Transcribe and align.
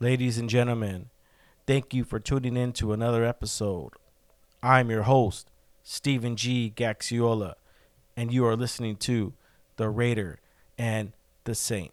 Ladies 0.00 0.38
and 0.38 0.48
gentlemen, 0.48 1.10
thank 1.66 1.92
you 1.92 2.04
for 2.04 2.20
tuning 2.20 2.56
in 2.56 2.72
to 2.74 2.92
another 2.92 3.24
episode. 3.24 3.94
I'm 4.62 4.90
your 4.90 5.02
host, 5.02 5.50
Steven 5.82 6.36
G. 6.36 6.72
Gaxiola, 6.72 7.54
and 8.16 8.32
you 8.32 8.46
are 8.46 8.54
listening 8.54 8.94
to 8.98 9.32
The 9.74 9.88
Raider 9.88 10.38
and 10.78 11.14
the 11.42 11.56
Saint. 11.56 11.90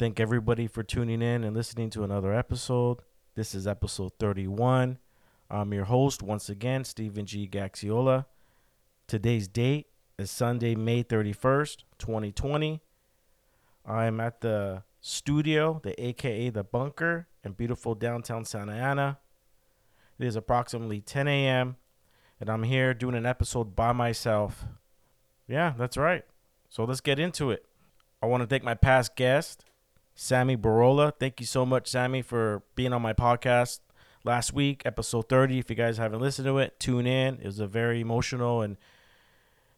Thank 0.00 0.18
everybody 0.18 0.66
for 0.66 0.82
tuning 0.82 1.20
in 1.20 1.44
and 1.44 1.54
listening 1.54 1.90
to 1.90 2.04
another 2.04 2.32
episode. 2.32 3.00
This 3.34 3.54
is 3.54 3.66
episode 3.66 4.12
31. 4.18 4.96
I'm 5.50 5.74
your 5.74 5.84
host 5.84 6.22
once 6.22 6.48
again, 6.48 6.84
Steven 6.84 7.26
G. 7.26 7.46
Gaxiola. 7.46 8.24
Today's 9.06 9.46
date 9.46 9.88
is 10.18 10.30
Sunday, 10.30 10.74
May 10.74 11.04
31st, 11.04 11.84
2020. 11.98 12.80
I'm 13.84 14.20
at 14.20 14.40
the 14.40 14.84
studio, 15.02 15.82
the 15.84 16.02
AKA 16.02 16.48
the 16.48 16.64
bunker, 16.64 17.28
in 17.44 17.52
beautiful 17.52 17.94
downtown 17.94 18.46
Santa 18.46 18.72
Ana. 18.72 19.18
It 20.18 20.26
is 20.26 20.34
approximately 20.34 21.02
10 21.02 21.28
a.m., 21.28 21.76
and 22.40 22.48
I'm 22.48 22.62
here 22.62 22.94
doing 22.94 23.16
an 23.16 23.26
episode 23.26 23.76
by 23.76 23.92
myself. 23.92 24.64
Yeah, 25.46 25.74
that's 25.76 25.98
right. 25.98 26.24
So 26.70 26.84
let's 26.84 27.02
get 27.02 27.18
into 27.18 27.50
it. 27.50 27.66
I 28.22 28.26
want 28.26 28.42
to 28.42 28.46
thank 28.46 28.64
my 28.64 28.74
past 28.74 29.14
guest, 29.14 29.66
Sammy 30.22 30.54
Barola. 30.54 31.14
Thank 31.18 31.40
you 31.40 31.46
so 31.46 31.64
much, 31.64 31.88
Sammy, 31.88 32.20
for 32.20 32.62
being 32.74 32.92
on 32.92 33.00
my 33.00 33.14
podcast 33.14 33.80
last 34.22 34.52
week, 34.52 34.82
episode 34.84 35.30
30. 35.30 35.58
If 35.58 35.70
you 35.70 35.76
guys 35.76 35.96
haven't 35.96 36.20
listened 36.20 36.44
to 36.44 36.58
it, 36.58 36.78
tune 36.78 37.06
in. 37.06 37.36
It 37.36 37.46
was 37.46 37.58
a 37.58 37.66
very 37.66 38.02
emotional 38.02 38.60
and 38.60 38.76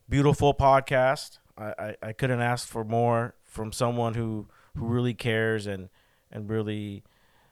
beautiful 0.09 0.53
podcast. 0.53 1.39
I, 1.57 1.67
I, 1.79 1.97
I 2.03 2.13
couldn't 2.13 2.41
ask 2.41 2.67
for 2.67 2.83
more 2.83 3.37
from 3.45 3.71
someone 3.71 4.15
who, 4.15 4.49
who 4.77 4.87
really 4.87 5.15
cares 5.15 5.69
and, 5.69 5.91
and 6.33 6.51
really 6.51 7.05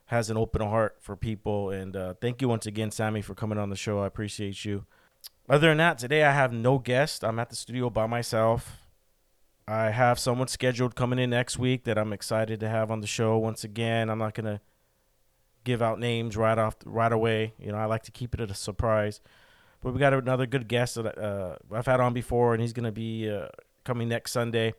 has 0.06 0.28
an 0.28 0.36
open 0.36 0.60
heart 0.60 0.96
for 0.98 1.14
people. 1.14 1.70
And 1.70 1.94
uh, 1.94 2.14
thank 2.20 2.42
you 2.42 2.48
once 2.48 2.66
again, 2.66 2.90
Sammy, 2.90 3.22
for 3.22 3.36
coming 3.36 3.56
on 3.56 3.70
the 3.70 3.76
show. 3.76 4.00
I 4.00 4.08
appreciate 4.08 4.64
you. 4.64 4.84
Other 5.48 5.68
than 5.68 5.78
that, 5.78 5.98
today 5.98 6.24
I 6.24 6.32
have 6.32 6.52
no 6.52 6.78
guest. 6.78 7.22
I'm 7.22 7.38
at 7.38 7.50
the 7.50 7.56
studio 7.56 7.88
by 7.88 8.08
myself. 8.08 8.89
I 9.70 9.90
have 9.90 10.18
someone 10.18 10.48
scheduled 10.48 10.96
coming 10.96 11.20
in 11.20 11.30
next 11.30 11.56
week 11.56 11.84
that 11.84 11.96
I'm 11.96 12.12
excited 12.12 12.58
to 12.58 12.68
have 12.68 12.90
on 12.90 13.02
the 13.02 13.06
show. 13.06 13.38
Once 13.38 13.62
again, 13.62 14.10
I'm 14.10 14.18
not 14.18 14.34
gonna 14.34 14.60
give 15.62 15.80
out 15.80 16.00
names 16.00 16.36
right 16.36 16.58
off 16.58 16.74
right 16.84 17.12
away. 17.12 17.54
You 17.56 17.70
know, 17.70 17.78
I 17.78 17.84
like 17.84 18.02
to 18.04 18.10
keep 18.10 18.34
it 18.34 18.40
a 18.40 18.52
surprise. 18.52 19.20
But 19.80 19.94
we 19.94 20.00
got 20.00 20.12
another 20.12 20.46
good 20.46 20.66
guest 20.66 20.96
that 20.96 21.16
uh, 21.16 21.54
I've 21.72 21.86
had 21.86 22.00
on 22.00 22.12
before, 22.12 22.52
and 22.52 22.60
he's 22.60 22.72
gonna 22.72 22.90
be 22.90 23.30
uh, 23.30 23.46
coming 23.84 24.08
next 24.08 24.32
Sunday. 24.32 24.74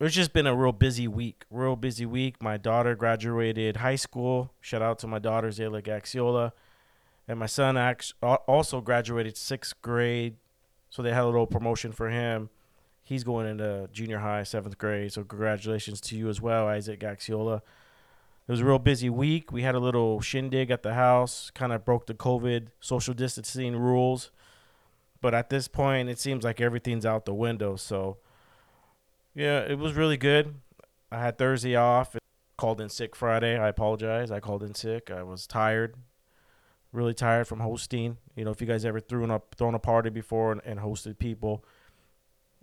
It's 0.00 0.14
just 0.14 0.32
been 0.32 0.46
a 0.46 0.56
real 0.56 0.72
busy 0.72 1.06
week, 1.06 1.44
real 1.50 1.76
busy 1.76 2.06
week. 2.06 2.42
My 2.42 2.56
daughter 2.56 2.94
graduated 2.94 3.76
high 3.76 3.96
school. 3.96 4.54
Shout 4.62 4.80
out 4.80 4.98
to 5.00 5.06
my 5.06 5.18
daughter 5.18 5.48
Zayla 5.48 5.82
Gaxiola, 5.82 6.52
and 7.28 7.38
my 7.38 7.46
son 7.46 7.76
also 8.22 8.80
graduated 8.80 9.36
sixth 9.36 9.74
grade. 9.82 10.36
So 10.88 11.02
they 11.02 11.12
had 11.12 11.24
a 11.24 11.26
little 11.26 11.46
promotion 11.46 11.92
for 11.92 12.08
him 12.08 12.48
he's 13.04 13.22
going 13.22 13.46
into 13.46 13.88
junior 13.92 14.18
high, 14.18 14.42
seventh 14.42 14.78
grade. 14.78 15.12
So 15.12 15.22
congratulations 15.22 16.00
to 16.02 16.16
you 16.16 16.28
as 16.28 16.40
well, 16.40 16.66
Isaac 16.66 17.00
Gaxiola. 17.00 17.58
It 18.46 18.50
was 18.50 18.60
a 18.60 18.64
real 18.64 18.78
busy 18.78 19.08
week. 19.08 19.52
We 19.52 19.62
had 19.62 19.74
a 19.74 19.80
little 19.80 20.20
shindig 20.20 20.70
at 20.70 20.82
the 20.82 20.94
house, 20.94 21.50
kind 21.54 21.72
of 21.72 21.84
broke 21.84 22.06
the 22.06 22.14
COVID 22.14 22.68
social 22.80 23.14
distancing 23.14 23.76
rules. 23.76 24.30
But 25.20 25.34
at 25.34 25.48
this 25.48 25.68
point, 25.68 26.08
it 26.08 26.18
seems 26.18 26.44
like 26.44 26.60
everything's 26.60 27.06
out 27.06 27.24
the 27.24 27.32
window. 27.32 27.76
So, 27.76 28.18
yeah, 29.34 29.60
it 29.60 29.78
was 29.78 29.94
really 29.94 30.18
good. 30.18 30.54
I 31.10 31.20
had 31.20 31.38
Thursday 31.38 31.76
off. 31.76 32.16
Called 32.56 32.80
in 32.80 32.88
sick 32.88 33.16
Friday. 33.16 33.58
I 33.58 33.68
apologize. 33.68 34.30
I 34.30 34.38
called 34.40 34.62
in 34.62 34.74
sick. 34.74 35.10
I 35.10 35.24
was 35.24 35.46
tired, 35.46 35.96
really 36.92 37.12
tired 37.12 37.48
from 37.48 37.60
hosting. 37.60 38.18
You 38.36 38.44
know, 38.44 38.52
if 38.52 38.60
you 38.60 38.66
guys 38.66 38.84
ever 38.84 39.00
threw 39.00 39.24
a 39.24 39.42
thrown 39.56 39.74
a 39.74 39.80
party 39.80 40.10
before 40.10 40.52
and, 40.52 40.60
and 40.64 40.78
hosted 40.78 41.18
people, 41.18 41.64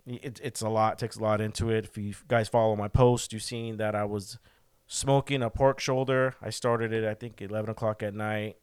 it, 0.06 0.40
it's 0.42 0.62
a 0.62 0.68
lot, 0.68 0.98
takes 0.98 1.16
a 1.16 1.22
lot 1.22 1.40
into 1.40 1.70
it. 1.70 1.84
If 1.84 1.96
you 1.96 2.14
guys 2.28 2.48
follow 2.48 2.74
my 2.76 2.88
post, 2.88 3.32
you've 3.32 3.42
seen 3.42 3.76
that 3.76 3.94
I 3.94 4.04
was 4.04 4.38
smoking 4.86 5.42
a 5.42 5.50
pork 5.50 5.80
shoulder. 5.80 6.34
I 6.42 6.50
started 6.50 6.92
it, 6.92 7.04
I 7.04 7.14
think, 7.14 7.40
11 7.40 7.70
o'clock 7.70 8.02
at 8.02 8.14
night. 8.14 8.56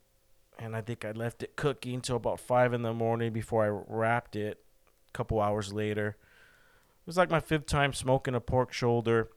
And 0.57 0.75
I 0.75 0.81
think 0.81 1.05
I 1.05 1.11
left 1.11 1.41
it 1.41 1.55
cooking 1.55 1.95
until 1.95 2.17
about 2.17 2.39
5 2.39 2.73
in 2.73 2.81
the 2.81 2.93
morning 2.93 3.31
before 3.31 3.65
I 3.65 3.83
wrapped 3.87 4.35
it 4.35 4.61
a 5.07 5.11
couple 5.13 5.39
hours 5.39 5.71
later. 5.71 6.09
It 6.09 7.07
was 7.07 7.17
like 7.17 7.29
my 7.29 7.39
fifth 7.39 7.65
time 7.65 7.93
smoking 7.93 8.35
a 8.35 8.41
pork 8.41 8.73
shoulder. 8.73 9.29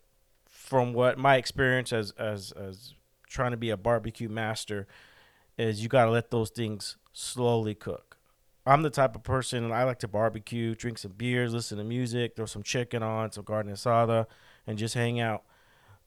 From 0.49 0.93
what 0.93 1.19
my 1.19 1.37
experience 1.37 1.93
as, 1.93 2.13
as, 2.13 2.53
as 2.53 2.95
trying 3.29 3.53
to 3.53 3.57
be 3.57 3.71
a 3.71 3.77
barbecue 3.77 4.29
master 4.29 4.87
is 5.57 5.83
you 5.83 5.89
got 5.89 6.07
to 6.07 6.11
let 6.11 6.31
those 6.31 6.51
things 6.51 6.97
slowly 7.13 7.75
cook 7.75 8.13
I'm 8.65 8.83
the 8.83 8.91
type 8.91 9.17
of 9.17 9.23
person 9.25 9.73
I 9.73 9.85
like 9.85 9.99
to 10.01 10.09
barbecue, 10.09 10.75
drink 10.75 10.99
some 10.99 11.13
beers, 11.13 11.53
listen 11.53 11.79
to 11.79 11.85
music, 11.85 12.37
throw 12.37 12.47
some 12.47 12.63
chicken 12.63 13.03
on, 13.03 13.33
some 13.33 13.45
carne 13.45 13.69
asada, 13.69 14.27
and 14.67 14.79
just 14.79 14.95
hang 14.95 15.19
out. 15.19 15.43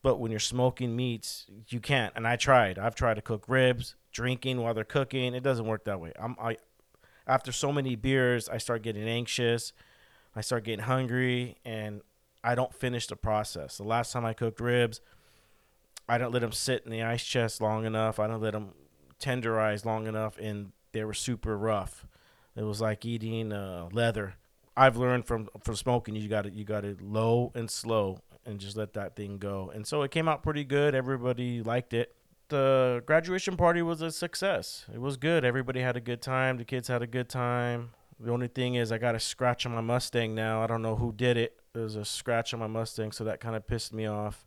But 0.01 0.19
when 0.19 0.31
you're 0.31 0.39
smoking 0.39 0.95
meats, 0.95 1.47
you 1.67 1.79
can't. 1.79 2.13
And 2.15 2.27
I 2.27 2.35
tried. 2.35 2.79
I've 2.79 2.95
tried 2.95 3.15
to 3.15 3.21
cook 3.21 3.45
ribs, 3.47 3.95
drinking 4.11 4.61
while 4.61 4.73
they're 4.73 4.83
cooking. 4.83 5.33
It 5.33 5.43
doesn't 5.43 5.65
work 5.65 5.83
that 5.85 5.99
way. 5.99 6.13
I'm 6.17 6.35
I 6.39 6.57
after 7.27 7.51
so 7.51 7.71
many 7.71 7.95
beers, 7.95 8.47
I 8.47 8.59
start 8.59 8.83
getting 8.83 9.07
anxious. 9.07 9.73
I 10.35 10.41
start 10.41 10.63
getting 10.63 10.85
hungry, 10.85 11.57
and 11.65 12.01
I 12.43 12.55
don't 12.55 12.73
finish 12.73 13.07
the 13.07 13.15
process. 13.15 13.77
The 13.77 13.83
last 13.83 14.11
time 14.11 14.25
I 14.25 14.33
cooked 14.33 14.59
ribs, 14.59 15.01
I 16.07 16.17
didn't 16.17 16.33
let 16.33 16.39
them 16.39 16.51
sit 16.51 16.83
in 16.85 16.91
the 16.91 17.01
ice 17.01 17.23
chest 17.23 17.61
long 17.61 17.85
enough. 17.85 18.19
I 18.19 18.27
didn't 18.27 18.41
let 18.41 18.53
them 18.53 18.73
tenderize 19.19 19.85
long 19.85 20.07
enough, 20.07 20.37
and 20.37 20.71
they 20.91 21.03
were 21.03 21.13
super 21.13 21.57
rough. 21.57 22.05
It 22.55 22.63
was 22.63 22.81
like 22.81 23.05
eating 23.05 23.51
uh, 23.51 23.89
leather. 23.91 24.35
I've 24.77 24.97
learned 24.97 25.25
from 25.25 25.49
from 25.63 25.75
smoking, 25.75 26.15
you 26.15 26.27
got 26.27 26.43
to 26.43 26.49
you 26.49 26.63
got 26.63 26.81
to 26.81 26.97
low 27.01 27.51
and 27.55 27.69
slow 27.69 28.19
and 28.45 28.59
just 28.59 28.77
let 28.77 28.93
that 28.93 29.15
thing 29.15 29.37
go. 29.37 29.71
And 29.73 29.87
so 29.87 30.01
it 30.03 30.11
came 30.11 30.27
out 30.27 30.43
pretty 30.43 30.63
good. 30.63 30.93
Everybody 30.95 31.63
liked 31.63 31.93
it. 31.93 32.15
The 32.49 33.01
graduation 33.05 33.57
party 33.57 33.81
was 33.81 34.01
a 34.01 34.11
success. 34.11 34.85
It 34.93 35.01
was 35.01 35.17
good. 35.17 35.43
Everybody 35.43 35.81
had 35.81 35.97
a 35.97 36.01
good 36.01 36.21
time. 36.21 36.57
The 36.57 36.65
kids 36.65 36.87
had 36.87 37.01
a 37.01 37.07
good 37.07 37.27
time. 37.27 37.91
The 38.19 38.31
only 38.31 38.47
thing 38.47 38.75
is, 38.75 38.91
I 38.91 38.97
got 38.97 39.15
a 39.15 39.19
scratch 39.19 39.65
on 39.65 39.73
my 39.73 39.81
Mustang 39.81 40.35
now. 40.35 40.61
I 40.63 40.67
don't 40.67 40.81
know 40.81 40.95
who 40.95 41.11
did 41.11 41.37
it. 41.37 41.59
There's 41.73 41.95
a 41.95 42.05
scratch 42.05 42.53
on 42.53 42.59
my 42.59 42.67
Mustang, 42.67 43.11
so 43.11 43.23
that 43.25 43.41
kind 43.41 43.55
of 43.55 43.67
pissed 43.67 43.93
me 43.93 44.05
off. 44.05 44.45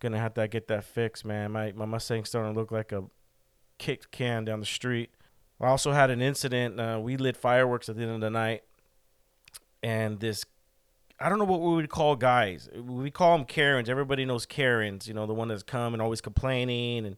Gonna 0.00 0.18
have 0.18 0.34
to 0.34 0.46
get 0.46 0.68
that 0.68 0.84
fixed, 0.84 1.24
man. 1.24 1.52
My 1.52 1.72
my 1.72 1.86
Mustang's 1.86 2.28
starting 2.28 2.52
to 2.52 2.58
look 2.58 2.70
like 2.70 2.92
a 2.92 3.04
kicked 3.78 4.10
can 4.10 4.44
down 4.44 4.60
the 4.60 4.66
street. 4.66 5.10
I 5.60 5.66
also 5.66 5.92
had 5.92 6.10
an 6.10 6.22
incident. 6.22 6.78
Uh, 6.78 7.00
we 7.02 7.16
lit 7.16 7.36
fireworks 7.36 7.88
at 7.88 7.96
the 7.96 8.02
end 8.02 8.12
of 8.12 8.20
the 8.20 8.30
night, 8.30 8.62
and 9.82 10.20
this 10.20 10.44
I 11.20 11.28
don't 11.28 11.38
know 11.38 11.44
what 11.44 11.60
we 11.60 11.74
would 11.74 11.90
call 11.90 12.14
guys. 12.14 12.68
We 12.76 13.10
call 13.10 13.36
them 13.36 13.44
Karens. 13.44 13.88
Everybody 13.88 14.24
knows 14.24 14.46
Karens. 14.46 15.08
You 15.08 15.14
know, 15.14 15.26
the 15.26 15.34
one 15.34 15.48
that's 15.48 15.64
come 15.64 15.92
and 15.92 16.00
always 16.00 16.20
complaining 16.20 17.04
and 17.04 17.16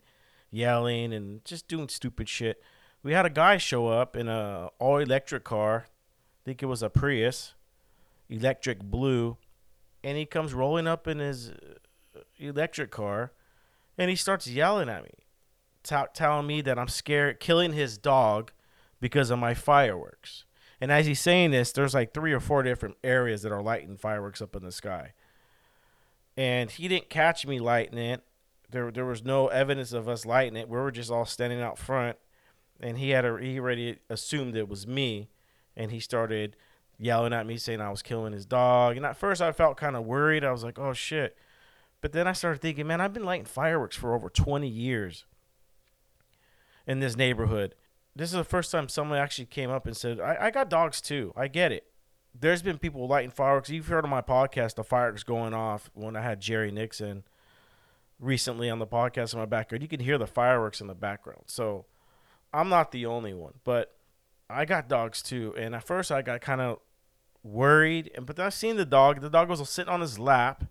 yelling 0.50 1.12
and 1.12 1.44
just 1.44 1.68
doing 1.68 1.88
stupid 1.88 2.28
shit. 2.28 2.62
We 3.02 3.12
had 3.12 3.26
a 3.26 3.30
guy 3.30 3.58
show 3.58 3.88
up 3.88 4.16
in 4.16 4.28
a 4.28 4.70
all 4.78 4.98
electric 4.98 5.44
car. 5.44 5.86
I 5.86 6.40
think 6.44 6.62
it 6.62 6.66
was 6.66 6.82
a 6.82 6.88
Prius, 6.88 7.54
electric 8.30 8.82
blue, 8.82 9.36
and 10.02 10.16
he 10.16 10.24
comes 10.24 10.54
rolling 10.54 10.86
up 10.86 11.06
in 11.06 11.18
his 11.18 11.50
uh, 11.50 12.20
electric 12.38 12.90
car, 12.90 13.32
and 13.98 14.08
he 14.08 14.16
starts 14.16 14.46
yelling 14.46 14.88
at 14.88 15.04
me, 15.04 15.10
t- 15.82 15.96
telling 16.14 16.46
me 16.46 16.60
that 16.62 16.78
I'm 16.78 16.88
scared, 16.88 17.40
killing 17.40 17.72
his 17.72 17.98
dog 17.98 18.52
because 19.00 19.30
of 19.30 19.38
my 19.38 19.54
fireworks. 19.54 20.44
And 20.80 20.90
as 20.90 21.06
he's 21.06 21.20
saying 21.20 21.50
this, 21.50 21.72
there's 21.72 21.94
like 21.94 22.14
three 22.14 22.32
or 22.32 22.40
four 22.40 22.62
different 22.62 22.96
areas 23.04 23.42
that 23.42 23.52
are 23.52 23.62
lighting 23.62 23.96
fireworks 23.96 24.40
up 24.40 24.56
in 24.56 24.62
the 24.62 24.72
sky. 24.72 25.12
And 26.36 26.70
he 26.70 26.88
didn't 26.88 27.10
catch 27.10 27.46
me 27.46 27.60
lighting 27.60 27.98
it. 27.98 28.22
There, 28.70 28.90
there 28.90 29.04
was 29.04 29.24
no 29.24 29.48
evidence 29.48 29.92
of 29.92 30.08
us 30.08 30.24
lighting 30.24 30.56
it. 30.56 30.68
We 30.68 30.78
were 30.78 30.90
just 30.90 31.10
all 31.10 31.26
standing 31.26 31.60
out 31.60 31.76
front, 31.76 32.16
and 32.80 32.98
he 32.98 33.10
had 33.10 33.24
a, 33.24 33.36
he 33.38 33.58
already 33.58 33.98
assumed 34.08 34.56
it 34.56 34.68
was 34.68 34.86
me, 34.86 35.28
and 35.76 35.90
he 35.90 36.00
started 36.00 36.56
yelling 36.98 37.32
at 37.32 37.46
me 37.46 37.56
saying 37.56 37.80
I 37.80 37.90
was 37.90 38.02
killing 38.02 38.32
his 38.32 38.46
dog. 38.46 38.96
And 38.96 39.04
at 39.04 39.16
first, 39.16 39.42
I 39.42 39.52
felt 39.52 39.76
kind 39.76 39.96
of 39.96 40.04
worried. 40.04 40.44
I 40.44 40.52
was 40.52 40.62
like, 40.62 40.78
oh 40.78 40.92
shit. 40.92 41.36
But 42.00 42.12
then 42.12 42.26
I 42.26 42.32
started 42.32 42.62
thinking, 42.62 42.86
man, 42.86 43.00
I've 43.00 43.12
been 43.12 43.24
lighting 43.24 43.44
fireworks 43.46 43.96
for 43.96 44.14
over 44.14 44.30
20 44.30 44.68
years 44.68 45.24
in 46.86 47.00
this 47.00 47.16
neighborhood 47.16 47.74
this 48.14 48.30
is 48.30 48.36
the 48.36 48.44
first 48.44 48.70
time 48.70 48.88
someone 48.88 49.18
actually 49.18 49.46
came 49.46 49.70
up 49.70 49.86
and 49.86 49.96
said, 49.96 50.20
I, 50.20 50.36
I 50.40 50.50
got 50.50 50.68
dogs 50.68 51.00
too. 51.00 51.32
I 51.36 51.48
get 51.48 51.72
it. 51.72 51.84
There's 52.38 52.62
been 52.62 52.78
people 52.78 53.06
lighting 53.08 53.30
fireworks. 53.30 53.70
You've 53.70 53.88
heard 53.88 54.04
on 54.04 54.10
my 54.10 54.22
podcast 54.22 54.74
the 54.74 54.84
fireworks 54.84 55.22
going 55.22 55.54
off 55.54 55.90
when 55.94 56.16
I 56.16 56.22
had 56.22 56.40
Jerry 56.40 56.70
Nixon 56.70 57.24
recently 58.18 58.68
on 58.70 58.78
the 58.78 58.86
podcast 58.86 59.32
in 59.32 59.40
my 59.40 59.46
backyard. 59.46 59.82
You 59.82 59.88
can 59.88 60.00
hear 60.00 60.18
the 60.18 60.26
fireworks 60.26 60.80
in 60.80 60.86
the 60.86 60.94
background. 60.94 61.44
So 61.46 61.86
I'm 62.52 62.68
not 62.68 62.92
the 62.92 63.06
only 63.06 63.34
one, 63.34 63.54
but 63.64 63.96
I 64.48 64.64
got 64.64 64.88
dogs 64.88 65.22
too. 65.22 65.54
And 65.56 65.74
at 65.74 65.84
first 65.84 66.12
I 66.12 66.22
got 66.22 66.40
kind 66.40 66.60
of 66.60 66.78
worried, 67.42 68.10
and 68.14 68.26
but 68.26 68.36
then 68.36 68.46
I 68.46 68.50
seen 68.50 68.76
the 68.76 68.84
dog. 68.84 69.20
The 69.20 69.30
dog 69.30 69.48
was 69.48 69.66
sitting 69.68 69.92
on 69.92 70.00
his 70.00 70.18
lap. 70.18 70.64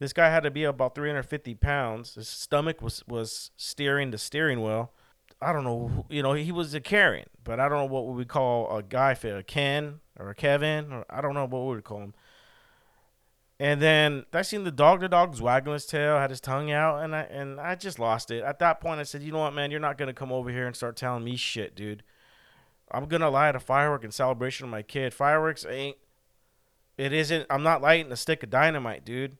This 0.00 0.12
guy 0.12 0.28
had 0.28 0.44
to 0.44 0.50
be 0.50 0.64
about 0.64 0.94
350 0.94 1.54
pounds. 1.56 2.14
His 2.14 2.28
stomach 2.28 2.82
was 2.82 3.02
was 3.08 3.50
steering 3.56 4.10
the 4.10 4.18
steering 4.18 4.62
wheel 4.62 4.92
I 5.40 5.52
don't 5.52 5.64
know, 5.64 6.06
you 6.08 6.22
know, 6.22 6.32
he 6.32 6.50
was 6.50 6.74
a 6.74 6.80
Karen, 6.80 7.26
but 7.44 7.60
I 7.60 7.68
don't 7.68 7.78
know 7.78 7.92
what 7.92 8.06
we 8.06 8.14
would 8.14 8.28
call 8.28 8.76
a 8.76 8.82
guy 8.82 9.14
for 9.14 9.36
a 9.36 9.42
Ken 9.42 10.00
or 10.18 10.30
a 10.30 10.34
Kevin, 10.34 10.92
or 10.92 11.04
I 11.08 11.20
don't 11.20 11.34
know 11.34 11.44
what 11.44 11.60
we 11.60 11.76
would 11.76 11.84
call 11.84 12.00
him. 12.00 12.14
And 13.60 13.82
then 13.82 14.24
I 14.32 14.42
seen 14.42 14.64
the 14.64 14.70
dog. 14.70 15.00
The 15.00 15.08
dog 15.08 15.30
was 15.30 15.42
wagging 15.42 15.72
his 15.72 15.86
tail, 15.86 16.18
had 16.18 16.30
his 16.30 16.40
tongue 16.40 16.70
out, 16.70 17.02
and 17.02 17.14
I 17.14 17.22
and 17.22 17.60
I 17.60 17.74
just 17.74 17.98
lost 17.98 18.30
it. 18.30 18.44
At 18.44 18.60
that 18.60 18.80
point, 18.80 19.00
I 19.00 19.02
said, 19.02 19.22
"You 19.22 19.32
know 19.32 19.40
what, 19.40 19.52
man? 19.52 19.72
You're 19.72 19.80
not 19.80 19.98
gonna 19.98 20.14
come 20.14 20.30
over 20.30 20.50
here 20.50 20.66
and 20.66 20.76
start 20.76 20.96
telling 20.96 21.24
me 21.24 21.34
shit, 21.34 21.74
dude. 21.74 22.04
I'm 22.90 23.06
gonna 23.06 23.30
light 23.30 23.56
a 23.56 23.60
firework 23.60 24.04
in 24.04 24.12
celebration 24.12 24.64
of 24.64 24.70
my 24.70 24.82
kid. 24.82 25.12
Fireworks 25.12 25.66
ain't. 25.68 25.96
It 26.96 27.12
isn't. 27.12 27.46
I'm 27.50 27.64
not 27.64 27.82
lighting 27.82 28.12
a 28.12 28.16
stick 28.16 28.44
of 28.44 28.50
dynamite, 28.50 29.04
dude. 29.04 29.38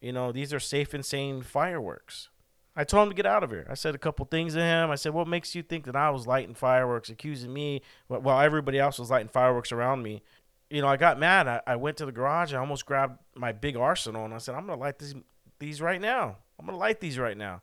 You 0.00 0.12
know, 0.12 0.30
these 0.30 0.52
are 0.52 0.60
safe 0.60 0.92
and 0.92 1.04
sane 1.04 1.42
fireworks. 1.42 2.28
I 2.74 2.84
told 2.84 3.04
him 3.04 3.10
to 3.10 3.14
get 3.14 3.26
out 3.26 3.42
of 3.44 3.50
here. 3.50 3.66
I 3.68 3.74
said 3.74 3.94
a 3.94 3.98
couple 3.98 4.24
things 4.24 4.54
to 4.54 4.60
him. 4.60 4.90
I 4.90 4.94
said, 4.94 5.12
"What 5.12 5.28
makes 5.28 5.54
you 5.54 5.62
think 5.62 5.84
that 5.84 5.96
I 5.96 6.10
was 6.10 6.26
lighting 6.26 6.54
fireworks, 6.54 7.10
accusing 7.10 7.52
me 7.52 7.82
while 8.08 8.40
everybody 8.40 8.78
else 8.78 8.98
was 8.98 9.10
lighting 9.10 9.28
fireworks 9.28 9.72
around 9.72 10.02
me?" 10.02 10.22
You 10.70 10.80
know, 10.80 10.88
I 10.88 10.96
got 10.96 11.18
mad. 11.18 11.46
I, 11.48 11.60
I 11.66 11.76
went 11.76 11.98
to 11.98 12.06
the 12.06 12.12
garage. 12.12 12.54
I 12.54 12.58
almost 12.58 12.86
grabbed 12.86 13.18
my 13.34 13.52
big 13.52 13.76
arsenal 13.76 14.24
and 14.24 14.32
I 14.32 14.38
said, 14.38 14.54
"I'm 14.54 14.66
gonna 14.66 14.80
light 14.80 14.98
these 14.98 15.14
these 15.58 15.82
right 15.82 16.00
now. 16.00 16.38
I'm 16.58 16.64
gonna 16.64 16.78
light 16.78 17.00
these 17.00 17.18
right 17.18 17.36
now." 17.36 17.60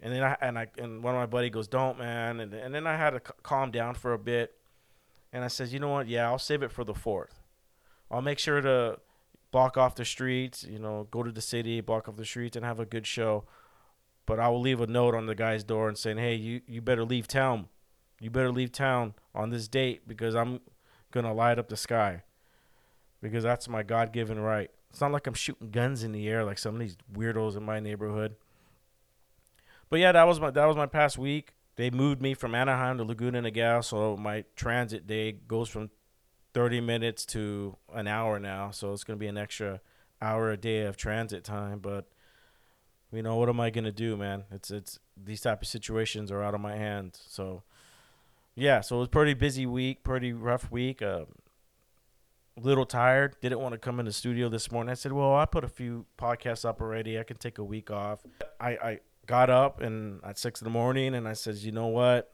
And 0.00 0.12
then 0.12 0.24
I 0.24 0.36
and 0.40 0.58
I 0.58 0.66
and 0.76 1.04
one 1.04 1.14
of 1.14 1.20
my 1.20 1.26
buddy 1.26 1.48
goes, 1.48 1.68
"Don't, 1.68 1.96
man." 1.98 2.40
And 2.40 2.52
and 2.52 2.74
then 2.74 2.84
I 2.84 2.96
had 2.96 3.10
to 3.10 3.20
calm 3.20 3.70
down 3.70 3.94
for 3.94 4.12
a 4.12 4.18
bit, 4.18 4.56
and 5.32 5.44
I 5.44 5.48
said, 5.48 5.68
"You 5.68 5.78
know 5.78 5.90
what? 5.90 6.08
Yeah, 6.08 6.26
I'll 6.26 6.38
save 6.40 6.64
it 6.64 6.72
for 6.72 6.82
the 6.82 6.94
fourth. 6.94 7.44
I'll 8.10 8.22
make 8.22 8.40
sure 8.40 8.60
to 8.60 8.98
block 9.52 9.76
off 9.76 9.94
the 9.94 10.04
streets. 10.04 10.64
You 10.64 10.80
know, 10.80 11.06
go 11.12 11.22
to 11.22 11.30
the 11.30 11.40
city, 11.40 11.80
block 11.80 12.08
off 12.08 12.16
the 12.16 12.24
streets, 12.24 12.56
and 12.56 12.66
have 12.66 12.80
a 12.80 12.86
good 12.86 13.06
show." 13.06 13.44
But 14.26 14.38
I 14.38 14.48
will 14.48 14.60
leave 14.60 14.80
a 14.80 14.86
note 14.86 15.14
on 15.14 15.26
the 15.26 15.34
guy's 15.34 15.64
door 15.64 15.88
and 15.88 15.98
saying, 15.98 16.18
"Hey, 16.18 16.34
you 16.34 16.60
you 16.66 16.80
better 16.80 17.04
leave 17.04 17.26
town. 17.26 17.68
You 18.20 18.30
better 18.30 18.52
leave 18.52 18.70
town 18.70 19.14
on 19.34 19.50
this 19.50 19.66
date 19.68 20.06
because 20.06 20.34
I'm 20.34 20.60
gonna 21.10 21.34
light 21.34 21.58
up 21.58 21.68
the 21.68 21.76
sky. 21.76 22.22
Because 23.20 23.44
that's 23.44 23.68
my 23.68 23.82
God-given 23.82 24.40
right. 24.40 24.70
It's 24.90 25.00
not 25.00 25.12
like 25.12 25.26
I'm 25.26 25.34
shooting 25.34 25.70
guns 25.70 26.02
in 26.02 26.12
the 26.12 26.28
air 26.28 26.44
like 26.44 26.58
some 26.58 26.74
of 26.74 26.80
these 26.80 26.96
weirdos 27.12 27.56
in 27.56 27.62
my 27.62 27.80
neighborhood. 27.80 28.36
But 29.88 30.00
yeah, 30.00 30.12
that 30.12 30.26
was 30.26 30.40
my 30.40 30.50
that 30.50 30.66
was 30.66 30.76
my 30.76 30.86
past 30.86 31.18
week. 31.18 31.54
They 31.76 31.90
moved 31.90 32.20
me 32.20 32.34
from 32.34 32.54
Anaheim 32.54 32.98
to 32.98 33.04
Laguna 33.04 33.42
Niguel, 33.42 33.82
so 33.84 34.16
my 34.16 34.44
transit 34.56 35.06
day 35.06 35.32
goes 35.32 35.68
from 35.68 35.90
30 36.52 36.80
minutes 36.80 37.24
to 37.26 37.76
an 37.94 38.06
hour 38.06 38.38
now. 38.38 38.70
So 38.70 38.92
it's 38.92 39.04
gonna 39.04 39.16
be 39.16 39.26
an 39.26 39.38
extra 39.38 39.80
hour 40.20 40.50
a 40.50 40.56
day 40.56 40.82
of 40.82 40.96
transit 40.96 41.44
time, 41.44 41.78
but 41.78 42.06
you 43.12 43.22
know 43.22 43.36
what 43.36 43.48
am 43.48 43.60
I 43.60 43.70
gonna 43.70 43.92
do, 43.92 44.16
man? 44.16 44.44
It's 44.50 44.70
it's 44.70 44.98
these 45.16 45.40
type 45.42 45.62
of 45.62 45.68
situations 45.68 46.30
are 46.30 46.42
out 46.42 46.54
of 46.54 46.60
my 46.60 46.76
hands. 46.76 47.22
So 47.28 47.62
yeah, 48.54 48.80
so 48.80 48.96
it 48.96 49.00
was 49.00 49.08
pretty 49.08 49.34
busy 49.34 49.66
week, 49.66 50.02
pretty 50.02 50.32
rough 50.32 50.70
week. 50.70 51.00
A 51.02 51.26
little 52.56 52.86
tired. 52.86 53.36
Didn't 53.40 53.60
want 53.60 53.72
to 53.72 53.78
come 53.78 53.98
in 53.98 54.06
the 54.06 54.12
studio 54.12 54.48
this 54.48 54.70
morning. 54.70 54.90
I 54.90 54.94
said, 54.94 55.12
well, 55.12 55.34
I 55.34 55.46
put 55.46 55.64
a 55.64 55.68
few 55.68 56.06
podcasts 56.18 56.64
up 56.64 56.80
already. 56.80 57.18
I 57.18 57.22
can 57.22 57.36
take 57.36 57.58
a 57.58 57.64
week 57.64 57.90
off. 57.90 58.20
I 58.60 58.70
I 58.70 59.00
got 59.26 59.50
up 59.50 59.80
and 59.80 60.20
at 60.24 60.38
six 60.38 60.60
in 60.60 60.64
the 60.64 60.70
morning 60.70 61.14
and 61.14 61.28
I 61.28 61.32
said, 61.34 61.56
you 61.56 61.72
know 61.72 61.86
what? 61.86 62.30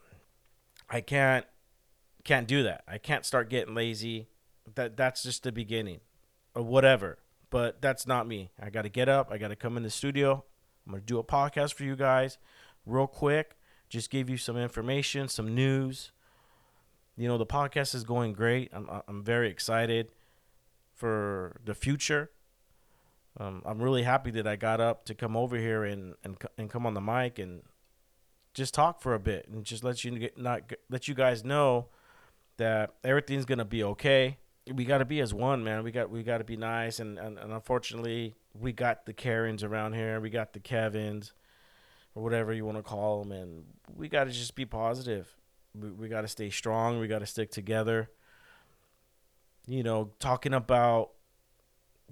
I 0.89 1.01
can't 1.01 1.45
can't 2.23 2.47
do 2.47 2.63
that. 2.63 2.83
I 2.87 2.97
can't 2.97 3.25
start 3.25 3.49
getting 3.49 3.75
lazy. 3.75 4.27
That 4.75 4.97
that's 4.97 5.23
just 5.23 5.43
the 5.43 5.51
beginning, 5.51 5.99
or 6.53 6.63
whatever. 6.63 7.19
But 7.49 7.81
that's 7.81 8.05
not 8.05 8.27
me. 8.27 8.51
I 8.61 8.69
got 8.69 8.83
to 8.83 8.89
get 8.89 9.09
up. 9.09 9.31
I 9.31 9.37
got 9.37 9.47
to 9.47 9.55
come 9.55 9.77
in 9.77 9.83
the 9.83 9.89
studio. 9.89 10.45
I'm 10.85 10.93
going 10.93 11.01
to 11.01 11.05
do 11.05 11.19
a 11.19 11.23
podcast 11.23 11.73
for 11.73 11.83
you 11.83 11.95
guys 11.95 12.37
real 12.85 13.07
quick. 13.07 13.57
Just 13.89 14.09
give 14.09 14.29
you 14.29 14.37
some 14.37 14.57
information, 14.57 15.27
some 15.27 15.53
news. 15.55 16.11
You 17.17 17.27
know, 17.27 17.37
the 17.37 17.45
podcast 17.45 17.95
is 17.95 18.03
going 18.03 18.33
great. 18.33 18.69
I'm, 18.73 18.87
I'm 19.07 19.23
very 19.23 19.49
excited 19.49 20.09
for 20.95 21.59
the 21.65 21.73
future. 21.73 22.29
Um, 23.39 23.61
I'm 23.65 23.81
really 23.81 24.03
happy 24.03 24.31
that 24.31 24.47
I 24.47 24.55
got 24.55 24.81
up 24.81 25.05
to 25.05 25.15
come 25.15 25.35
over 25.37 25.57
here 25.57 25.83
and, 25.83 26.15
and, 26.23 26.37
and 26.57 26.69
come 26.69 26.85
on 26.85 26.93
the 26.93 27.01
mic 27.01 27.39
and 27.39 27.63
just 28.53 28.73
talk 28.73 29.01
for 29.01 29.13
a 29.13 29.19
bit 29.19 29.47
and 29.47 29.63
just 29.63 29.83
let 29.83 30.03
you 30.03 30.17
get, 30.17 30.37
not 30.37 30.73
let 30.89 31.07
you 31.07 31.13
guys 31.13 31.43
know 31.45 31.87
that 32.57 32.93
everything's 33.03 33.45
gonna 33.45 33.65
be 33.65 33.83
okay. 33.83 34.37
We 34.73 34.85
got 34.85 34.99
to 34.99 35.05
be 35.05 35.19
as 35.19 35.33
one, 35.33 35.63
man. 35.63 35.83
We 35.83 35.91
got 35.91 36.09
we 36.09 36.23
got 36.23 36.39
to 36.39 36.43
be 36.43 36.57
nice, 36.57 36.99
and, 36.99 37.17
and, 37.17 37.37
and 37.39 37.51
unfortunately, 37.51 38.35
we 38.53 38.71
got 38.71 39.05
the 39.05 39.13
Karens 39.13 39.63
around 39.63 39.93
here. 39.93 40.19
We 40.19 40.29
got 40.29 40.53
the 40.53 40.59
Kevins, 40.59 41.33
or 42.13 42.23
whatever 42.23 42.53
you 42.53 42.65
want 42.65 42.77
to 42.77 42.83
call 42.83 43.23
them, 43.23 43.31
and 43.31 43.63
we 43.95 44.09
got 44.09 44.25
to 44.25 44.31
just 44.31 44.55
be 44.55 44.65
positive. 44.65 45.35
We, 45.73 45.89
we 45.89 46.07
got 46.07 46.21
to 46.21 46.27
stay 46.27 46.49
strong. 46.49 46.99
We 46.99 47.07
got 47.07 47.19
to 47.19 47.25
stick 47.25 47.51
together. 47.51 48.09
You 49.65 49.83
know, 49.83 50.11
talking 50.19 50.53
about 50.53 51.11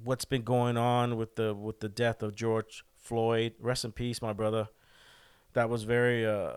what's 0.03 0.25
been 0.25 0.43
going 0.43 0.77
on 0.77 1.17
with 1.17 1.35
the 1.35 1.53
with 1.53 1.79
the 1.79 1.89
death 1.89 2.23
of 2.23 2.35
George 2.35 2.83
Floyd. 2.95 3.53
Rest 3.59 3.85
in 3.85 3.91
peace, 3.91 4.21
my 4.21 4.33
brother. 4.33 4.67
That 5.53 5.69
was 5.69 5.83
very 5.83 6.25
uh, 6.25 6.53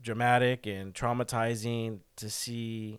dramatic 0.00 0.66
and 0.66 0.94
traumatizing 0.94 2.00
to 2.16 2.30
see 2.30 2.98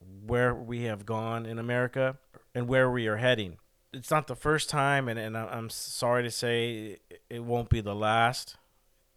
where 0.00 0.54
we 0.54 0.82
have 0.82 1.06
gone 1.06 1.46
in 1.46 1.58
America 1.58 2.16
and 2.54 2.68
where 2.68 2.90
we 2.90 3.06
are 3.06 3.16
heading 3.16 3.58
it's 3.96 4.10
not 4.10 4.26
the 4.26 4.36
first 4.36 4.68
time, 4.68 5.08
and, 5.08 5.18
and 5.18 5.36
I'm 5.36 5.70
sorry 5.70 6.22
to 6.22 6.30
say 6.30 6.98
it 7.30 7.42
won't 7.42 7.70
be 7.70 7.80
the 7.80 7.94
last. 7.94 8.56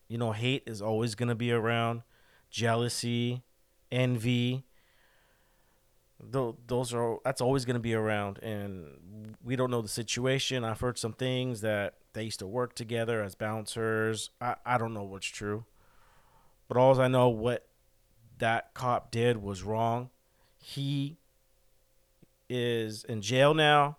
You 0.07 0.17
know, 0.17 0.31
hate 0.31 0.63
is 0.65 0.81
always 0.81 1.15
going 1.15 1.29
to 1.29 1.35
be 1.35 1.51
around, 1.51 2.01
jealousy, 2.49 3.43
envy. 3.91 4.65
Those 6.21 6.93
are 6.93 7.17
that's 7.23 7.41
always 7.41 7.65
going 7.65 7.75
to 7.75 7.81
be 7.81 7.93
around, 7.93 8.39
and 8.39 9.35
we 9.43 9.55
don't 9.55 9.71
know 9.71 9.81
the 9.81 9.87
situation. 9.87 10.63
I've 10.63 10.79
heard 10.79 10.97
some 10.97 11.13
things 11.13 11.61
that 11.61 11.95
they 12.13 12.23
used 12.23 12.39
to 12.39 12.47
work 12.47 12.73
together 12.73 13.21
as 13.21 13.35
bouncers. 13.35 14.29
I, 14.41 14.55
I 14.65 14.77
don't 14.77 14.93
know 14.93 15.03
what's 15.03 15.27
true, 15.27 15.65
but 16.67 16.77
all 16.77 16.99
I 16.99 17.07
know 17.07 17.29
what 17.29 17.67
that 18.39 18.73
cop 18.73 19.11
did 19.11 19.37
was 19.37 19.63
wrong. 19.63 20.09
He 20.59 21.17
is 22.49 23.03
in 23.05 23.21
jail 23.21 23.53
now. 23.53 23.97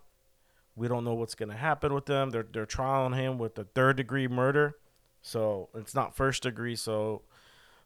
We 0.75 0.87
don't 0.87 1.03
know 1.03 1.13
what's 1.13 1.35
going 1.35 1.49
to 1.49 1.57
happen 1.57 1.93
with 1.93 2.05
them. 2.05 2.29
They're 2.29 2.47
they're 2.49 2.65
trialing 2.65 3.15
him 3.15 3.37
with 3.37 3.57
a 3.59 3.65
third 3.65 3.97
degree 3.97 4.27
murder, 4.27 4.75
so 5.21 5.69
it's 5.75 5.93
not 5.93 6.15
first 6.15 6.43
degree. 6.43 6.75
So 6.75 7.23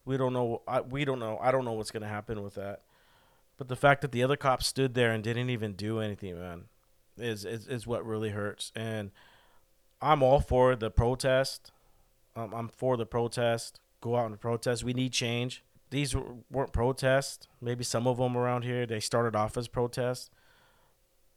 we 0.05 0.17
don't 0.17 0.33
know. 0.33 0.61
I, 0.67 0.81
we 0.81 1.03
don't 1.03 1.19
know. 1.19 1.39
I 1.41 1.51
don't 1.51 1.65
know 1.65 1.73
what's 1.73 1.91
going 1.91 2.03
to 2.03 2.09
happen 2.09 2.43
with 2.43 2.55
that. 2.55 2.83
But 3.57 3.69
the 3.69 3.75
fact 3.75 4.01
that 4.01 4.11
the 4.11 4.21
other 4.21 4.35
cops 4.35 4.67
stood 4.67 4.93
there 4.93 5.11
and 5.11 5.23
didn't 5.23 5.49
even 5.49 5.73
do 5.73 5.99
anything, 5.99 6.37
man, 6.37 6.65
is 7.17 7.45
is, 7.45 7.67
is 7.67 7.87
what 7.87 8.05
really 8.05 8.29
hurts. 8.29 8.71
And 8.75 9.11
I'm 10.01 10.21
all 10.21 10.41
for 10.41 10.75
the 10.75 10.91
protest. 10.91 11.71
Um, 12.35 12.53
I'm 12.53 12.67
for 12.67 12.97
the 12.97 13.05
protest. 13.05 13.79
Go 14.01 14.15
out 14.15 14.27
and 14.27 14.39
protest. 14.39 14.83
We 14.83 14.93
need 14.93 15.13
change. 15.13 15.63
These 15.89 16.15
weren't 16.51 16.73
protests. 16.73 17.47
Maybe 17.61 17.83
some 17.83 18.07
of 18.07 18.17
them 18.17 18.35
around 18.35 18.63
here 18.63 18.85
they 18.85 18.99
started 18.99 19.35
off 19.35 19.57
as 19.57 19.67
protests, 19.67 20.29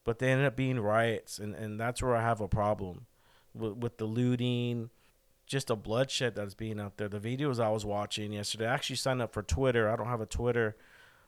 but 0.05 0.19
they 0.19 0.31
ended 0.31 0.47
up 0.47 0.57
being 0.57 0.81
riots, 0.81 1.39
and 1.39 1.55
and 1.55 1.79
that's 1.79 2.03
where 2.03 2.17
I 2.17 2.23
have 2.23 2.41
a 2.41 2.49
problem 2.49 3.07
with, 3.55 3.77
with 3.77 3.99
the 3.99 4.07
looting, 4.07 4.91
just 5.47 5.71
a 5.71 5.77
bloodshed 5.77 6.35
that's 6.35 6.55
being 6.55 6.81
out 6.81 6.97
there. 6.97 7.09
The 7.09 7.21
videos 7.21 7.61
I 7.61 7.71
was 7.71 7.85
watching 7.85 8.33
yesterday. 8.33 8.67
I 8.67 8.75
actually 8.75 8.97
signed 8.97 9.23
up 9.23 9.33
for 9.33 9.43
Twitter. 9.43 9.89
I 9.89 9.97
don't 9.97 10.07
have 10.07 10.21
a 10.21 10.27
Twitter 10.27 10.77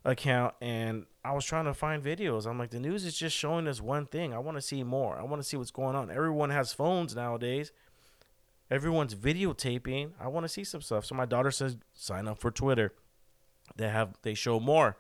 account, 0.05 0.55
and 0.61 1.05
I 1.25 1.33
was 1.33 1.45
trying 1.45 1.67
to 1.67 1.75
find 1.75 2.03
videos. 2.03 2.47
I'm 2.47 2.59
like, 2.59 2.71
the 2.71 2.81
news 2.81 3.05
is 3.05 3.17
just 3.17 3.37
showing 3.37 3.69
us 3.69 3.81
one 3.81 4.07
thing. 4.07 4.33
I 4.33 4.39
want 4.39 4.57
to 4.57 4.63
see 4.63 4.83
more. 4.83 5.19
I 5.19 5.25
want 5.25 5.43
to 5.43 5.49
see 5.49 5.57
what's 5.57 5.71
going 5.71 5.95
on. 5.95 6.11
Everyone 6.11 6.51
has 6.51 6.73
phones 6.73 7.15
nowadays. 7.15 7.73
Everyone's 8.71 9.15
videotaping. 9.15 10.13
I 10.21 10.29
want 10.29 10.45
to 10.45 10.49
see 10.49 10.65
some 10.65 10.81
stuff. 10.81 11.05
So 11.05 11.15
my 11.15 11.27
daughter 11.27 11.51
says, 11.51 11.77
sign 11.93 12.29
up 12.29 12.39
for 12.39 12.51
Twitter. 12.51 12.95
They 13.77 13.89
have 13.89 14.15
they 14.23 14.35
show 14.35 14.61
more. 14.61 14.97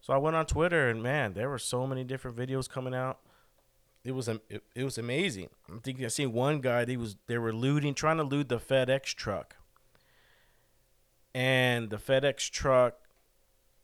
So 0.00 0.12
I 0.12 0.18
went 0.18 0.36
on 0.36 0.46
Twitter 0.46 0.88
and 0.88 1.02
man, 1.02 1.34
there 1.34 1.50
were 1.50 1.58
so 1.58 1.86
many 1.86 2.04
different 2.04 2.36
videos 2.36 2.68
coming 2.68 2.94
out. 2.94 3.18
It 4.02 4.12
was 4.12 4.28
it, 4.28 4.62
it 4.74 4.84
was 4.84 4.98
amazing. 4.98 5.50
I'm 5.68 5.80
thinking 5.80 6.04
I 6.04 6.08
seen 6.08 6.32
one 6.32 6.60
guy. 6.60 6.84
They 6.84 6.96
was 6.96 7.16
they 7.26 7.38
were 7.38 7.52
looting, 7.52 7.94
trying 7.94 8.16
to 8.16 8.22
loot 8.22 8.48
the 8.48 8.58
FedEx 8.58 9.14
truck, 9.14 9.56
and 11.34 11.90
the 11.90 11.98
FedEx 11.98 12.50
truck 12.50 12.96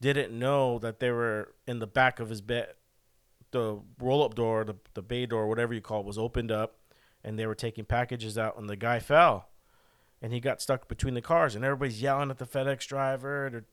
didn't 0.01 0.37
know 0.37 0.79
that 0.79 1.01
they 1.01 1.11
were 1.11 1.55
in 1.67 1.79
the 1.79 1.87
back 1.87 2.21
of 2.21 2.31
his 2.31 2.41
bed. 2.41 2.75
The 3.51 3.81
roll 4.01 4.25
up 4.25 4.35
door, 4.35 4.65
the, 4.65 4.77
the 4.95 5.03
bay 5.03 5.27
door, 5.27 5.47
whatever 5.47 5.73
you 5.73 5.81
call 5.81 6.01
it, 6.01 6.07
was 6.07 6.19
opened 6.19 6.51
up 6.51 6.79
and 7.25 7.39
they 7.39 7.47
were 7.47 7.55
taking 7.55 7.85
packages 7.85 8.37
out 8.37 8.59
and 8.59 8.69
the 8.69 8.77
guy 8.77 8.99
fell 8.99 9.49
and 10.21 10.33
he 10.33 10.41
got 10.41 10.63
stuck 10.63 10.89
between 10.89 11.15
the 11.15 11.23
cars 11.23 11.55
and 11.55 11.65
everybody's 11.65 12.01
yelling 12.01 12.31
at 12.31 12.39
the 12.39 12.47
FedEx 12.47 12.87
driver. 12.87 13.65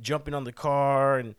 Jumping 0.00 0.34
on 0.34 0.44
the 0.44 0.52
car 0.52 1.18
and 1.18 1.34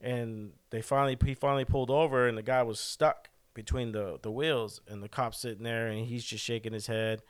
and 0.00 0.52
they 0.70 0.80
finally 0.80 1.16
he 1.24 1.34
finally 1.34 1.64
pulled 1.64 1.90
over 1.90 2.28
and 2.28 2.38
the 2.38 2.42
guy 2.42 2.62
was 2.62 2.78
stuck 2.78 3.30
between 3.54 3.92
the 3.92 4.18
the 4.22 4.30
wheels 4.30 4.80
and 4.86 5.02
the 5.02 5.08
cop 5.08 5.34
sitting 5.34 5.64
there 5.64 5.88
and 5.88 6.06
he's 6.06 6.24
just 6.24 6.44
shaking 6.44 6.72
his 6.72 6.86
head. 6.86 7.22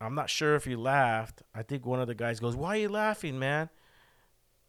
I'm 0.00 0.14
not 0.14 0.28
sure 0.28 0.56
if 0.56 0.64
he 0.64 0.74
laughed. 0.74 1.42
I 1.54 1.62
think 1.62 1.86
one 1.86 2.00
of 2.00 2.08
the 2.08 2.14
guys 2.14 2.40
goes, 2.40 2.56
"Why 2.56 2.76
are 2.76 2.80
you 2.80 2.88
laughing, 2.88 3.38
man?" 3.38 3.70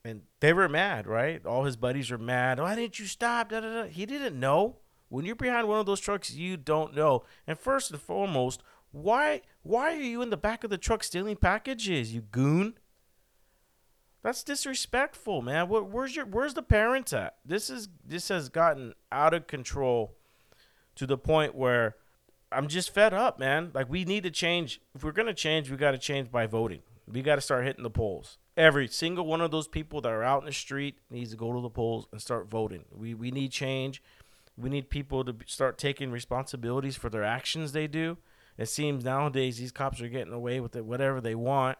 and 0.05 0.21
they 0.39 0.53
were 0.53 0.69
mad, 0.69 1.07
right? 1.07 1.43
All 1.45 1.63
his 1.63 1.75
buddies 1.75 2.11
were 2.11 2.19
mad. 2.19 2.59
Why 2.59 2.75
didn't 2.75 2.99
you 2.99 3.07
stop? 3.07 3.49
Da, 3.49 3.59
da, 3.59 3.73
da. 3.73 3.83
He 3.87 4.05
didn't 4.05 4.39
know. 4.39 4.77
When 5.09 5.25
you're 5.25 5.35
behind 5.35 5.67
one 5.67 5.79
of 5.79 5.87
those 5.87 5.99
trucks, 5.99 6.31
you 6.33 6.57
don't 6.57 6.95
know. 6.95 7.23
And 7.47 7.57
first 7.57 7.91
and 7.91 7.99
foremost, 7.99 8.61
why 8.91 9.41
why 9.63 9.95
are 9.95 10.01
you 10.01 10.21
in 10.21 10.29
the 10.29 10.37
back 10.37 10.63
of 10.63 10.69
the 10.69 10.77
truck 10.77 11.03
stealing 11.03 11.35
packages, 11.35 12.13
you 12.13 12.21
goon? 12.21 12.75
That's 14.25 14.41
disrespectful, 14.41 15.43
man. 15.43 15.69
What, 15.69 15.91
where's 15.91 16.15
your 16.15 16.25
where's 16.25 16.55
the 16.55 16.63
parents 16.63 17.13
at? 17.13 17.35
This 17.45 17.69
is 17.69 17.89
this 18.03 18.29
has 18.29 18.49
gotten 18.49 18.95
out 19.11 19.35
of 19.35 19.45
control 19.45 20.15
to 20.95 21.05
the 21.05 21.15
point 21.15 21.53
where 21.53 21.95
I'm 22.51 22.67
just 22.67 22.91
fed 22.91 23.13
up, 23.13 23.37
man. 23.37 23.69
Like 23.75 23.87
we 23.87 24.03
need 24.03 24.23
to 24.23 24.31
change. 24.31 24.81
If 24.95 25.03
we're 25.03 25.11
gonna 25.11 25.35
change, 25.35 25.69
we 25.69 25.77
got 25.77 25.91
to 25.91 25.99
change 25.99 26.31
by 26.31 26.47
voting. 26.47 26.81
We 27.07 27.21
got 27.21 27.35
to 27.35 27.41
start 27.41 27.65
hitting 27.65 27.83
the 27.83 27.91
polls. 27.91 28.39
Every 28.57 28.87
single 28.87 29.27
one 29.27 29.41
of 29.41 29.51
those 29.51 29.67
people 29.67 30.01
that 30.01 30.11
are 30.11 30.23
out 30.23 30.41
in 30.41 30.47
the 30.47 30.53
street 30.53 30.97
needs 31.11 31.29
to 31.29 31.37
go 31.37 31.53
to 31.53 31.61
the 31.61 31.69
polls 31.69 32.07
and 32.11 32.19
start 32.19 32.49
voting. 32.49 32.85
We 32.91 33.13
we 33.13 33.29
need 33.29 33.51
change. 33.51 34.01
We 34.57 34.71
need 34.71 34.89
people 34.89 35.23
to 35.23 35.35
start 35.45 35.77
taking 35.77 36.09
responsibilities 36.09 36.95
for 36.95 37.11
their 37.11 37.23
actions 37.23 37.73
they 37.73 37.85
do. 37.85 38.17
It 38.57 38.69
seems 38.69 39.05
nowadays 39.05 39.59
these 39.59 39.71
cops 39.71 40.01
are 40.01 40.09
getting 40.09 40.33
away 40.33 40.59
with 40.61 40.75
it, 40.75 40.83
whatever 40.83 41.21
they 41.21 41.35
want. 41.35 41.77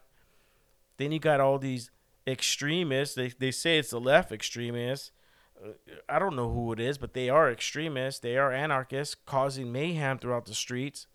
Then 0.96 1.10
you 1.10 1.18
got 1.18 1.40
all 1.40 1.58
these 1.58 1.90
extremists. 2.26 3.14
They 3.14 3.28
they 3.28 3.50
say 3.50 3.78
it's 3.78 3.90
the 3.90 4.00
left 4.00 4.32
extremists. 4.32 5.12
Uh, 5.62 5.70
I 6.08 6.18
don't 6.18 6.36
know 6.36 6.50
who 6.50 6.72
it 6.72 6.80
is, 6.80 6.98
but 6.98 7.14
they 7.14 7.28
are 7.28 7.50
extremists. 7.50 8.20
They 8.20 8.36
are 8.36 8.52
anarchists, 8.52 9.14
causing 9.14 9.72
mayhem 9.72 10.18
throughout 10.18 10.46
the 10.46 10.54
streets, 10.54 11.06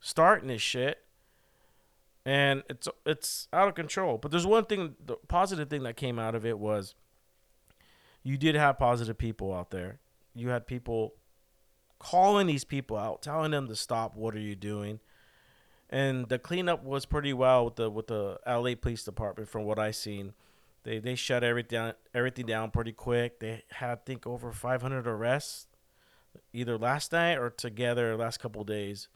starting 0.00 0.48
this 0.48 0.62
shit 0.62 1.02
and 2.24 2.62
it's 2.68 2.88
it's 3.04 3.48
out 3.52 3.68
of 3.68 3.74
control. 3.74 4.18
But 4.18 4.30
there's 4.30 4.46
one 4.46 4.64
thing, 4.64 4.94
the 5.04 5.16
positive 5.28 5.68
thing 5.68 5.82
that 5.84 5.96
came 5.96 6.18
out 6.18 6.34
of 6.34 6.46
it 6.46 6.58
was 6.58 6.94
you 8.22 8.36
did 8.36 8.54
have 8.54 8.78
positive 8.78 9.18
people 9.18 9.52
out 9.52 9.70
there. 9.70 9.98
You 10.34 10.50
had 10.50 10.66
people 10.66 11.14
calling 11.98 12.46
these 12.46 12.64
people 12.64 12.96
out, 12.96 13.22
telling 13.22 13.50
them 13.50 13.66
to 13.68 13.76
stop. 13.76 14.16
What 14.16 14.34
are 14.34 14.40
you 14.40 14.54
doing? 14.54 15.00
And 15.92 16.30
the 16.30 16.38
cleanup 16.38 16.82
was 16.82 17.04
pretty 17.04 17.34
well 17.34 17.66
with 17.66 17.76
the 17.76 17.90
with 17.90 18.06
the 18.06 18.38
LA 18.46 18.74
Police 18.80 19.04
Department, 19.04 19.50
from 19.50 19.64
what 19.64 19.78
I 19.78 19.90
seen. 19.90 20.32
They 20.84 20.98
they 20.98 21.14
shut 21.14 21.44
everything 21.44 21.76
down, 21.76 21.92
everything 22.14 22.46
down 22.46 22.70
pretty 22.70 22.92
quick. 22.92 23.40
They 23.40 23.62
had 23.70 23.90
I 23.90 23.96
think 23.96 24.26
over 24.26 24.52
500 24.52 25.06
arrests, 25.06 25.66
either 26.54 26.78
last 26.78 27.12
night 27.12 27.36
or 27.36 27.50
together 27.50 28.16
last 28.16 28.40
couple 28.40 28.64
days. 28.64 29.08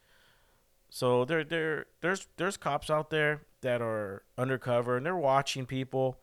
So 0.91 1.25
there 1.25 1.45
there 1.45 1.87
there's 2.03 2.29
there's 2.37 2.59
cops 2.59 2.91
out 2.91 3.09
there 3.09 3.43
that 3.63 3.81
are 3.81 4.25
undercover 4.37 4.99
and 4.99 5.07
they're 5.07 5.17
watching 5.17 5.65
people. 5.65 6.21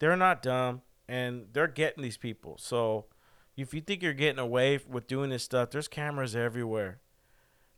They're 0.00 0.16
not 0.16 0.42
dumb 0.42 0.82
and 1.08 1.46
they're 1.54 1.66
getting 1.66 2.02
these 2.02 2.18
people. 2.18 2.58
So 2.58 3.06
if 3.56 3.72
you 3.72 3.80
think 3.80 4.02
you're 4.02 4.12
getting 4.12 4.38
away 4.38 4.78
with 4.86 5.06
doing 5.06 5.30
this 5.30 5.44
stuff, 5.44 5.70
there's 5.70 5.88
cameras 5.88 6.36
everywhere. 6.36 7.00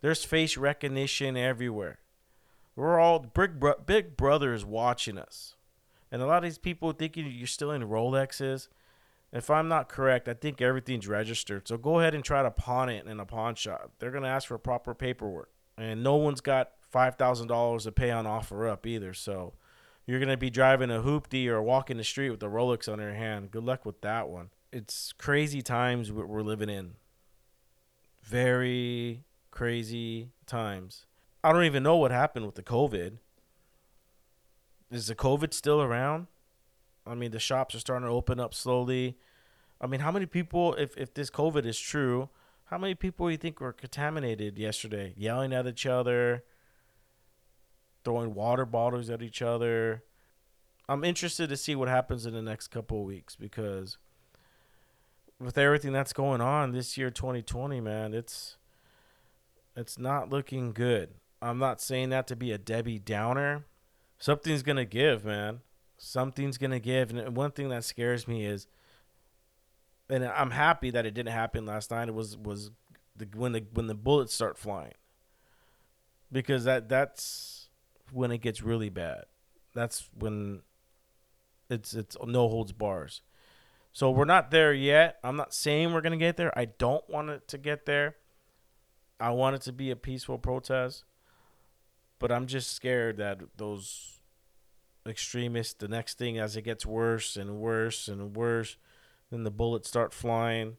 There's 0.00 0.25
face 0.25 0.56
recognition 0.56 1.37
everywhere. 1.37 2.00
We're 2.76 3.00
all 3.00 3.18
big 3.18 3.59
bro- 3.59 3.80
big 3.85 4.16
brother 4.16 4.54
is 4.54 4.64
watching 4.64 5.18
us. 5.18 5.56
And 6.12 6.23
a 6.23 6.26
lot 6.26 6.38
of 6.38 6.42
these 6.45 6.59
people 6.59 6.92
thinking 6.92 7.26
you're 7.26 7.47
still 7.47 7.73
in 7.73 7.83
Rolexes. 7.83 8.68
If 9.33 9.50
I'm 9.50 9.66
not 9.66 9.88
correct, 9.88 10.28
I 10.28 10.35
think 10.35 10.62
everything's 10.62 11.09
registered. 11.09 11.66
So 11.66 11.76
go 11.76 11.99
ahead 11.99 12.14
and 12.14 12.23
try 12.23 12.42
to 12.42 12.50
pawn 12.50 12.88
it 12.88 13.06
in 13.06 13.18
a 13.18 13.26
pawn 13.26 13.56
shop. 13.56 13.92
They're 13.99 14.12
going 14.12 14.23
to 14.23 14.28
ask 14.28 14.47
for 14.47 14.56
proper 14.56 14.95
paperwork 14.95 15.50
and 15.78 16.02
no 16.02 16.16
one's 16.16 16.40
got 16.40 16.73
five 16.80 17.16
thousand 17.16 17.49
dollars 17.49 17.85
to 17.85 17.92
pay 17.92 18.11
on 18.11 18.26
offer 18.26 18.66
up 18.66 18.87
either. 18.87 19.12
So 19.12 19.54
you're 20.06 20.21
gonna 20.21 20.37
be 20.37 20.50
driving 20.50 20.90
a 20.90 21.00
hoopty 21.00 21.49
or 21.49 21.62
walking 21.62 21.97
the 21.97 22.04
street 22.04 22.30
with 22.30 22.42
a 22.42 22.47
Rolex 22.47 22.90
on 22.90 22.99
your 22.99 23.14
hand. 23.14 23.50
Good 23.50 23.64
luck 23.64 23.85
with 23.85 24.00
that 24.02 24.28
one. 24.28 24.50
It's 24.73 25.12
crazy 25.12 25.62
times 25.62 26.11
we're 26.12 26.42
living 26.42 26.68
in. 26.68 26.95
Very 28.23 29.25
crazy 29.50 30.30
times. 30.47 31.06
I 31.47 31.53
don't 31.53 31.62
even 31.62 31.85
know 31.85 31.97
what 31.97 32.11
happened 32.11 32.45
with 32.45 32.57
the 32.57 32.62
COVID. 32.65 33.19
Is 34.91 35.07
the 35.07 35.15
COVID 35.15 35.55
still 35.55 35.81
around? 35.81 36.26
I 37.07 37.15
mean, 37.15 37.31
the 37.31 37.38
shops 37.38 37.73
are 37.76 37.79
starting 37.79 38.09
to 38.09 38.12
open 38.12 38.41
up 38.41 38.53
slowly. 38.53 39.17
I 39.81 39.87
mean, 39.87 40.00
how 40.00 40.11
many 40.11 40.26
people, 40.26 40.75
if, 40.75 40.97
if 40.97 41.15
this 41.15 41.31
COVID 41.31 41.65
is 41.65 41.79
true, 41.79 42.31
how 42.65 42.79
many 42.79 42.97
people 42.97 43.29
do 43.29 43.31
you 43.31 43.37
think 43.37 43.61
were 43.61 43.73
contaminated 43.73 44.59
yesterday? 44.59 45.15
Yelling 45.17 45.53
at 45.53 45.69
each 45.69 45.87
other, 45.87 46.43
throwing 48.03 48.35
water 48.35 48.67
bottles 48.67 49.09
at 49.09 49.23
each 49.23 49.41
other. 49.41 50.03
I'm 50.88 51.05
interested 51.05 51.49
to 51.50 51.57
see 51.57 51.76
what 51.76 51.87
happens 51.87 52.26
in 52.26 52.35
the 52.35 52.43
next 52.43 52.69
couple 52.73 53.03
of 53.03 53.07
weeks 53.07 53.37
because 53.37 53.99
with 55.38 55.57
everything 55.57 55.93
that's 55.93 56.12
going 56.12 56.41
on 56.41 56.73
this 56.73 56.99
year 56.99 57.12
2020, 57.12 57.81
man, 57.81 58.15
it's 58.15 58.57
it's 59.76 59.97
not 59.97 60.29
looking 60.29 60.73
good. 60.73 61.11
I'm 61.47 61.59
not 61.59 61.81
saying 61.81 62.11
that 62.11 62.26
to 62.29 62.37
be 62.37 62.53
a 62.53 62.59
Debbie 62.59 62.99
Downer. 62.99 63.65
Something's 64.19 64.62
going 64.62 64.76
to 64.76 64.85
give, 64.85 65.25
man. 65.25 65.61
Something's 65.99 66.59
going 66.59 66.71
to 66.71 66.81
give. 66.81 67.11
And 67.11 67.37
one 67.37 67.53
thing 67.53 67.69
that 67.69 67.85
scares 67.85 68.26
me 68.26 68.45
is 68.45 68.67
and 70.09 70.25
I'm 70.25 70.50
happy 70.50 70.91
that 70.91 71.07
it 71.07 71.15
didn't 71.15 71.33
happen 71.33 71.67
last 71.67 71.91
night. 71.91 72.09
It 72.09 72.15
was 72.15 72.37
was 72.37 72.71
the, 73.17 73.29
when 73.35 73.53
the 73.53 73.65
when 73.73 73.87
the 73.87 73.95
bullets 73.95 74.35
start 74.35 74.59
flying, 74.59 74.95
because 76.31 76.65
that 76.65 76.88
that's 76.88 77.69
when 78.12 78.31
it 78.31 78.38
gets 78.38 78.62
really 78.62 78.88
bad. 78.88 79.25
That's 79.75 80.09
when 80.17 80.62
it's 81.69 81.95
it's 81.95 82.17
no 82.25 82.49
holds 82.49 82.73
bars. 82.73 83.23
So 83.93 84.11
we're 84.11 84.26
not 84.26 84.50
there 84.50 84.73
yet. 84.73 85.19
I'm 85.25 85.37
not 85.37 85.55
saying 85.55 85.93
we're 85.93 86.03
gonna 86.03 86.17
get 86.17 86.37
there. 86.37 86.57
I 86.57 86.67
don't 86.67 87.09
want 87.09 87.31
it 87.31 87.49
to 87.49 87.59
get 87.59 87.87
there. 87.87 88.17
I 89.19 89.31
want 89.31 89.57
it 89.57 89.62
to 89.62 89.73
be 89.73 89.91
a 89.91 89.97
peaceful 89.97 90.38
protest, 90.38 91.05
but 92.19 92.33
I'm 92.33 92.47
just 92.47 92.73
scared 92.73 93.17
that 93.19 93.41
those 93.57 94.21
extremists, 95.07 95.75
the 95.75 95.89
next 95.89 96.19
thing 96.19 96.39
as 96.39 96.57
it 96.57 96.63
gets 96.63 96.85
worse 96.85 97.37
and 97.37 97.59
worse 97.59 98.09
and 98.09 98.37
worse 98.37 98.77
then 99.31 99.45
the 99.45 99.51
bullets 99.51 99.89
start 99.89 100.15
flying. 100.15 100.77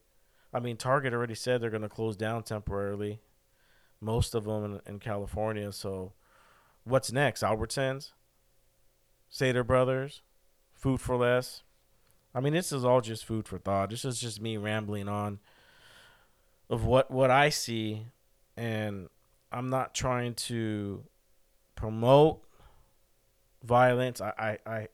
I 0.53 0.59
mean, 0.59 0.77
Target 0.77 1.13
already 1.13 1.35
said 1.35 1.61
they're 1.61 1.69
going 1.69 1.81
to 1.81 1.89
close 1.89 2.15
down 2.15 2.43
temporarily, 2.43 3.19
most 3.99 4.33
of 4.33 4.45
them 4.45 4.81
in, 4.85 4.93
in 4.93 4.99
California. 4.99 5.71
So, 5.71 6.13
what's 6.83 7.11
next? 7.11 7.43
Albertsons, 7.43 8.11
Stater 9.29 9.63
Brothers, 9.63 10.21
Food 10.73 11.01
4 11.01 11.17
Less. 11.17 11.63
I 12.33 12.39
mean, 12.39 12.53
this 12.53 12.71
is 12.71 12.85
all 12.85 13.01
just 13.01 13.25
food 13.25 13.47
for 13.47 13.57
thought. 13.57 13.89
This 13.89 14.05
is 14.05 14.19
just 14.19 14.41
me 14.41 14.57
rambling 14.57 15.09
on 15.09 15.39
of 16.69 16.85
what 16.85 17.09
what 17.09 17.31
I 17.31 17.49
see, 17.49 18.05
and 18.55 19.07
I'm 19.51 19.69
not 19.69 19.95
trying 19.95 20.35
to 20.35 21.03
promote 21.77 22.43
violence. 23.63 24.19
I 24.19 24.33
I 24.37 24.69
I, 24.69 24.87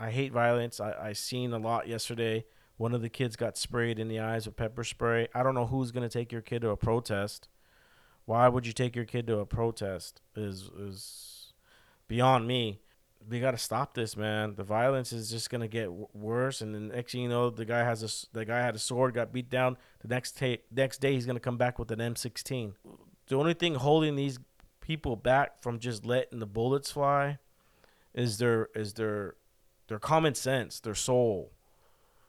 I 0.00 0.10
hate 0.10 0.32
violence. 0.32 0.80
I 0.80 0.92
I 0.92 1.12
seen 1.12 1.52
a 1.52 1.58
lot 1.58 1.86
yesterday. 1.86 2.44
One 2.76 2.92
of 2.92 3.02
the 3.02 3.08
kids 3.08 3.36
got 3.36 3.56
sprayed 3.56 4.00
in 4.00 4.08
the 4.08 4.18
eyes 4.18 4.46
with 4.46 4.56
pepper 4.56 4.82
spray. 4.82 5.28
I 5.32 5.44
don't 5.44 5.54
know 5.54 5.66
who's 5.66 5.92
gonna 5.92 6.08
take 6.08 6.32
your 6.32 6.42
kid 6.42 6.62
to 6.62 6.70
a 6.70 6.76
protest. 6.76 7.48
Why 8.24 8.48
would 8.48 8.66
you 8.66 8.72
take 8.72 8.96
your 8.96 9.04
kid 9.04 9.28
to 9.28 9.38
a 9.38 9.46
protest? 9.46 10.20
Is 10.34 10.70
is 10.76 11.52
beyond 12.08 12.48
me 12.48 12.80
we 13.28 13.40
got 13.40 13.52
to 13.52 13.58
stop 13.58 13.94
this, 13.94 14.16
man. 14.16 14.54
The 14.54 14.64
violence 14.64 15.12
is 15.12 15.30
just 15.30 15.50
gonna 15.50 15.68
get 15.68 15.90
worse, 16.14 16.60
and 16.60 16.88
next 16.88 17.12
thing 17.12 17.22
you 17.22 17.28
know, 17.28 17.50
the 17.50 17.64
guy 17.64 17.84
has 17.84 18.02
a 18.02 18.36
the 18.36 18.44
guy 18.44 18.60
had 18.60 18.74
a 18.74 18.78
sword, 18.78 19.14
got 19.14 19.32
beat 19.32 19.50
down. 19.50 19.76
The 20.00 20.08
next 20.08 20.38
ta- 20.38 20.62
next 20.70 21.00
day, 21.00 21.14
he's 21.14 21.26
gonna 21.26 21.40
come 21.40 21.56
back 21.56 21.78
with 21.78 21.90
an 21.90 22.00
M16. 22.00 22.72
The 23.26 23.36
only 23.36 23.54
thing 23.54 23.76
holding 23.76 24.16
these 24.16 24.38
people 24.84 25.16
back 25.16 25.60
from 25.62 25.78
just 25.78 26.04
letting 26.04 26.38
the 26.38 26.46
bullets 26.46 26.92
fly 26.92 27.38
is 28.14 28.38
their 28.38 28.68
is 28.74 28.94
their 28.94 29.34
their 29.88 29.98
common 29.98 30.34
sense, 30.34 30.80
their 30.80 30.94
soul, 30.94 31.52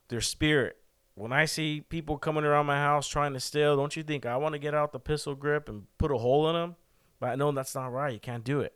their 0.08 0.20
spirit. 0.20 0.78
When 1.14 1.32
I 1.32 1.46
see 1.46 1.80
people 1.80 2.18
coming 2.18 2.44
around 2.44 2.66
my 2.66 2.76
house 2.76 3.08
trying 3.08 3.32
to 3.32 3.40
steal, 3.40 3.76
don't 3.76 3.96
you 3.96 4.02
think 4.02 4.26
I 4.26 4.36
want 4.36 4.52
to 4.54 4.58
get 4.58 4.74
out 4.74 4.92
the 4.92 4.98
pistol 4.98 5.34
grip 5.34 5.68
and 5.68 5.84
put 5.96 6.12
a 6.12 6.18
hole 6.18 6.48
in 6.48 6.54
them? 6.54 6.76
But 7.20 7.30
I 7.30 7.36
know 7.36 7.52
that's 7.52 7.74
not 7.74 7.92
right. 7.92 8.12
You 8.12 8.20
can't 8.20 8.44
do 8.44 8.60
it 8.60 8.74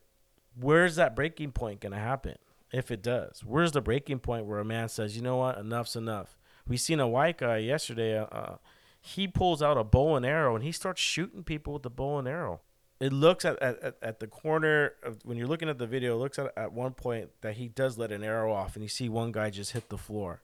where's 0.58 0.96
that 0.96 1.16
breaking 1.16 1.52
point 1.52 1.80
going 1.80 1.92
to 1.92 1.98
happen 1.98 2.36
if 2.72 2.90
it 2.90 3.02
does? 3.02 3.42
Where's 3.44 3.72
the 3.72 3.80
breaking 3.80 4.20
point 4.20 4.46
where 4.46 4.58
a 4.58 4.64
man 4.64 4.88
says, 4.88 5.16
you 5.16 5.22
know 5.22 5.36
what, 5.36 5.58
enough's 5.58 5.96
enough? 5.96 6.38
We 6.66 6.76
seen 6.76 7.00
a 7.00 7.08
white 7.08 7.38
guy 7.38 7.58
yesterday. 7.58 8.18
Uh, 8.18 8.24
uh, 8.26 8.56
he 9.00 9.26
pulls 9.26 9.62
out 9.62 9.78
a 9.78 9.84
bow 9.84 10.16
and 10.16 10.26
arrow 10.26 10.54
and 10.54 10.64
he 10.64 10.72
starts 10.72 11.00
shooting 11.00 11.42
people 11.42 11.72
with 11.72 11.82
the 11.82 11.90
bow 11.90 12.18
and 12.18 12.28
arrow. 12.28 12.60
It 13.00 13.14
looks 13.14 13.46
at, 13.46 13.60
at, 13.62 13.96
at 14.02 14.20
the 14.20 14.26
corner 14.26 14.92
of, 15.02 15.18
when 15.24 15.38
you're 15.38 15.46
looking 15.46 15.70
at 15.70 15.78
the 15.78 15.86
video. 15.86 16.14
It 16.16 16.18
looks 16.18 16.38
at 16.38 16.52
at 16.56 16.72
one 16.72 16.92
point 16.92 17.30
that 17.40 17.56
he 17.56 17.68
does 17.68 17.96
let 17.96 18.12
an 18.12 18.22
arrow 18.22 18.52
off, 18.52 18.76
and 18.76 18.82
you 18.82 18.88
see 18.88 19.08
one 19.08 19.32
guy 19.32 19.48
just 19.48 19.72
hit 19.72 19.88
the 19.88 19.96
floor. 19.96 20.42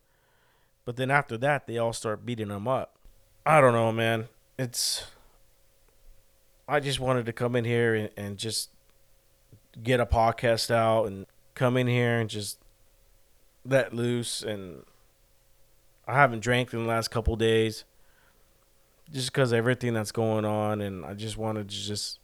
But 0.87 0.97
then 0.97 1.11
after 1.11 1.37
that, 1.39 1.67
they 1.67 1.77
all 1.77 1.93
start 1.93 2.25
beating 2.25 2.49
him 2.49 2.67
up. 2.67 2.97
I 3.45 3.61
don't 3.61 3.75
know, 3.75 3.93
man. 3.93 4.29
It's. 4.59 5.05
I 6.69 6.81
just 6.81 6.99
wanted 6.99 7.27
to 7.27 7.33
come 7.33 7.55
in 7.55 7.65
here 7.65 7.95
and, 7.95 8.11
and 8.17 8.39
just 8.39 8.71
get 9.83 10.01
a 10.01 10.07
podcast 10.07 10.71
out 10.71 11.05
and 11.05 11.27
come 11.55 11.77
in 11.77 11.87
here 11.87 12.19
and 12.19 12.31
just 12.31 12.59
let 13.65 13.93
loose 13.93 14.43
and 14.43 14.85
I 16.09 16.15
haven't 16.15 16.41
drank 16.41 16.73
in 16.73 16.83
the 16.83 16.89
last 16.89 17.09
couple 17.09 17.37
days 17.37 17.85
just 19.13 19.33
because 19.33 19.53
everything 19.53 19.93
that's 19.95 20.13
going 20.13 20.45
on 20.45 20.81
and 20.81 21.05
I 21.05 21.15
just 21.15 21.37
wanted 21.37 21.69
to 21.69 21.75
just 21.75 22.19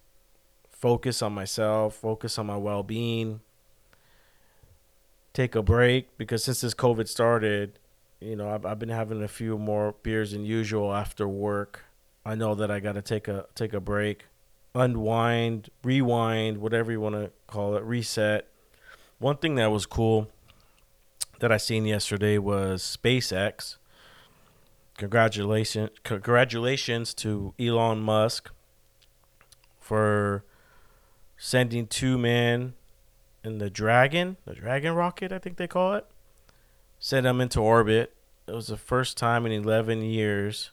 focus 0.82 1.22
on 1.22 1.32
myself, 1.32 1.94
focus 1.94 2.36
on 2.38 2.46
my 2.46 2.56
well-being, 2.56 3.40
take 5.32 5.54
a 5.54 5.62
break 5.62 6.18
because 6.18 6.42
since 6.42 6.60
this 6.60 6.74
COVID 6.74 7.06
started, 7.06 7.78
you 8.18 8.34
know, 8.34 8.50
I've, 8.50 8.66
I've 8.66 8.80
been 8.80 8.88
having 8.88 9.22
a 9.22 9.28
few 9.28 9.56
more 9.56 9.94
beers 10.02 10.32
than 10.32 10.44
usual 10.44 10.92
after 10.92 11.28
work. 11.28 11.84
I 12.26 12.34
know 12.34 12.56
that 12.56 12.68
I 12.68 12.80
got 12.80 12.94
to 12.94 13.02
take 13.02 13.28
a 13.28 13.46
take 13.54 13.72
a 13.72 13.80
break 13.80 14.26
unwind, 14.74 15.68
rewind, 15.84 16.58
whatever 16.58 16.90
you 16.90 17.00
want 17.00 17.14
to 17.14 17.30
call 17.46 17.76
it, 17.76 17.84
reset. 17.84 18.48
One 19.18 19.36
thing 19.36 19.54
that 19.56 19.70
was 19.70 19.86
cool 19.86 20.30
that 21.38 21.52
I 21.52 21.58
seen 21.58 21.84
yesterday 21.84 22.38
was 22.38 22.82
SpaceX. 22.82 23.76
Congratulations, 24.98 25.90
congratulations 26.02 27.14
to 27.14 27.54
Elon 27.58 28.00
Musk 28.00 28.50
for 29.78 30.44
sending 31.44 31.88
two 31.88 32.16
men 32.16 32.72
in 33.42 33.58
the 33.58 33.68
Dragon, 33.68 34.36
the 34.44 34.54
Dragon 34.54 34.94
rocket, 34.94 35.32
I 35.32 35.40
think 35.40 35.56
they 35.56 35.66
call 35.66 35.94
it. 35.94 36.06
Sent 37.00 37.24
them 37.24 37.40
into 37.40 37.58
orbit. 37.58 38.14
It 38.46 38.52
was 38.52 38.68
the 38.68 38.76
first 38.76 39.16
time 39.16 39.44
in 39.44 39.50
11 39.50 40.02
years 40.02 40.70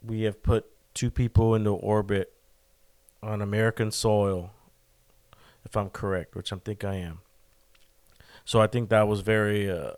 we 0.00 0.22
have 0.22 0.44
put 0.44 0.66
two 0.94 1.10
people 1.10 1.56
into 1.56 1.70
orbit 1.70 2.34
on 3.20 3.42
American 3.42 3.90
soil, 3.90 4.52
if 5.64 5.76
I'm 5.76 5.90
correct, 5.90 6.36
which 6.36 6.52
I 6.52 6.56
think 6.58 6.84
I 6.84 6.94
am. 6.94 7.18
So 8.44 8.60
I 8.60 8.68
think 8.68 8.90
that 8.90 9.08
was 9.08 9.22
very 9.22 9.68
uh, 9.68 9.94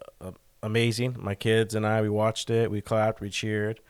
amazing. 0.62 1.16
My 1.18 1.34
kids 1.34 1.74
and 1.74 1.86
I, 1.86 2.00
we 2.00 2.08
watched 2.08 2.48
it, 2.48 2.70
we 2.70 2.80
clapped, 2.80 3.20
we 3.20 3.28
cheered. 3.28 3.80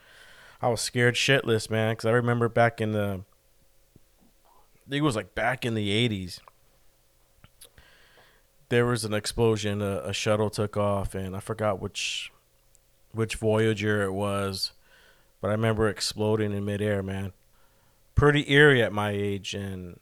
I 0.61 0.69
was 0.69 0.81
scared 0.81 1.15
shitless, 1.15 1.71
man, 1.71 1.93
because 1.93 2.07
I 2.07 2.11
remember 2.11 2.49
back 2.49 2.81
in 2.81 2.91
the, 2.91 3.21
it 4.91 5.01
was 5.01 5.17
like 5.17 5.35
back 5.35 5.65
in 5.65 5.75
the 5.75 6.09
80s, 6.09 6.41
there 8.69 8.87
was 8.87 9.05
an 9.05 9.15
explosion. 9.15 9.83
A, 9.83 10.01
a 10.05 10.13
shuttle 10.13 10.51
took 10.51 10.77
off, 10.77 11.15
and 11.15 11.37
I 11.37 11.41
forgot 11.41 11.81
which, 11.81 12.33
which 13.13 13.37
Voyager 13.37 14.03
it 14.03 14.13
was, 14.13 14.73
but 15.41 15.49
I 15.49 15.53
remember 15.53 15.89
exploding 15.89 16.53
in 16.53 16.65
midair, 16.65 17.03
man 17.03 17.33
pretty 18.19 18.51
eerie 18.53 18.83
at 18.83 18.93
my 18.93 19.11
age, 19.11 19.55
and 19.55 19.99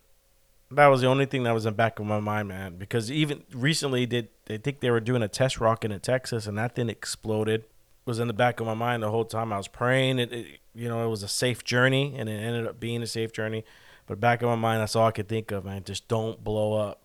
that 0.70 0.86
was 0.86 1.02
the 1.02 1.06
only 1.06 1.26
thing 1.26 1.44
that 1.44 1.52
was 1.52 1.66
in 1.66 1.72
the 1.72 1.76
back 1.76 1.98
of 2.00 2.06
my 2.06 2.18
mind, 2.18 2.48
man. 2.48 2.76
Because 2.76 3.10
even 3.12 3.44
recently, 3.52 4.06
did 4.06 4.28
they 4.46 4.56
think 4.56 4.80
they 4.80 4.90
were 4.90 5.00
doing 5.00 5.22
a 5.22 5.28
test 5.28 5.60
rocket 5.60 5.92
in 5.92 6.00
Texas, 6.00 6.46
and 6.46 6.58
that 6.58 6.74
thing 6.74 6.88
exploded? 6.88 7.64
Was 8.06 8.20
in 8.20 8.28
the 8.28 8.34
back 8.34 8.60
of 8.60 8.66
my 8.66 8.74
mind 8.74 9.02
the 9.02 9.10
whole 9.10 9.24
time. 9.24 9.52
I 9.52 9.56
was 9.56 9.66
praying. 9.66 10.20
It, 10.20 10.32
it, 10.32 10.46
you 10.76 10.88
know, 10.88 11.04
it 11.04 11.10
was 11.10 11.24
a 11.24 11.28
safe 11.28 11.64
journey, 11.64 12.14
and 12.16 12.28
it 12.28 12.34
ended 12.34 12.66
up 12.66 12.78
being 12.78 13.02
a 13.02 13.06
safe 13.06 13.32
journey. 13.32 13.64
But 14.06 14.20
back 14.20 14.42
in 14.42 14.48
my 14.48 14.54
mind, 14.54 14.80
that's 14.80 14.96
all 14.96 15.08
I 15.08 15.10
could 15.10 15.28
think 15.28 15.50
of, 15.50 15.64
man. 15.64 15.84
Just 15.84 16.08
don't 16.08 16.42
blow 16.42 16.74
up, 16.74 17.02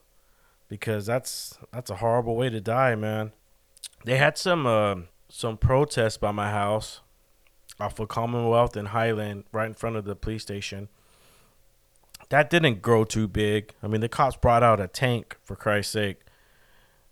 because 0.69 1.05
that's 1.05 1.57
that's 1.73 1.89
a 1.89 1.95
horrible 1.97 2.35
way 2.35 2.49
to 2.49 2.61
die, 2.61 2.95
man. 2.95 3.31
They 4.05 4.17
had 4.17 4.37
some 4.37 4.65
uh, 4.65 4.95
some 5.29 5.57
protests 5.57 6.17
by 6.17 6.31
my 6.31 6.51
house 6.51 7.01
off 7.79 7.99
of 7.99 8.07
Commonwealth 8.07 8.75
and 8.75 8.89
Highland, 8.89 9.45
right 9.51 9.67
in 9.67 9.73
front 9.73 9.95
of 9.95 10.05
the 10.05 10.15
police 10.15 10.43
station 10.43 10.89
that 12.31 12.49
didn't 12.49 12.81
grow 12.81 13.03
too 13.03 13.27
big. 13.27 13.73
I 13.83 13.87
mean, 13.87 13.99
the 13.99 14.09
cops 14.09 14.37
brought 14.37 14.63
out 14.63 14.79
a 14.79 14.87
tank 14.87 15.37
for 15.43 15.55
Christ's 15.55 15.91
sake. 15.91 16.21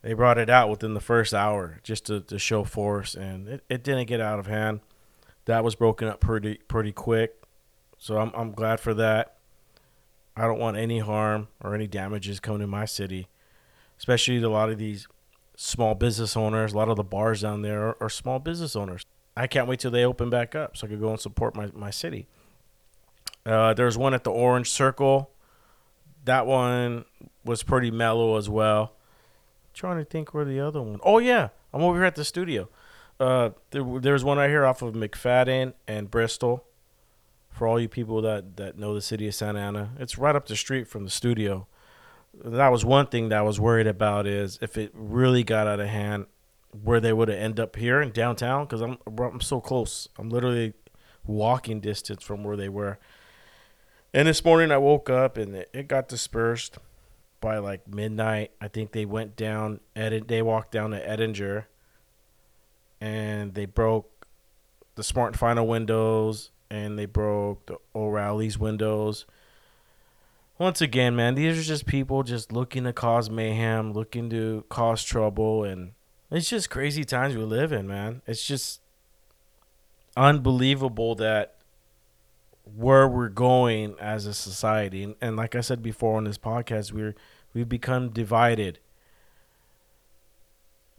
They 0.02 0.14
brought 0.14 0.38
it 0.38 0.50
out 0.50 0.70
within 0.70 0.94
the 0.94 1.02
first 1.02 1.34
hour 1.34 1.80
just 1.84 2.06
to, 2.06 2.22
to 2.22 2.40
show 2.40 2.64
force, 2.64 3.16
and 3.16 3.50
it, 3.50 3.64
it 3.70 3.84
didn't 3.84 4.08
get 4.08 4.22
out 4.22 4.40
of 4.40 4.48
hand. 4.48 4.80
That 5.44 5.64
was 5.64 5.76
broken 5.76 6.08
up 6.08 6.22
pretty 6.22 6.56
pretty 6.70 6.94
quick, 6.94 7.36
so 7.98 8.18
I'm 8.18 8.32
I'm 8.34 8.54
glad 8.54 8.80
for 8.80 8.94
that. 8.94 9.39
I 10.40 10.48
don't 10.48 10.58
want 10.58 10.78
any 10.78 11.00
harm 11.00 11.50
or 11.62 11.76
any 11.76 11.86
damages 11.86 12.40
coming 12.40 12.62
to 12.62 12.68
my 12.68 12.86
city, 12.86 13.28
especially 13.98 14.42
a 14.42 14.50
lot 14.50 14.70
of 14.70 14.78
these 14.78 15.06
small 15.58 15.96
business 15.96 16.38
owners. 16.38 16.72
A 16.72 16.78
lot 16.78 16.88
of 16.88 16.96
the 16.96 17.04
bars 17.04 17.42
down 17.42 17.62
there 17.62 18.02
are, 18.02 18.10
small 18.10 18.40
business 18.40 18.74
owners. 18.74 19.06
I 19.36 19.48
can't 19.48 19.68
wait 19.68 19.82
till 19.82 19.92
they 19.92 20.06
open 20.06 20.30
back 20.30 20.56
up 20.56 20.78
so 20.78 20.88
I 20.88 20.90
could 20.90 21.02
go 21.02 21.10
and 21.10 21.20
support 21.20 21.56
my, 21.56 21.70
my 21.74 21.90
city. 21.90 22.26
Uh, 23.46 23.74
there's 23.74 23.98
one 23.98 24.14
at 24.14 24.24
the 24.24 24.32
Orange 24.32 24.70
Circle. 24.70 25.30
That 26.24 26.48
one 26.48 27.04
was 27.44 27.62
pretty 27.62 27.92
mellow 27.92 28.38
as 28.38 28.48
well. 28.48 28.94
I'm 29.64 29.74
trying 29.74 29.98
to 29.98 30.06
think 30.06 30.34
where 30.34 30.46
the 30.46 30.62
other 30.62 30.82
one. 30.82 31.02
Oh 31.04 31.18
yeah, 31.18 31.50
I'm 31.74 31.82
over 31.82 31.98
here 31.98 32.06
at 32.06 32.16
the 32.16 32.24
studio. 32.24 32.70
Uh, 33.20 33.50
there, 33.72 33.84
there's 34.00 34.24
one 34.24 34.38
right 34.38 34.50
here 34.50 34.66
off 34.66 34.82
of 34.82 34.94
McFadden 34.94 35.74
and 35.86 36.10
Bristol. 36.10 36.64
For 37.60 37.68
all 37.68 37.78
you 37.78 37.90
people 37.90 38.22
that 38.22 38.56
that 38.56 38.78
know 38.78 38.94
the 38.94 39.02
city 39.02 39.28
of 39.28 39.36
Santa 39.36 39.60
Ana, 39.60 39.90
it's 40.00 40.18
right 40.18 40.34
up 40.34 40.48
the 40.48 40.56
street 40.56 40.88
from 40.88 41.04
the 41.04 41.10
studio. 41.10 41.68
That 42.34 42.70
was 42.70 42.86
one 42.86 43.08
thing 43.08 43.28
that 43.28 43.40
I 43.40 43.42
was 43.42 43.60
worried 43.60 43.86
about 43.86 44.26
is 44.26 44.58
if 44.62 44.78
it 44.78 44.92
really 44.94 45.44
got 45.44 45.68
out 45.68 45.82
of 45.82 45.90
hand, 45.90 46.28
where 46.82 47.02
they 47.02 47.12
would 47.12 47.30
end 47.30 47.60
up 47.60 47.76
here 47.76 48.02
in 48.02 48.12
downtown 48.12 48.64
because 48.64 48.80
I'm 48.80 48.98
I'm 49.06 49.42
so 49.42 49.60
close. 49.60 50.08
I'm 50.18 50.30
literally 50.30 50.72
walking 51.26 51.82
distance 51.82 52.24
from 52.24 52.46
where 52.46 52.56
they 52.56 52.70
were. 52.70 52.98
And 54.14 54.30
this 54.30 54.46
morning 54.46 54.72
I 54.72 54.78
woke 54.78 55.10
up 55.10 55.36
and 55.36 55.54
it, 55.54 55.70
it 55.74 55.90
got 55.90 56.08
dispersed 56.08 56.78
by 57.42 57.58
like 57.58 57.86
midnight. 57.90 58.52
I 58.62 58.70
think 58.70 58.94
they 58.94 59.04
went 59.04 59.36
down. 59.36 59.82
Ed, 59.98 60.30
they 60.30 60.42
walked 60.42 60.72
down 60.72 60.92
to 60.92 61.06
Edinger, 61.06 61.66
and 63.02 63.54
they 63.54 63.66
broke 63.66 64.26
the 64.96 65.04
Smart 65.04 65.36
Final 65.36 65.68
windows 65.68 66.52
and 66.70 66.98
they 66.98 67.06
broke 67.06 67.66
the 67.66 67.78
O'Reilly's 67.96 68.58
windows. 68.58 69.26
Once 70.58 70.82
again, 70.82 71.16
man, 71.16 71.36
these 71.36 71.58
are 71.58 71.64
just 71.64 71.86
people 71.86 72.22
just 72.24 72.52
looking 72.52 72.84
to 72.84 72.94
cause 72.94 73.30
mayhem, 73.30 73.94
looking 73.94 74.30
to 74.30 74.66
cause 74.70 75.04
trouble, 75.04 75.64
and 75.64 75.94
it's 76.30 76.50
just 76.50 76.70
crazy 76.70 77.04
times 77.04 77.36
we 77.36 77.44
live 77.44 77.72
in, 77.72 77.88
man. 77.88 78.22
It's 78.28 78.46
just 78.46 78.82
unbelievable 80.18 81.16
that 81.16 81.56
where 82.76 83.08
we're 83.08 83.30
going 83.30 83.96
as 84.00 84.26
a 84.26 84.34
society 84.34 85.04
and, 85.04 85.16
and 85.22 85.36
like 85.36 85.56
I 85.56 85.62
said 85.62 85.82
before 85.82 86.18
on 86.18 86.26
this 86.26 86.38
podcast, 86.38 86.92
we're 86.92 87.16
we've 87.54 87.70
become 87.70 88.10
divided. 88.10 88.80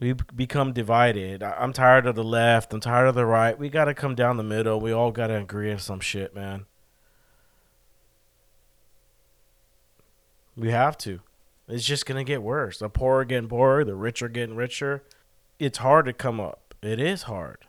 We've 0.01 0.17
become 0.35 0.73
divided. 0.73 1.43
I'm 1.43 1.73
tired 1.73 2.07
of 2.07 2.15
the 2.15 2.23
left. 2.23 2.73
I'm 2.73 2.79
tired 2.79 3.05
of 3.05 3.13
the 3.13 3.25
right. 3.25 3.57
We 3.57 3.69
got 3.69 3.85
to 3.85 3.93
come 3.93 4.15
down 4.15 4.37
the 4.37 4.43
middle. 4.43 4.81
We 4.81 4.91
all 4.91 5.11
got 5.11 5.27
to 5.27 5.37
agree 5.37 5.71
on 5.71 5.77
some 5.77 5.99
shit, 5.99 6.33
man. 6.33 6.65
We 10.57 10.71
have 10.71 10.97
to. 10.99 11.21
It's 11.67 11.85
just 11.85 12.05
gonna 12.05 12.23
get 12.25 12.41
worse. 12.41 12.79
The 12.79 12.89
poor 12.89 13.21
are 13.21 13.25
getting 13.25 13.47
poorer. 13.47 13.85
The 13.85 13.95
rich 13.95 14.21
are 14.21 14.27
getting 14.27 14.55
richer. 14.55 15.03
It's 15.57 15.77
hard 15.77 16.05
to 16.05 16.13
come 16.13 16.39
up. 16.39 16.75
It 16.81 16.99
is 16.99 17.23
hard. 17.23 17.59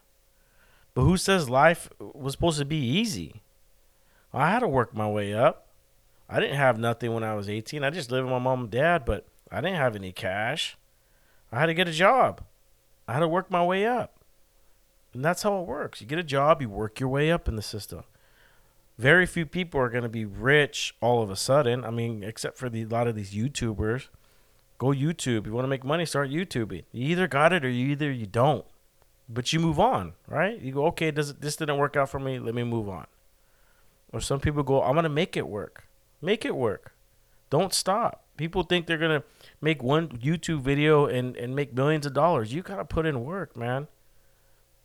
But 0.95 1.03
who 1.03 1.17
says 1.17 1.49
life 1.49 1.89
was 2.01 2.33
supposed 2.33 2.59
to 2.59 2.65
be 2.65 2.79
easy? 2.79 3.43
I 4.33 4.51
had 4.51 4.61
to 4.61 4.69
work 4.69 4.95
my 4.95 5.09
way 5.09 5.33
up. 5.33 5.69
I 6.29 6.41
didn't 6.41 6.57
have 6.57 6.79
nothing 6.79 7.15
when 7.15 7.23
I 7.23 7.35
was 7.35 7.49
18. 7.49 7.85
I 7.85 7.91
just 7.91 8.11
lived 8.11 8.25
with 8.25 8.33
my 8.33 8.39
mom 8.39 8.63
and 8.63 8.71
dad, 8.71 9.05
but 9.05 9.27
I 9.51 9.61
didn't 9.61 9.77
have 9.77 9.95
any 9.95 10.13
cash. 10.13 10.77
I 11.53 11.61
had 11.61 11.67
to 11.67 11.75
get 11.75 11.87
a 11.87 11.93
job. 11.93 12.43
I 13.07 13.13
had 13.13 13.21
to 13.21 13.29
work 13.29 13.51
my 13.51 13.65
way 13.65 13.87
up. 13.87 14.19
And 15.13 15.25
that's 15.25 15.43
how 15.43 15.61
it 15.61 15.67
works. 15.67 16.01
You 16.01 16.07
get 16.07 16.19
a 16.19 16.25
job, 16.25 16.63
you 16.63 16.71
work 16.71 16.99
your 16.99 17.11
way 17.11 17.31
up 17.31 17.47
in 17.47 17.57
the 17.57 17.63
system. 17.63 18.05
Very 18.99 19.27
few 19.27 19.45
people 19.45 19.81
are 19.81 19.91
going 19.91 20.03
to 20.03 20.09
be 20.09 20.25
rich 20.25 20.95
all 21.01 21.23
of 21.23 21.31
a 21.31 21.37
sudden. 21.37 21.85
I 21.85 21.91
mean, 21.91 22.23
except 22.23 22.57
for 22.57 22.71
the, 22.71 22.83
a 22.83 22.87
lot 22.87 23.07
of 23.07 23.15
these 23.15 23.35
YouTubers. 23.35 24.09
Go 24.79 24.89
YouTube. 24.89 25.47
You 25.47 25.53
want 25.53 25.65
to 25.65 25.69
make 25.69 25.85
money, 25.85 26.07
start 26.07 26.31
YouTubing. 26.31 26.85
You 26.93 27.07
either 27.09 27.29
got 27.29 27.53
it 27.53 27.65
or 27.65 27.69
you 27.69 27.89
either 27.89 28.11
you 28.11 28.27
don't. 28.27 28.65
But 29.29 29.53
you 29.53 29.61
move 29.61 29.79
on, 29.79 30.15
right? 30.27 30.61
You 30.61 30.73
go, 30.73 30.87
okay, 30.87 31.11
does 31.11 31.35
this 31.35 31.57
didn't 31.57 31.79
work 31.79 31.97
out 31.97 32.09
for 32.09 32.19
me. 32.19 32.39
Let 32.39 32.55
me 32.55 32.65
move 32.65 32.89
on. 32.89 33.07
Or 34.13 34.21
some 34.21 34.41
people 34.41 34.63
go, 34.63 34.83
I'm 34.83 34.95
gonna 34.95 35.09
make 35.09 35.37
it 35.37 35.47
work. 35.47 35.85
Make 36.21 36.45
it 36.45 36.57
work. 36.57 36.93
Don't 37.49 37.73
stop. 37.73 38.25
People 38.37 38.63
think 38.63 38.87
they're 38.87 38.99
gonna 38.99 39.23
make 39.63 39.83
one 39.83 40.09
YouTube 40.09 40.61
video 40.61 41.07
and, 41.07 41.37
and 41.37 41.55
make 41.57 41.73
millions 41.73 42.05
of 42.05 42.13
dollars. 42.13 42.53
You 42.53 42.61
gotta 42.63 42.85
put 42.85 43.07
in 43.07 43.25
work, 43.25 43.57
man. 43.57 43.87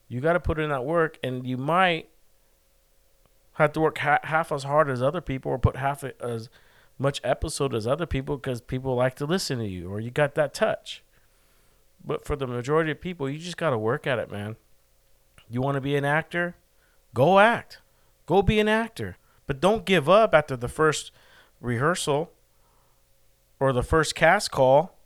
You 0.07 0.21
gotta 0.21 0.39
put 0.39 0.59
in 0.59 0.69
that 0.69 0.85
work, 0.85 1.17
and 1.23 1.45
you 1.45 1.57
might 1.57 2.09
have 3.53 3.73
to 3.73 3.81
work 3.81 3.97
ha- 3.97 4.19
half 4.23 4.51
as 4.51 4.63
hard 4.63 4.89
as 4.89 5.01
other 5.01 5.19
people, 5.19 5.51
or 5.51 5.57
put 5.57 5.75
half 5.75 6.03
as 6.21 6.47
much 6.99 7.19
episode 7.23 7.73
as 7.73 7.85
other 7.87 8.05
people 8.05 8.37
because 8.37 8.61
people 8.61 8.95
like 8.95 9.15
to 9.15 9.25
listen 9.25 9.57
to 9.57 9.67
you, 9.67 9.89
or 9.89 9.99
you 9.99 10.11
got 10.11 10.35
that 10.35 10.53
touch. 10.53 11.03
But 12.05 12.23
for 12.23 12.35
the 12.35 12.47
majority 12.47 12.91
of 12.91 13.01
people, 13.01 13.27
you 13.27 13.39
just 13.39 13.57
gotta 13.57 13.77
work 13.77 14.05
at 14.05 14.19
it, 14.19 14.31
man. 14.31 14.55
You 15.49 15.61
want 15.61 15.75
to 15.75 15.81
be 15.81 15.95
an 15.95 16.05
actor? 16.05 16.55
Go 17.13 17.39
act. 17.39 17.79
Go 18.27 18.41
be 18.41 18.59
an 18.59 18.67
actor. 18.67 19.17
But 19.47 19.59
don't 19.59 19.85
give 19.85 20.07
up 20.07 20.35
after 20.35 20.55
the 20.55 20.67
first 20.67 21.11
rehearsal 21.61 22.31
or 23.59 23.73
the 23.73 23.83
first 23.83 24.15
cast 24.15 24.51
call 24.51 24.97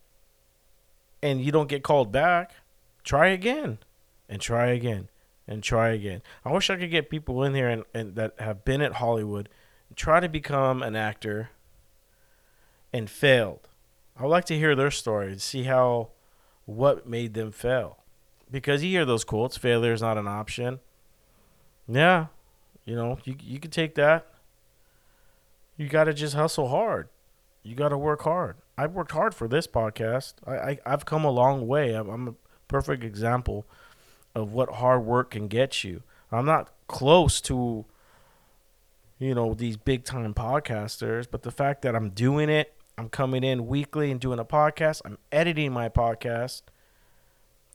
and 1.21 1.41
you 1.41 1.51
don't 1.51 1.69
get 1.69 1.83
called 1.83 2.11
back. 2.11 2.53
Try 3.03 3.27
again 3.27 3.79
and 4.29 4.41
try 4.41 4.67
again 4.67 5.09
and 5.47 5.63
try 5.63 5.89
again. 5.89 6.21
I 6.45 6.51
wish 6.51 6.69
I 6.69 6.75
could 6.75 6.91
get 6.91 7.09
people 7.09 7.43
in 7.43 7.55
here 7.55 7.69
and, 7.69 7.83
and 7.93 8.15
that 8.15 8.39
have 8.39 8.63
been 8.63 8.81
at 8.81 8.93
Hollywood 8.93 9.49
try 9.95 10.19
to 10.19 10.29
become 10.29 10.81
an 10.81 10.95
actor 10.95 11.49
and 12.93 13.09
failed. 13.09 13.67
I 14.17 14.23
would 14.23 14.29
like 14.29 14.45
to 14.45 14.57
hear 14.57 14.75
their 14.75 14.91
story 14.91 15.31
and 15.31 15.41
see 15.41 15.63
how 15.63 16.09
what 16.65 17.07
made 17.07 17.33
them 17.33 17.51
fail. 17.51 17.97
Because 18.49 18.83
you 18.83 18.89
hear 18.89 19.05
those 19.05 19.23
quotes, 19.23 19.57
failure 19.57 19.93
is 19.93 20.01
not 20.01 20.17
an 20.17 20.27
option. 20.27 20.79
Yeah, 21.87 22.27
you 22.85 22.95
know, 22.95 23.19
you 23.23 23.35
you 23.41 23.59
can 23.59 23.71
take 23.71 23.95
that. 23.95 24.27
You 25.77 25.87
got 25.87 26.05
to 26.05 26.13
just 26.13 26.35
hustle 26.35 26.67
hard. 26.67 27.09
You 27.63 27.75
got 27.75 27.89
to 27.89 27.97
work 27.97 28.23
hard. 28.23 28.57
I've 28.77 28.93
worked 28.93 29.11
hard 29.11 29.35
for 29.35 29.47
this 29.47 29.67
podcast. 29.67 30.35
I, 30.45 30.53
I 30.53 30.79
I've 30.85 31.05
come 31.05 31.23
a 31.23 31.31
long 31.31 31.67
way. 31.67 31.93
I'm, 31.93 32.09
I'm 32.09 32.27
a 32.29 32.33
perfect 32.67 33.03
example 33.03 33.65
of 34.33 34.51
what 34.53 34.75
hard 34.75 35.05
work 35.05 35.31
can 35.31 35.47
get 35.47 35.83
you. 35.83 36.03
I'm 36.31 36.45
not 36.45 36.71
close 36.87 37.41
to 37.41 37.85
you 39.19 39.35
know 39.35 39.53
these 39.53 39.77
big 39.77 40.03
time 40.03 40.33
podcasters, 40.33 41.27
but 41.29 41.43
the 41.43 41.51
fact 41.51 41.83
that 41.83 41.95
I'm 41.95 42.09
doing 42.09 42.49
it, 42.49 42.73
I'm 42.97 43.09
coming 43.09 43.43
in 43.43 43.67
weekly 43.67 44.09
and 44.09 44.19
doing 44.19 44.39
a 44.39 44.45
podcast. 44.45 45.01
I'm 45.05 45.19
editing 45.31 45.71
my 45.71 45.89
podcast. 45.89 46.63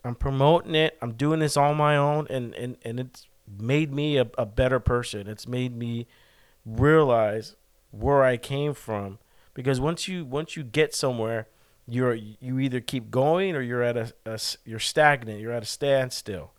I'm 0.05 0.14
promoting 0.14 0.75
it. 0.75 0.96
I'm 1.01 1.12
doing 1.12 1.40
this 1.40 1.57
on 1.57 1.77
my 1.77 1.96
own, 1.96 2.27
and 2.31 2.55
and 2.55 2.77
and 2.83 2.99
it's 2.99 3.29
made 3.46 3.92
me 3.92 4.16
a, 4.16 4.27
a 4.37 4.46
better 4.46 4.81
person. 4.81 5.29
It's 5.29 5.46
made 5.46 5.77
me 5.77 6.07
realize 6.64 7.55
where 7.92 8.25
I 8.25 8.37
came 8.37 8.75
from. 8.75 9.18
Because 9.57 9.81
once 9.81 10.07
you 10.07 10.27
once 10.27 10.55
you 10.55 10.62
get 10.62 10.95
somewhere, 10.95 11.49
you're 11.88 12.12
you 12.14 12.59
either 12.61 12.79
keep 12.79 13.11
going 13.11 13.57
or 13.57 13.62
you're 13.62 13.83
at 13.83 13.97
a, 13.97 14.12
a 14.27 14.38
you're 14.66 14.79
stagnant. 14.79 15.40
You're 15.40 15.53
at 15.53 15.62
a 15.62 15.66
standstill. 15.66 16.53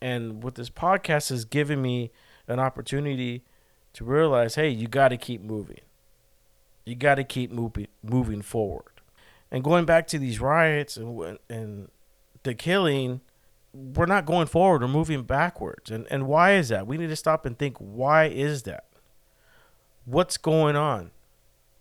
And 0.00 0.40
what 0.40 0.54
this 0.54 0.70
podcast 0.70 1.30
has 1.30 1.44
given 1.44 1.82
me 1.82 2.12
an 2.46 2.60
opportunity 2.60 3.42
to 3.94 4.04
realize, 4.04 4.54
hey, 4.54 4.68
you 4.68 4.86
got 4.86 5.08
to 5.08 5.16
keep 5.16 5.42
moving. 5.42 5.80
You 6.84 6.94
got 6.94 7.16
to 7.16 7.24
keep 7.24 7.50
moving 7.50 7.88
moving 8.04 8.42
forward. 8.42 9.00
And 9.50 9.64
going 9.64 9.84
back 9.84 10.06
to 10.08 10.20
these 10.20 10.40
riots 10.40 10.96
and 10.96 11.40
and 11.50 11.90
the 12.44 12.54
killing 12.54 13.22
we're 13.74 14.06
not 14.06 14.24
going 14.24 14.46
forward 14.46 14.82
we're 14.82 14.88
moving 14.88 15.24
backwards 15.24 15.90
and 15.90 16.06
and 16.10 16.26
why 16.26 16.54
is 16.54 16.68
that 16.68 16.86
we 16.86 16.96
need 16.96 17.08
to 17.08 17.16
stop 17.16 17.44
and 17.44 17.58
think 17.58 17.76
why 17.78 18.24
is 18.24 18.62
that 18.62 18.86
what's 20.06 20.38
going 20.38 20.74
on 20.74 21.10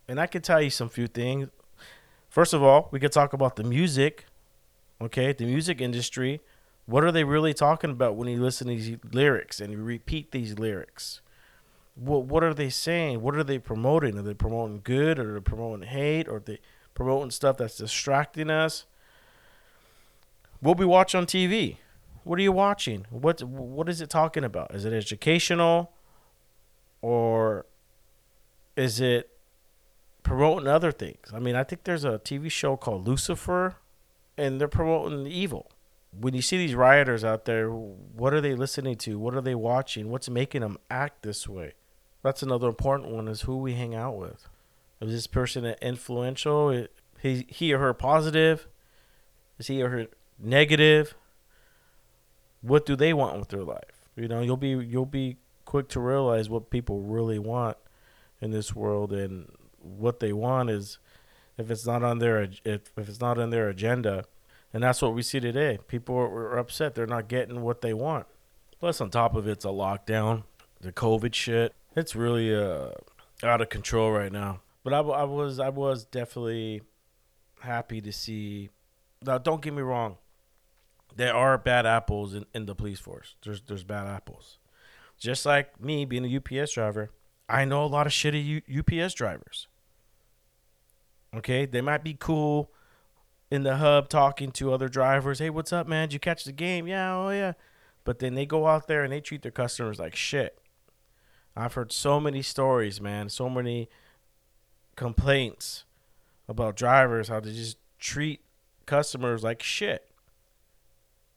and 0.07 0.19
i 0.19 0.27
can 0.27 0.41
tell 0.41 0.61
you 0.61 0.69
some 0.69 0.89
few 0.89 1.07
things. 1.07 1.49
First 2.29 2.53
of 2.53 2.61
all 2.63 2.89
we 2.91 2.99
could 2.99 3.11
talk 3.11 3.33
about 3.33 3.55
the 3.55 3.63
music 3.63 4.25
okay? 5.01 5.33
The 5.33 5.45
music 5.45 5.81
industry. 5.81 6.41
What 6.85 7.03
are 7.03 7.11
they 7.11 7.23
really 7.23 7.53
talking 7.53 7.91
about 7.91 8.15
when 8.15 8.27
you 8.27 8.41
listen 8.41 8.67
to 8.67 8.75
these 8.75 8.97
lyrics 9.11 9.59
and 9.59 9.71
you 9.71 9.81
repeat 9.81 10.31
these 10.31 10.57
lyrics? 10.57 11.21
What 11.95 12.25
what 12.25 12.43
are 12.43 12.53
they 12.53 12.69
saying? 12.69 13.21
What 13.21 13.35
are 13.35 13.43
they 13.43 13.59
promoting? 13.59 14.17
Are 14.17 14.21
they 14.21 14.33
promoting 14.33 14.81
good 14.83 15.19
or 15.19 15.31
are 15.31 15.33
they 15.35 15.43
promoting 15.43 15.87
hate? 15.87 16.27
Or 16.27 16.37
are 16.37 16.39
they 16.39 16.59
promoting 16.93 17.31
stuff 17.31 17.57
that's 17.57 17.77
distracting 17.77 18.49
us? 18.49 18.85
What 20.59 20.77
we 20.77 20.85
watch 20.85 21.13
on 21.13 21.25
TV. 21.25 21.77
What 22.23 22.39
are 22.39 22.43
you 22.43 22.51
watching? 22.51 23.05
What 23.09 23.43
what 23.43 23.89
is 23.89 23.99
it 23.99 24.09
talking 24.09 24.43
about? 24.43 24.73
Is 24.73 24.85
it 24.85 24.93
educational? 24.93 25.91
Or 27.01 27.65
is 28.75 28.99
it 29.01 29.36
promoting 30.27 30.67
other 30.67 30.91
things? 30.91 31.31
I 31.33 31.39
mean, 31.39 31.55
I 31.55 31.63
think 31.63 31.83
there's 31.83 32.03
a 32.03 32.19
TV 32.19 32.51
show 32.51 32.77
called 32.77 33.07
Lucifer 33.07 33.75
and 34.37 34.59
they're 34.59 34.67
promoting 34.67 35.25
evil. 35.27 35.71
When 36.17 36.33
you 36.33 36.41
see 36.41 36.57
these 36.57 36.75
rioters 36.75 37.23
out 37.23 37.45
there, 37.45 37.69
what 37.69 38.33
are 38.33 38.41
they 38.41 38.55
listening 38.55 38.95
to? 38.97 39.19
What 39.19 39.35
are 39.35 39.41
they 39.41 39.55
watching? 39.55 40.09
What's 40.09 40.29
making 40.29 40.61
them 40.61 40.77
act 40.89 41.23
this 41.23 41.47
way? 41.47 41.73
That's 42.23 42.41
another 42.41 42.67
important 42.67 43.11
one 43.11 43.27
is 43.27 43.41
who 43.41 43.57
we 43.57 43.73
hang 43.73 43.93
out 43.93 44.17
with. 44.17 44.47
Is 45.01 45.11
this 45.11 45.27
person 45.27 45.65
influential? 45.81 46.87
He, 47.21 47.45
he 47.49 47.73
or 47.73 47.79
her 47.79 47.93
positive? 47.93 48.67
Is 49.59 49.67
he 49.67 49.81
or 49.81 49.89
her 49.89 50.07
negative 50.39 51.15
what 52.61 52.85
do 52.85 52.95
they 52.95 53.13
want 53.13 53.39
with 53.39 53.49
their 53.49 53.63
life 53.63 54.07
you 54.15 54.27
know 54.27 54.41
you'll 54.41 54.57
be 54.57 54.69
you'll 54.69 55.05
be 55.05 55.37
quick 55.65 55.87
to 55.89 55.99
realize 55.99 56.49
what 56.49 56.69
people 56.69 57.01
really 57.01 57.39
want 57.39 57.77
in 58.41 58.51
this 58.51 58.75
world 58.75 59.11
and 59.11 59.51
what 59.87 60.19
they 60.19 60.33
want 60.33 60.69
is 60.69 60.99
if 61.57 61.71
it's 61.71 61.85
not 61.85 62.03
on 62.03 62.19
their 62.19 62.41
if, 62.63 62.91
if 62.97 63.09
it's 63.09 63.21
not 63.21 63.37
on 63.37 63.49
their 63.49 63.69
agenda 63.69 64.25
and 64.73 64.83
that's 64.83 65.01
what 65.01 65.13
we 65.13 65.21
see 65.21 65.39
today 65.39 65.79
people 65.87 66.15
are, 66.15 66.57
upset 66.57 66.95
they're 66.95 67.07
not 67.07 67.27
getting 67.27 67.61
what 67.61 67.81
they 67.81 67.93
want 67.93 68.25
plus 68.79 69.01
on 69.01 69.09
top 69.09 69.35
of 69.35 69.47
it, 69.47 69.51
it's 69.51 69.65
a 69.65 69.69
lockdown 69.69 70.43
the 70.81 70.91
covid 70.91 71.33
shit 71.33 71.73
it's 71.95 72.15
really 72.15 72.53
uh 72.53 72.89
out 73.43 73.61
of 73.61 73.69
control 73.69 74.11
right 74.11 74.31
now 74.31 74.59
but 74.83 74.93
I, 74.93 74.99
I 74.99 75.23
was 75.23 75.59
i 75.59 75.69
was 75.69 76.05
definitely 76.05 76.81
happy 77.61 78.01
to 78.01 78.11
see 78.11 78.69
now 79.21 79.37
don't 79.37 79.61
get 79.61 79.73
me 79.73 79.81
wrong 79.81 80.17
there 81.17 81.35
are 81.35 81.57
bad 81.57 81.85
apples 81.85 82.33
in, 82.33 82.45
in 82.53 82.65
the 82.67 82.75
police 82.75 82.99
force. 82.99 83.35
There's 83.43 83.61
there's 83.61 83.83
bad 83.83 84.07
apples. 84.07 84.59
Just 85.17 85.45
like 85.45 85.81
me 85.81 86.05
being 86.05 86.25
a 86.25 86.37
UPS 86.37 86.73
driver, 86.73 87.09
I 87.49 87.65
know 87.65 87.83
a 87.83 87.87
lot 87.87 88.05
of 88.05 88.13
shitty 88.13 88.61
U, 88.67 88.79
UPS 88.79 89.15
drivers. 89.15 89.67
Okay, 91.37 91.65
they 91.65 91.81
might 91.81 92.03
be 92.03 92.15
cool 92.19 92.71
in 93.51 93.63
the 93.63 93.77
hub 93.77 94.09
talking 94.09 94.51
to 94.53 94.73
other 94.73 94.89
drivers. 94.89 95.39
Hey, 95.39 95.49
what's 95.49 95.71
up, 95.71 95.87
man? 95.87 96.09
Did 96.09 96.13
you 96.13 96.19
catch 96.19 96.43
the 96.43 96.51
game? 96.51 96.87
Yeah, 96.87 97.15
oh 97.15 97.29
yeah. 97.29 97.53
But 98.03 98.19
then 98.19 98.33
they 98.33 98.45
go 98.45 98.67
out 98.67 98.87
there 98.87 99.03
and 99.03 99.13
they 99.13 99.21
treat 99.21 99.43
their 99.43 99.51
customers 99.51 99.99
like 99.99 100.15
shit. 100.15 100.57
I've 101.55 101.73
heard 101.73 101.91
so 101.91 102.19
many 102.19 102.41
stories, 102.41 102.99
man. 102.99 103.29
So 103.29 103.49
many 103.49 103.89
complaints 104.95 105.85
about 106.47 106.75
drivers 106.75 107.27
how 107.27 107.39
they 107.39 107.53
just 107.53 107.77
treat 107.99 108.41
customers 108.85 109.43
like 109.43 109.61
shit. 109.61 110.09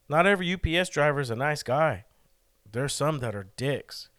Not 0.09 0.25
every 0.25 0.51
UPS 0.53 0.89
driver 0.89 1.19
is 1.19 1.29
a 1.29 1.35
nice 1.35 1.63
guy. 1.63 2.05
there's 2.71 2.93
some 2.93 3.19
that 3.19 3.35
are 3.35 3.47
dicks. 3.57 4.09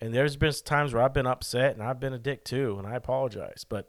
And 0.00 0.12
there's 0.12 0.36
been 0.36 0.52
times 0.64 0.92
where 0.92 1.02
I've 1.02 1.14
been 1.14 1.26
upset 1.26 1.74
and 1.74 1.82
I've 1.82 2.00
been 2.00 2.12
a 2.12 2.18
dick 2.18 2.44
too, 2.44 2.76
and 2.78 2.86
I 2.86 2.96
apologize. 2.96 3.64
But 3.66 3.88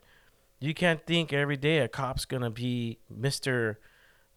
you 0.60 0.74
can't 0.74 1.06
think 1.06 1.34
every 1.34 1.58
day 1.58 1.80
a 1.80 1.88
cop's 1.88 2.26
gonna 2.26 2.50
be 2.50 3.00
Mister. 3.10 3.80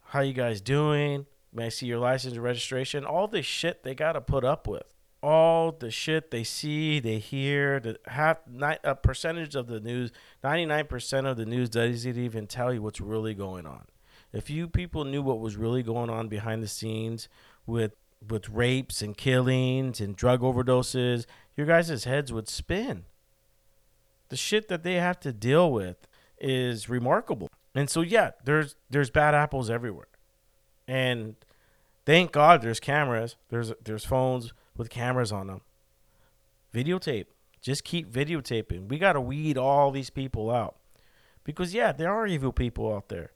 How 0.07 0.20
you 0.20 0.33
guys 0.33 0.61
doing? 0.61 1.26
May 1.52 1.66
I 1.66 1.68
see 1.68 1.87
your 1.87 1.98
license 1.98 2.35
and 2.35 2.42
registration? 2.42 3.04
All 3.04 3.28
this 3.28 3.46
shit 3.46 3.83
they 3.83 3.94
gotta 3.94 4.20
put 4.20 4.44
up 4.44 4.66
with. 4.66 4.94
All 5.22 5.72
the 5.72 5.90
shit 5.90 6.31
they 6.31 6.44
see, 6.44 7.00
they 7.00 7.18
hear. 7.18 7.81
The 7.81 7.98
half 8.07 8.38
a 8.85 8.94
percentage 8.94 9.54
of 9.54 9.66
the 9.66 9.81
news, 9.81 10.12
ninety 10.42 10.66
nine 10.66 10.87
percent 10.87 11.26
of 11.26 11.37
the 11.37 11.46
news 11.46 11.68
doesn't 11.68 12.16
even 12.16 12.46
tell 12.46 12.72
you 12.72 12.83
what's 12.83 13.00
really 13.00 13.35
going 13.35 13.66
on. 13.66 13.87
If 14.33 14.50
you 14.50 14.68
people 14.68 15.04
knew 15.04 15.22
what 15.22 15.40
was 15.40 15.57
really 15.57 15.83
going 15.83 16.11
on 16.11 16.28
behind 16.28 16.62
the 16.62 16.68
scenes 16.68 17.28
with 17.66 17.92
with 18.28 18.48
rapes 18.48 19.00
and 19.00 19.16
killings 19.16 20.00
and 20.00 20.16
drug 20.16 20.40
overdoses, 20.40 21.26
your 21.57 21.66
guys' 21.66 22.04
heads 22.04 22.33
would 22.33 22.48
spin. 22.48 23.04
The 24.28 24.37
shit 24.37 24.68
that 24.68 24.83
they 24.83 24.94
have 24.94 25.20
to 25.20 25.33
deal 25.33 25.70
with 25.70 26.08
is 26.40 26.88
remarkable. 26.88 27.48
And 27.74 27.88
so 27.88 28.01
yeah, 28.01 28.33
there's 28.44 28.77
there's 28.90 29.11
bad 29.11 29.35
apples 29.35 29.70
everywhere. 29.70 30.09
And 30.87 31.37
thank 32.07 32.33
God 32.33 32.62
there's 32.62 32.81
cameras. 32.81 33.37
There's 33.51 33.72
there's 33.83 34.05
phones 34.05 34.53
with 34.77 34.90
cameras 34.90 35.33
on 35.33 35.48
them. 35.48 35.61
Videotape. 36.74 37.27
Just 37.61 37.85
keep 37.85 38.11
videotaping. 38.11 38.88
We 38.88 38.98
got 38.98 39.14
to 39.14 39.20
weed 39.20 39.59
all 39.59 39.90
these 39.90 40.11
people 40.11 40.51
out. 40.51 40.77
Because 41.44 41.74
yeah, 41.74 41.92
there 41.92 42.12
are 42.12 42.27
evil 42.27 42.53
people 42.53 42.94
out 42.94 43.09
there. 43.09 43.33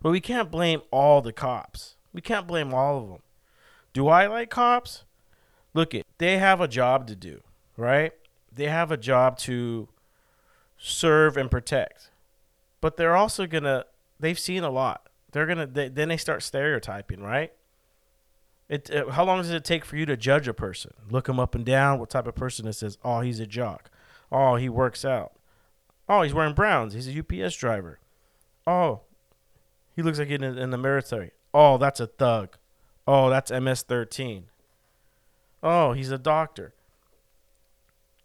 But 0.00 0.10
we 0.10 0.20
can't 0.20 0.50
blame 0.50 0.82
all 0.90 1.22
the 1.22 1.32
cops. 1.32 1.96
We 2.12 2.20
can't 2.20 2.46
blame 2.46 2.74
all 2.74 2.98
of 2.98 3.08
them. 3.08 3.22
Do 3.92 4.08
I 4.08 4.26
like 4.26 4.50
cops? 4.50 5.04
Look 5.74 5.94
it, 5.94 6.06
they 6.18 6.38
have 6.38 6.60
a 6.60 6.68
job 6.68 7.06
to 7.06 7.16
do, 7.16 7.40
right? 7.76 8.12
They 8.54 8.66
have 8.66 8.90
a 8.90 8.96
job 8.96 9.38
to 9.38 9.88
serve 10.76 11.36
and 11.36 11.50
protect. 11.50 12.10
But 12.82 12.98
they're 12.98 13.16
also 13.16 13.46
to 13.46 13.86
they've 14.20 14.38
seen 14.38 14.62
a 14.62 14.70
lot. 14.70 15.08
They're 15.30 15.46
to 15.46 15.66
they, 15.66 15.88
then 15.88 16.10
they 16.10 16.18
start 16.18 16.42
stereotyping, 16.42 17.22
right? 17.22 17.52
It, 18.68 18.90
it, 18.90 19.10
how 19.10 19.24
long 19.24 19.38
does 19.38 19.50
it 19.50 19.64
take 19.64 19.84
for 19.84 19.96
you 19.96 20.04
to 20.06 20.16
judge 20.16 20.48
a 20.48 20.54
person? 20.54 20.92
Look 21.10 21.28
him 21.28 21.40
up 21.40 21.54
and 21.54 21.64
down. 21.64 21.98
What 21.98 22.10
type 22.10 22.26
of 22.26 22.34
person 22.34 22.66
it 22.66 22.74
says? 22.74 22.98
Oh, 23.04 23.20
he's 23.20 23.40
a 23.40 23.46
jock. 23.46 23.90
Oh, 24.30 24.56
he 24.56 24.68
works 24.68 25.04
out. 25.04 25.32
Oh, 26.08 26.22
he's 26.22 26.34
wearing 26.34 26.54
browns. 26.54 26.94
He's 26.94 27.08
a 27.08 27.18
UPS 27.18 27.56
driver. 27.56 28.00
Oh, 28.66 29.02
he 29.94 30.02
looks 30.02 30.18
like 30.18 30.30
in, 30.30 30.42
in 30.42 30.70
the 30.70 30.78
military. 30.78 31.32
Oh, 31.54 31.78
that's 31.78 32.00
a 32.00 32.06
thug. 32.06 32.56
Oh, 33.06 33.30
that's 33.30 33.50
MS-13. 33.50 34.44
Oh, 35.62 35.92
he's 35.92 36.10
a 36.10 36.18
doctor. 36.18 36.74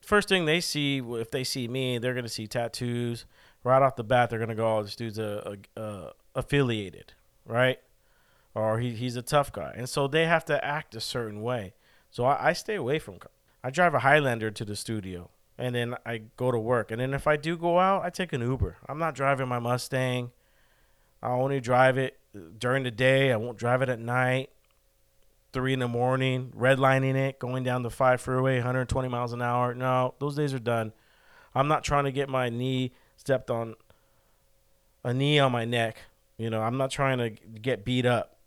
First 0.01 0.29
thing 0.29 0.45
they 0.45 0.61
see, 0.61 0.99
if 0.99 1.29
they 1.29 1.43
see 1.43 1.67
me, 1.67 1.97
they're 1.97 2.13
gonna 2.13 2.29
see 2.29 2.47
tattoos. 2.47 3.25
Right 3.67 3.81
off 3.81 3.97
the 3.97 4.03
bat, 4.05 4.29
they're 4.29 4.39
gonna 4.39 4.55
go, 4.55 4.77
"Oh, 4.77 4.83
this 4.83 4.95
dude's 4.95 5.19
a, 5.19 5.57
a, 5.75 5.81
a 5.81 6.11
affiliated, 6.35 7.11
right?" 7.45 7.79
Or 8.55 8.79
he, 8.79 8.91
he's 8.91 9.17
a 9.17 9.21
tough 9.21 9.51
guy, 9.51 9.73
and 9.75 9.89
so 9.89 10.07
they 10.07 10.25
have 10.25 10.45
to 10.45 10.63
act 10.63 10.95
a 10.95 11.01
certain 11.01 11.41
way. 11.41 11.73
So 12.09 12.23
I, 12.23 12.47
I 12.49 12.53
stay 12.53 12.75
away 12.75 12.97
from. 12.97 13.19
I 13.61 13.69
drive 13.69 13.93
a 13.93 13.99
Highlander 13.99 14.51
to 14.51 14.63
the 14.63 14.77
studio, 14.77 15.31
and 15.57 15.75
then 15.75 15.95
I 16.05 16.21
go 16.37 16.49
to 16.49 16.57
work. 16.57 16.91
And 16.91 17.01
then 17.01 17.13
if 17.13 17.27
I 17.27 17.35
do 17.35 17.57
go 17.57 17.77
out, 17.77 18.05
I 18.05 18.09
take 18.09 18.31
an 18.31 18.39
Uber. 18.39 18.77
I'm 18.87 18.99
not 18.99 19.15
driving 19.15 19.49
my 19.49 19.59
Mustang. 19.59 20.31
I 21.21 21.31
only 21.31 21.59
drive 21.59 21.97
it 21.97 22.17
uh, 22.33 22.39
during 22.57 22.83
the 22.83 22.91
day. 22.91 23.33
I 23.33 23.35
won't 23.35 23.57
drive 23.57 23.81
it 23.81 23.89
at 23.89 23.99
night 23.99 24.49
three 25.51 25.73
in 25.73 25.79
the 25.79 25.87
morning, 25.89 26.53
redlining 26.55 27.15
it, 27.15 27.37
going 27.37 27.63
down 27.63 27.81
the 27.83 27.89
five 27.89 28.21
freeway, 28.21 28.55
120 28.55 29.09
miles 29.09 29.33
an 29.33 29.41
hour. 29.41 29.73
No, 29.73 30.13
those 30.19 30.35
days 30.35 30.53
are 30.53 30.59
done. 30.59 30.93
I'm 31.53 31.67
not 31.67 31.83
trying 31.83 32.05
to 32.05 32.11
get 32.11 32.29
my 32.29 32.49
knee 32.49 32.93
stepped 33.17 33.51
on, 33.51 33.75
a 35.03 35.13
knee 35.13 35.39
on 35.39 35.51
my 35.51 35.65
neck. 35.65 35.97
You 36.37 36.49
know, 36.49 36.61
I'm 36.61 36.77
not 36.77 36.91
trying 36.91 37.17
to 37.17 37.29
get 37.29 37.83
beat 37.83 38.05
up. 38.05 38.37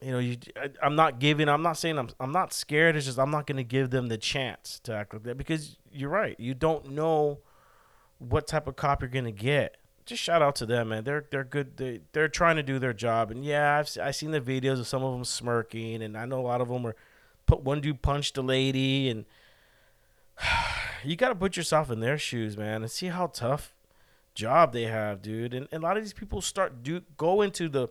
You 0.00 0.12
know, 0.12 0.18
you, 0.18 0.36
I, 0.56 0.86
am 0.86 0.96
not 0.96 1.18
giving. 1.18 1.48
I'm 1.48 1.62
not 1.62 1.76
saying 1.76 1.98
I'm. 1.98 2.10
I'm 2.20 2.32
not 2.32 2.52
scared. 2.52 2.96
It's 2.96 3.06
just 3.06 3.18
I'm 3.18 3.30
not 3.30 3.46
going 3.46 3.56
to 3.56 3.64
give 3.64 3.90
them 3.90 4.08
the 4.08 4.18
chance 4.18 4.80
to 4.84 4.94
act 4.94 5.14
like 5.14 5.22
that 5.24 5.36
because 5.36 5.76
you're 5.92 6.10
right. 6.10 6.38
You 6.38 6.54
don't 6.54 6.90
know 6.90 7.38
what 8.18 8.46
type 8.46 8.66
of 8.66 8.76
cop 8.76 9.02
you're 9.02 9.08
going 9.08 9.24
to 9.24 9.32
get 9.32 9.76
just 10.04 10.22
shout 10.22 10.42
out 10.42 10.56
to 10.56 10.66
them, 10.66 10.88
man. 10.88 11.04
They're 11.04 11.24
they're 11.30 11.44
good. 11.44 11.76
They 11.76 12.00
they're 12.12 12.28
trying 12.28 12.56
to 12.56 12.62
do 12.62 12.78
their 12.78 12.92
job, 12.92 13.30
and 13.30 13.44
yeah, 13.44 13.78
I've 13.78 13.96
I 14.02 14.10
seen 14.10 14.30
the 14.30 14.40
videos 14.40 14.80
of 14.80 14.86
some 14.86 15.02
of 15.02 15.12
them 15.12 15.24
smirking, 15.24 16.02
and 16.02 16.16
I 16.16 16.24
know 16.24 16.40
a 16.40 16.42
lot 16.42 16.60
of 16.60 16.68
them 16.68 16.86
are 16.86 16.96
put 17.46 17.62
one 17.62 17.80
dude 17.80 18.02
punched 18.02 18.36
a 18.36 18.42
lady, 18.42 19.08
and 19.08 19.24
you 21.04 21.16
got 21.16 21.28
to 21.28 21.34
put 21.34 21.56
yourself 21.56 21.90
in 21.90 22.00
their 22.00 22.18
shoes, 22.18 22.56
man, 22.56 22.82
and 22.82 22.90
see 22.90 23.08
how 23.08 23.28
tough 23.28 23.74
job 24.34 24.72
they 24.72 24.84
have, 24.84 25.22
dude. 25.22 25.54
And, 25.54 25.68
and 25.72 25.82
a 25.82 25.86
lot 25.86 25.96
of 25.96 26.02
these 26.02 26.12
people 26.12 26.40
start 26.40 26.82
do 26.82 27.02
go 27.16 27.42
into 27.42 27.68
the 27.68 27.88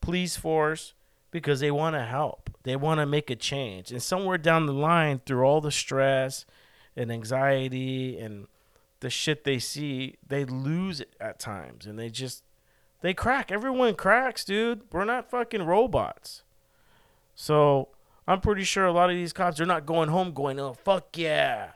police 0.00 0.36
force 0.36 0.94
because 1.30 1.60
they 1.60 1.70
want 1.70 1.94
to 1.94 2.02
help, 2.02 2.50
they 2.62 2.76
want 2.76 3.00
to 3.00 3.06
make 3.06 3.30
a 3.30 3.36
change, 3.36 3.90
and 3.90 4.02
somewhere 4.02 4.38
down 4.38 4.66
the 4.66 4.72
line, 4.72 5.20
through 5.26 5.44
all 5.44 5.60
the 5.60 5.70
stress 5.70 6.46
and 6.96 7.12
anxiety 7.12 8.18
and 8.18 8.46
the 9.00 9.10
shit 9.10 9.44
they 9.44 9.58
see, 9.58 10.16
they 10.26 10.44
lose 10.44 11.00
it 11.00 11.14
at 11.20 11.38
times 11.38 11.86
and 11.86 11.98
they 11.98 12.08
just 12.08 12.42
they 13.02 13.12
crack. 13.12 13.52
Everyone 13.52 13.94
cracks, 13.94 14.44
dude. 14.44 14.82
We're 14.90 15.04
not 15.04 15.30
fucking 15.30 15.62
robots. 15.62 16.42
So 17.34 17.88
I'm 18.26 18.40
pretty 18.40 18.64
sure 18.64 18.86
a 18.86 18.92
lot 18.92 19.10
of 19.10 19.16
these 19.16 19.32
cops 19.32 19.60
are 19.60 19.66
not 19.66 19.86
going 19.86 20.08
home 20.08 20.32
going, 20.32 20.58
oh 20.58 20.72
fuck 20.72 21.16
yeah, 21.16 21.72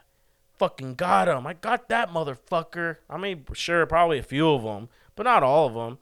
fucking 0.61 0.94
got 0.94 1.27
him. 1.27 1.46
I 1.46 1.55
got 1.55 1.88
that 1.88 2.11
motherfucker. 2.11 2.99
I 3.09 3.16
mean, 3.16 3.46
sure, 3.55 3.87
probably 3.87 4.18
a 4.18 4.23
few 4.23 4.51
of 4.51 4.62
them, 4.62 4.90
but 5.16 5.23
not 5.23 5.42
all 5.42 5.66
of 5.66 5.73
them. 5.73 5.99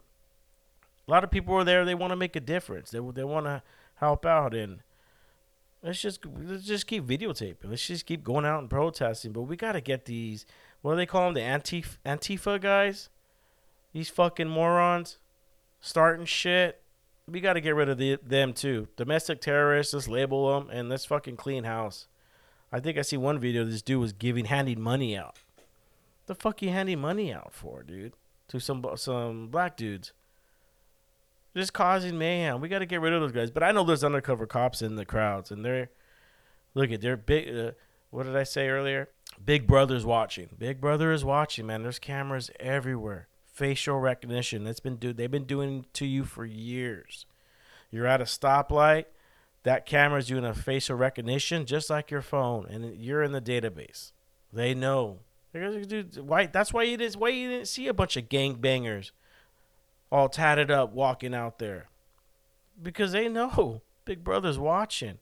A 1.07 1.11
lot 1.11 1.23
of 1.23 1.31
people 1.31 1.55
are 1.55 1.63
there. 1.63 1.85
They 1.85 1.95
want 1.95 2.11
to 2.11 2.17
make 2.17 2.35
a 2.35 2.41
difference. 2.41 2.91
They 2.91 2.99
they 2.99 3.23
want 3.23 3.45
to 3.45 3.63
help 3.95 4.25
out 4.25 4.53
and 4.53 4.81
let's 5.81 6.01
just 6.01 6.25
let's 6.25 6.65
just 6.65 6.87
keep 6.87 7.05
videotaping. 7.05 7.69
Let's 7.69 7.87
just 7.87 8.05
keep 8.05 8.21
going 8.21 8.45
out 8.45 8.59
and 8.59 8.69
protesting. 8.69 9.31
But 9.31 9.43
we 9.43 9.55
got 9.55 9.71
to 9.71 9.81
get 9.81 10.05
these 10.05 10.45
what 10.81 10.91
do 10.91 10.97
they 10.97 11.05
call 11.05 11.31
them? 11.31 11.33
The 11.35 11.41
Antif- 11.41 11.97
Antifa 12.05 12.59
guys? 12.59 13.09
These 13.93 14.09
fucking 14.09 14.49
morons 14.49 15.19
starting 15.79 16.25
shit. 16.25 16.81
We 17.27 17.39
got 17.39 17.53
to 17.53 17.61
get 17.61 17.75
rid 17.75 17.89
of 17.89 17.97
the, 17.97 18.19
them 18.21 18.53
too. 18.53 18.89
Domestic 18.97 19.39
terrorists, 19.39 19.93
just 19.93 20.09
label 20.09 20.53
them 20.53 20.69
and 20.69 20.89
let's 20.89 21.05
fucking 21.05 21.37
clean 21.37 21.63
house. 21.63 22.07
I 22.71 22.79
think 22.79 22.97
I 22.97 23.01
see 23.01 23.17
one 23.17 23.39
video. 23.39 23.65
This 23.65 23.81
dude 23.81 23.99
was 23.99 24.13
giving, 24.13 24.45
handing 24.45 24.81
money 24.81 25.17
out. 25.17 25.37
The 26.27 26.35
fuck 26.35 26.61
you 26.61 26.69
handing 26.69 26.99
money 26.99 27.33
out 27.33 27.53
for, 27.53 27.83
dude? 27.83 28.13
To 28.49 28.59
some 28.59 28.85
some 28.95 29.47
black 29.47 29.75
dudes. 29.75 30.13
Just 31.55 31.73
causing 31.73 32.17
mayhem. 32.17 32.61
We 32.61 32.69
got 32.69 32.79
to 32.79 32.85
get 32.85 33.01
rid 33.01 33.13
of 33.13 33.21
those 33.21 33.31
guys. 33.31 33.51
But 33.51 33.63
I 33.63 33.71
know 33.71 33.83
there's 33.83 34.03
undercover 34.03 34.45
cops 34.45 34.81
in 34.81 34.95
the 34.95 35.05
crowds, 35.05 35.49
and 35.51 35.65
they're 35.65 35.89
look 36.75 36.91
at 36.91 37.01
they're 37.01 37.17
big. 37.17 37.55
Uh, 37.55 37.71
what 38.11 38.23
did 38.23 38.35
I 38.35 38.43
say 38.43 38.69
earlier? 38.69 39.09
Big 39.43 39.67
Brother's 39.67 40.05
watching. 40.05 40.49
Big 40.57 40.81
Brother 40.81 41.11
is 41.11 41.25
watching, 41.25 41.67
man. 41.67 41.83
There's 41.83 41.99
cameras 41.99 42.51
everywhere. 42.59 43.27
Facial 43.51 43.99
recognition. 43.99 44.63
That's 44.63 44.79
been 44.79 44.97
do 44.97 45.13
they've 45.13 45.29
been 45.29 45.45
doing 45.45 45.85
to 45.93 46.05
you 46.05 46.23
for 46.23 46.45
years. 46.45 47.25
You're 47.91 48.07
at 48.07 48.21
a 48.21 48.25
stoplight, 48.25 49.05
that 49.63 49.85
camera's 49.85 50.27
doing 50.27 50.45
a 50.45 50.53
facial 50.53 50.95
recognition 50.95 51.65
just 51.65 51.89
like 51.89 52.11
your 52.11 52.21
phone, 52.21 52.65
and 52.69 52.95
you're 52.95 53.23
in 53.23 53.31
the 53.31 53.41
database. 53.41 54.11
They 54.51 54.73
know. 54.73 55.19
Dude, 55.53 56.17
Why? 56.17 56.45
That's 56.45 56.73
why 56.73 56.83
you 56.83 56.97
didn't. 56.97 57.15
Why 57.15 57.29
you 57.29 57.49
didn't 57.49 57.67
see 57.67 57.87
a 57.87 57.93
bunch 57.93 58.17
of 58.17 58.29
gangbangers, 58.29 59.11
all 60.11 60.29
tatted 60.29 60.69
up, 60.71 60.93
walking 60.93 61.33
out 61.33 61.59
there, 61.59 61.89
because 62.81 63.11
they 63.11 63.27
know 63.27 63.81
Big 64.05 64.23
Brother's 64.23 64.59
watching. 64.59 65.17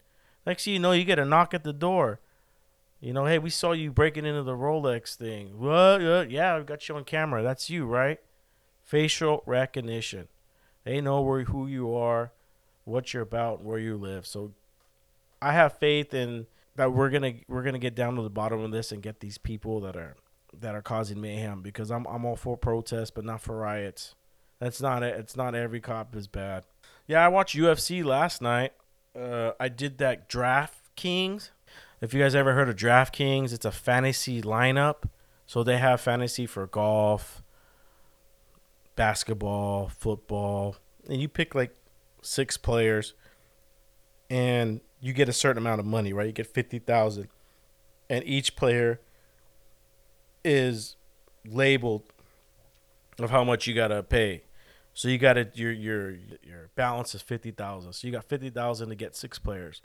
Next 0.45 0.65
thing 0.65 0.73
you 0.73 0.80
know, 0.80 0.91
you 0.91 1.04
get 1.04 1.19
a 1.19 1.26
knock 1.26 1.54
at 1.54 1.63
the 1.63 1.73
door. 1.73 2.19
You 3.00 3.13
know, 3.13 3.26
hey, 3.26 3.38
we 3.38 3.50
saw 3.50 3.73
you 3.73 3.91
breaking 3.91 4.26
into 4.26 4.43
the 4.43 4.56
Rolex 4.56 5.15
thing. 5.15 5.60
What? 5.60 6.02
Uh, 6.02 6.26
yeah, 6.28 6.56
I've 6.56 6.65
got 6.65 6.88
you 6.88 6.95
on 6.95 7.04
camera. 7.04 7.43
That's 7.43 7.69
you, 7.69 7.86
right? 7.86 8.19
Facial 8.84 9.43
recognition. 9.45 10.28
They 10.84 11.02
know 11.02 11.21
where 11.21 11.43
who 11.43 11.67
you 11.67 11.93
are, 11.93 12.32
what 12.88 13.13
you're 13.13 13.23
about, 13.23 13.63
where 13.63 13.80
you 13.80 13.97
live. 13.97 14.26
So 14.26 14.54
I 15.41 15.54
have 15.54 15.78
faith 15.78 16.13
in 16.13 16.47
that 16.76 16.93
we're 16.93 17.10
gonna 17.10 17.34
we're 17.47 17.63
gonna 17.63 17.80
get 17.80 17.95
down 17.95 18.15
to 18.15 18.21
the 18.21 18.30
bottom 18.30 18.62
of 18.62 18.71
this 18.71 18.91
and 18.91 19.02
get 19.02 19.19
these 19.19 19.38
people 19.38 19.82
that 19.82 19.95
are 19.95 20.15
that 20.60 20.76
are 20.76 20.82
causing 20.82 21.21
mayhem 21.21 21.62
because 21.62 21.91
I'm 21.91 22.06
I'm 22.06 22.26
all 22.26 22.36
for 22.36 22.58
protests 22.58 23.12
but 23.12 23.26
not 23.26 23.41
for 23.41 23.58
riots. 23.58 24.15
That's 24.60 24.82
not 24.82 25.04
it. 25.04 25.15
It's 25.19 25.36
not 25.36 25.54
every 25.54 25.80
cop 25.80 26.15
is 26.15 26.28
bad. 26.28 26.63
Yeah, 27.06 27.23
I 27.23 27.28
watched 27.28 27.56
UFC 27.56 28.04
last 28.04 28.41
night. 28.41 28.73
Uh, 29.15 29.52
I 29.60 29.69
did 29.69 29.97
that 30.00 30.28
Draft 30.28 30.95
Kings 30.95 31.52
if 32.00 32.13
you 32.13 32.21
guys 32.21 32.36
ever 32.36 32.54
heard 32.54 32.69
of 32.69 32.76
DraftKings, 32.76 33.54
it's 33.54 33.65
a 33.65 33.71
fantasy 33.71 34.41
lineup. 34.41 35.10
So 35.45 35.63
they 35.63 35.78
have 35.78 36.02
fantasy 36.02 36.45
for 36.45 36.67
golf, 36.67 37.41
basketball, 38.95 39.88
football, 39.89 40.76
and 41.10 41.21
you 41.21 41.28
pick 41.28 41.56
like 41.56 41.76
six 42.21 42.58
players 42.58 43.13
and 44.30 44.82
you 44.99 45.13
get 45.13 45.30
a 45.30 45.34
certain 45.34 45.58
amount 45.58 45.80
of 45.80 45.86
money, 45.86 46.13
right? 46.13 46.27
You 46.27 46.34
get 46.34 46.47
fifty 46.47 46.80
thousand, 46.80 47.27
and 48.10 48.23
each 48.25 48.56
player 48.56 48.99
is 50.43 50.95
labeled 51.45 52.03
of 53.19 53.30
how 53.30 53.43
much 53.43 53.67
you 53.67 53.73
gotta 53.73 54.03
pay. 54.03 54.43
So 54.93 55.08
you 55.08 55.17
gotta 55.17 55.49
your 55.53 55.71
your 55.71 56.12
your 56.43 56.69
balance 56.75 57.13
is 57.15 57.21
fifty 57.21 57.51
thousand. 57.51 57.93
So 57.93 58.08
you 58.08 58.13
got 58.13 58.25
fifty 58.25 58.49
thousand 58.49 58.89
to 58.89 58.95
get 58.95 59.15
six 59.15 59.39
players. 59.39 59.82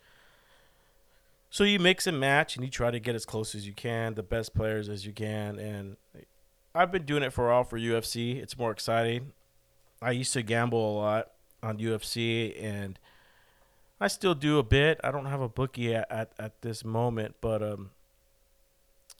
So 1.51 1.65
you 1.65 1.79
mix 1.79 2.07
and 2.07 2.19
match, 2.19 2.57
and 2.57 2.65
you 2.65 2.71
try 2.71 2.91
to 2.91 2.99
get 2.99 3.15
as 3.15 3.27
close 3.27 3.55
as 3.55 3.67
you 3.67 3.75
can, 3.75 4.15
the 4.15 4.23
best 4.23 4.55
players 4.55 4.89
as 4.89 5.05
you 5.05 5.13
can. 5.13 5.59
And 5.59 5.97
I've 6.75 6.91
been 6.91 7.05
doing 7.05 7.23
it 7.23 7.33
for 7.35 7.51
a 7.51 7.53
while 7.53 7.65
for 7.65 7.79
UFC. 7.79 8.43
It's 8.43 8.57
more 8.57 8.71
exciting. 8.71 9.33
I 10.01 10.13
used 10.13 10.33
to 10.33 10.43
gamble 10.43 10.95
a 10.95 10.97
lot 10.97 11.32
on 11.63 11.79
UFC, 11.79 12.61
and 12.63 12.99
I 14.01 14.09
still 14.09 14.35
do 14.35 14.59
a 14.59 14.63
bit. 14.63 15.01
I 15.05 15.11
don't 15.11 15.27
have 15.27 15.41
a 15.41 15.49
bookie 15.49 15.95
at, 15.95 16.11
at, 16.11 16.33
at 16.39 16.61
this 16.63 16.85
moment, 16.85 17.37
but 17.41 17.63
um, 17.63 17.91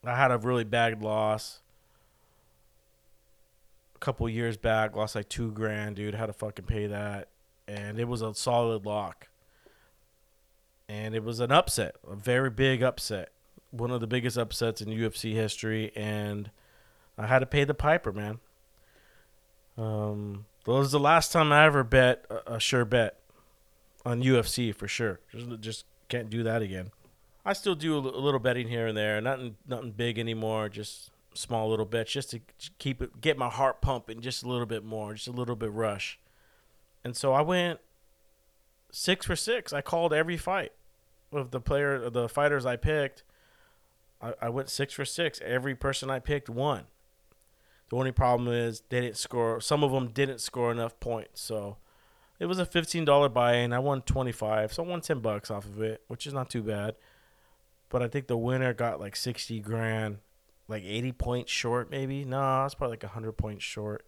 I 0.05 0.17
had 0.17 0.31
a 0.31 0.39
really 0.39 0.65
bad 0.65 1.03
loss 1.03 1.61
a 3.95 3.99
couple 3.99 4.29
years 4.29 4.57
back. 4.57 4.97
Lost 4.97 5.15
like 5.15 5.29
two 5.29 5.53
grand, 5.53 5.97
dude. 5.97 6.15
Had 6.15 6.27
to 6.27 6.33
fucking 6.33 6.65
pay 6.65 6.87
that, 6.89 7.29
and 7.69 8.01
it 8.01 8.09
was 8.09 8.23
a 8.23 8.35
solid 8.35 8.85
lock. 8.85 9.29
And 10.89 11.15
it 11.15 11.25
was 11.25 11.41
an 11.41 11.53
upset, 11.53 11.97
a 12.07 12.17
very 12.17 12.51
big 12.51 12.83
upset, 12.83 13.31
one 13.71 13.91
of 13.91 14.01
the 14.01 14.07
biggest 14.07 14.37
upsets 14.37 14.83
in 14.83 14.89
UFC 14.89 15.33
history, 15.33 15.91
and 15.95 16.51
I 17.17 17.27
had 17.29 17.39
to 17.39 17.47
pay 17.47 17.65
the 17.65 17.73
piper, 17.73 18.13
man. 18.13 18.41
Um, 19.79 20.45
that 20.65 20.79
was 20.79 20.93
the 20.93 21.01
last 21.01 21.33
time 21.33 21.53
I 21.53 21.65
ever 21.65 21.85
bet 21.85 22.25
a, 22.31 22.55
a 22.55 22.61
sure 22.61 22.85
bet 22.85 23.19
on 24.05 24.23
UFC 24.23 24.75
for 24.75 24.89
sure. 24.89 25.21
Just, 25.31 25.61
just 25.61 25.85
can't 26.09 26.31
do 26.31 26.43
that 26.43 26.63
again. 26.63 26.91
I 27.45 27.53
still 27.55 27.75
do 27.75 27.97
a 27.97 27.99
little 27.99 28.39
betting 28.39 28.69
here 28.69 28.87
and 28.87 28.97
there, 28.97 29.21
nothing 29.21 29.57
nothing 29.67 29.91
big 29.91 30.19
anymore. 30.19 30.69
Just 30.69 31.11
small 31.35 31.69
little 31.71 31.87
bets, 31.87 32.13
just 32.13 32.31
to 32.31 32.41
keep 32.79 33.03
it, 33.03 33.21
get 33.21 33.37
my 33.37 33.49
heart 33.49 33.81
pumping 33.81 34.21
just 34.21 34.43
a 34.43 34.49
little 34.49 34.67
bit 34.67 34.85
more, 34.85 35.15
just 35.15 35.29
a 35.29 35.33
little 35.33 35.57
bit 35.57 35.73
rush. 35.73 36.19
And 37.05 37.17
so 37.17 37.33
I 37.33 37.41
went 37.41 37.81
six 38.93 39.27
for 39.27 39.35
six. 39.35 39.73
I 39.73 39.81
called 39.81 40.13
every 40.13 40.37
fight 40.37 40.73
of 41.33 41.51
the 41.51 41.61
player, 41.61 42.09
the 42.11 42.29
fighters 42.29 42.65
I 42.65 42.77
picked. 42.77 43.25
I, 44.21 44.35
I 44.43 44.49
went 44.49 44.69
six 44.69 44.95
for 44.95 45.05
six. 45.05 45.41
Every 45.45 45.75
person 45.75 46.11
I 46.11 46.21
picked 46.21 46.49
won. 46.49 46.85
The 47.93 47.99
only 47.99 48.13
problem 48.13 48.49
is 48.49 48.83
they 48.89 49.03
didn't 49.03 49.19
score. 49.19 49.61
Some 49.61 49.85
of 49.85 49.93
them 49.93 50.09
didn't 50.09 50.41
score 50.41 50.73
enough 50.73 50.99
points, 50.99 51.43
so 51.43 51.77
it 52.39 52.47
was 52.47 52.59
a 52.59 52.65
fifteen 52.65 53.05
dollar 53.05 53.29
buy-in. 53.29 53.75
I 53.75 53.81
won 53.81 54.01
twenty 54.01 54.33
five, 54.33 54.73
so 54.73 54.83
I 54.83 54.87
won 54.87 55.03
ten 55.03 55.19
bucks 55.19 55.51
off 55.51 55.67
of 55.67 55.83
it, 55.83 56.01
which 56.09 56.27
is 56.27 56.33
not 56.33 56.49
too 56.49 56.63
bad. 56.63 56.95
But 57.91 58.01
I 58.01 58.09
think 58.09 58.29
the 58.29 58.37
winner 58.39 58.73
got 58.73 58.99
like 58.99 59.15
sixty 59.15 59.61
grand, 59.61 60.21
like 60.69 60.83
eighty 60.85 61.13
points 61.13 61.53
short, 61.53 61.91
maybe. 61.91 62.25
No, 62.25 62.65
it's 62.65 62.75
probably 62.75 62.95
like 62.95 63.05
hundred 63.05 63.33
points 63.33 63.63
short. 63.63 64.07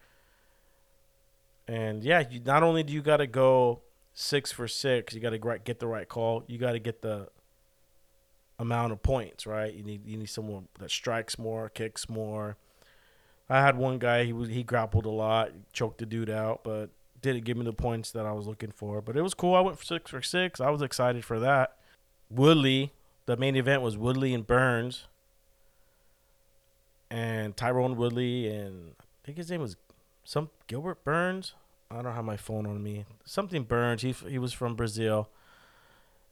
And 1.68 2.02
yeah, 2.02 2.24
you, 2.30 2.40
not 2.40 2.62
only 2.62 2.84
do 2.84 2.94
you 2.94 3.02
got 3.02 3.18
to 3.18 3.26
go 3.26 3.82
six 4.14 4.50
for 4.50 4.66
six, 4.66 5.12
you 5.12 5.20
got 5.20 5.30
to 5.38 5.58
get 5.62 5.78
the 5.78 5.86
right 5.86 6.08
call. 6.08 6.42
You 6.46 6.56
got 6.56 6.72
to 6.72 6.78
get 6.78 7.02
the 7.02 7.28
amount 8.58 8.92
of 8.92 9.02
points 9.02 9.46
right. 9.46 9.74
You 9.74 9.82
need 9.82 10.06
you 10.06 10.16
need 10.16 10.30
someone 10.30 10.68
that 10.78 10.90
strikes 10.90 11.38
more, 11.38 11.68
kicks 11.68 12.08
more. 12.08 12.56
I 13.48 13.60
had 13.60 13.76
one 13.76 13.98
guy 13.98 14.24
he 14.24 14.32
was 14.32 14.48
he 14.48 14.62
grappled 14.62 15.06
a 15.06 15.10
lot, 15.10 15.50
choked 15.72 15.98
the 15.98 16.06
dude 16.06 16.30
out, 16.30 16.62
but 16.64 16.90
didn't 17.20 17.44
give 17.44 17.56
me 17.56 17.64
the 17.64 17.72
points 17.72 18.10
that 18.12 18.26
I 18.26 18.32
was 18.32 18.46
looking 18.46 18.70
for. 18.70 19.00
But 19.00 19.16
it 19.16 19.22
was 19.22 19.34
cool. 19.34 19.54
I 19.54 19.60
went 19.60 19.78
for 19.78 19.84
six 19.84 20.10
for 20.10 20.22
six. 20.22 20.60
I 20.60 20.70
was 20.70 20.82
excited 20.82 21.24
for 21.24 21.38
that. 21.40 21.76
Woodley, 22.30 22.92
the 23.26 23.36
main 23.36 23.56
event 23.56 23.82
was 23.82 23.96
Woodley 23.96 24.34
and 24.34 24.46
Burns. 24.46 25.06
And 27.10 27.56
Tyron 27.56 27.96
Woodley 27.96 28.48
and 28.48 28.92
I 29.00 29.04
think 29.24 29.38
his 29.38 29.50
name 29.50 29.60
was 29.60 29.76
some 30.24 30.50
Gilbert 30.66 31.04
Burns. 31.04 31.54
I 31.90 32.02
don't 32.02 32.14
have 32.14 32.24
my 32.24 32.36
phone 32.36 32.66
on 32.66 32.82
me. 32.82 33.04
Something 33.24 33.64
Burns. 33.64 34.02
He 34.02 34.12
he 34.12 34.38
was 34.38 34.52
from 34.52 34.74
Brazil. 34.74 35.28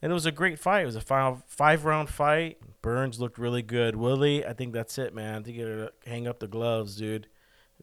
And 0.03 0.11
it 0.11 0.13
was 0.13 0.27
a 0.27 0.31
great 0.31 0.59
fight. 0.59 0.83
It 0.83 0.85
was 0.85 0.95
a 0.95 1.01
five 1.01 1.41
five 1.47 1.85
round 1.85 2.09
fight. 2.09 2.59
Burns 2.83 3.19
looked 3.19 3.39
really 3.39 3.63
good. 3.63 3.95
Willie, 3.95 4.45
I 4.45 4.53
think 4.53 4.73
that's 4.73 4.99
it, 4.99 5.15
man. 5.15 5.39
I 5.39 5.43
think 5.43 5.57
you 5.57 5.65
gotta 5.65 5.91
hang 6.05 6.27
up 6.27 6.39
the 6.39 6.47
gloves, 6.47 6.97
dude. 6.97 7.25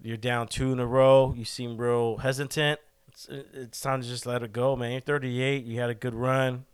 You're 0.00 0.16
down 0.16 0.46
two 0.46 0.72
in 0.72 0.78
a 0.78 0.87
row. 0.87 1.35
You 1.37 1.44
seem 1.44 1.76
real 1.76 2.18
hesitant 2.18 2.78
it's, 3.11 3.28
it's 3.54 3.80
time 3.80 4.02
to 4.02 4.09
just 4.09 4.26
let 4.26 4.42
it 4.42 4.52
go, 4.52 4.76
man. 4.76 4.92
You're 4.92 5.00
38. 5.00 5.64
You 5.64 5.80
had 5.80 5.90
a 5.90 5.94
good 5.94 6.14
run. 6.14 6.64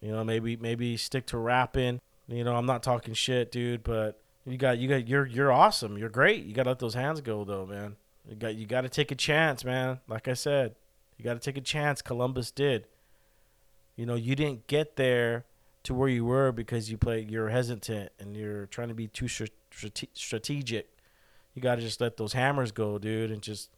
You 0.00 0.12
know, 0.12 0.24
maybe 0.24 0.56
maybe 0.56 0.96
stick 0.96 1.26
to 1.26 1.38
rapping. 1.38 2.00
You 2.28 2.44
know, 2.44 2.56
I'm 2.56 2.66
not 2.66 2.82
talking 2.82 3.14
shit, 3.14 3.50
dude, 3.50 3.82
but 3.82 4.20
you 4.44 4.58
got 4.58 4.78
you 4.78 4.88
got 4.88 5.08
you're 5.08 5.26
you're 5.26 5.52
awesome. 5.52 5.96
You're 5.96 6.10
great. 6.10 6.44
You 6.44 6.54
got 6.54 6.64
to 6.64 6.70
let 6.70 6.78
those 6.78 6.94
hands 6.94 7.20
go 7.20 7.44
though, 7.44 7.64
man. 7.64 7.96
You 8.28 8.36
got 8.36 8.54
you 8.54 8.66
got 8.66 8.82
to 8.82 8.88
take 8.88 9.10
a 9.10 9.14
chance, 9.14 9.64
man. 9.64 10.00
Like 10.06 10.28
I 10.28 10.34
said, 10.34 10.74
you 11.16 11.24
got 11.24 11.34
to 11.34 11.40
take 11.40 11.56
a 11.56 11.62
chance. 11.62 12.02
Columbus 12.02 12.50
did. 12.50 12.86
You 13.96 14.06
know, 14.06 14.14
you 14.14 14.34
didn't 14.34 14.66
get 14.66 14.96
there 14.96 15.44
to 15.84 15.94
where 15.94 16.08
you 16.08 16.24
were 16.24 16.50
because 16.52 16.90
you 16.90 16.98
play. 16.98 17.26
You're 17.28 17.50
hesitant 17.50 18.10
and 18.18 18.36
you're 18.36 18.66
trying 18.66 18.88
to 18.88 18.94
be 18.94 19.06
too 19.06 19.28
strategic. 19.28 20.88
You 21.54 21.62
got 21.62 21.76
to 21.76 21.80
just 21.80 22.00
let 22.00 22.16
those 22.16 22.32
hammers 22.32 22.72
go, 22.72 22.98
dude, 22.98 23.30
and 23.30 23.40
just 23.40 23.70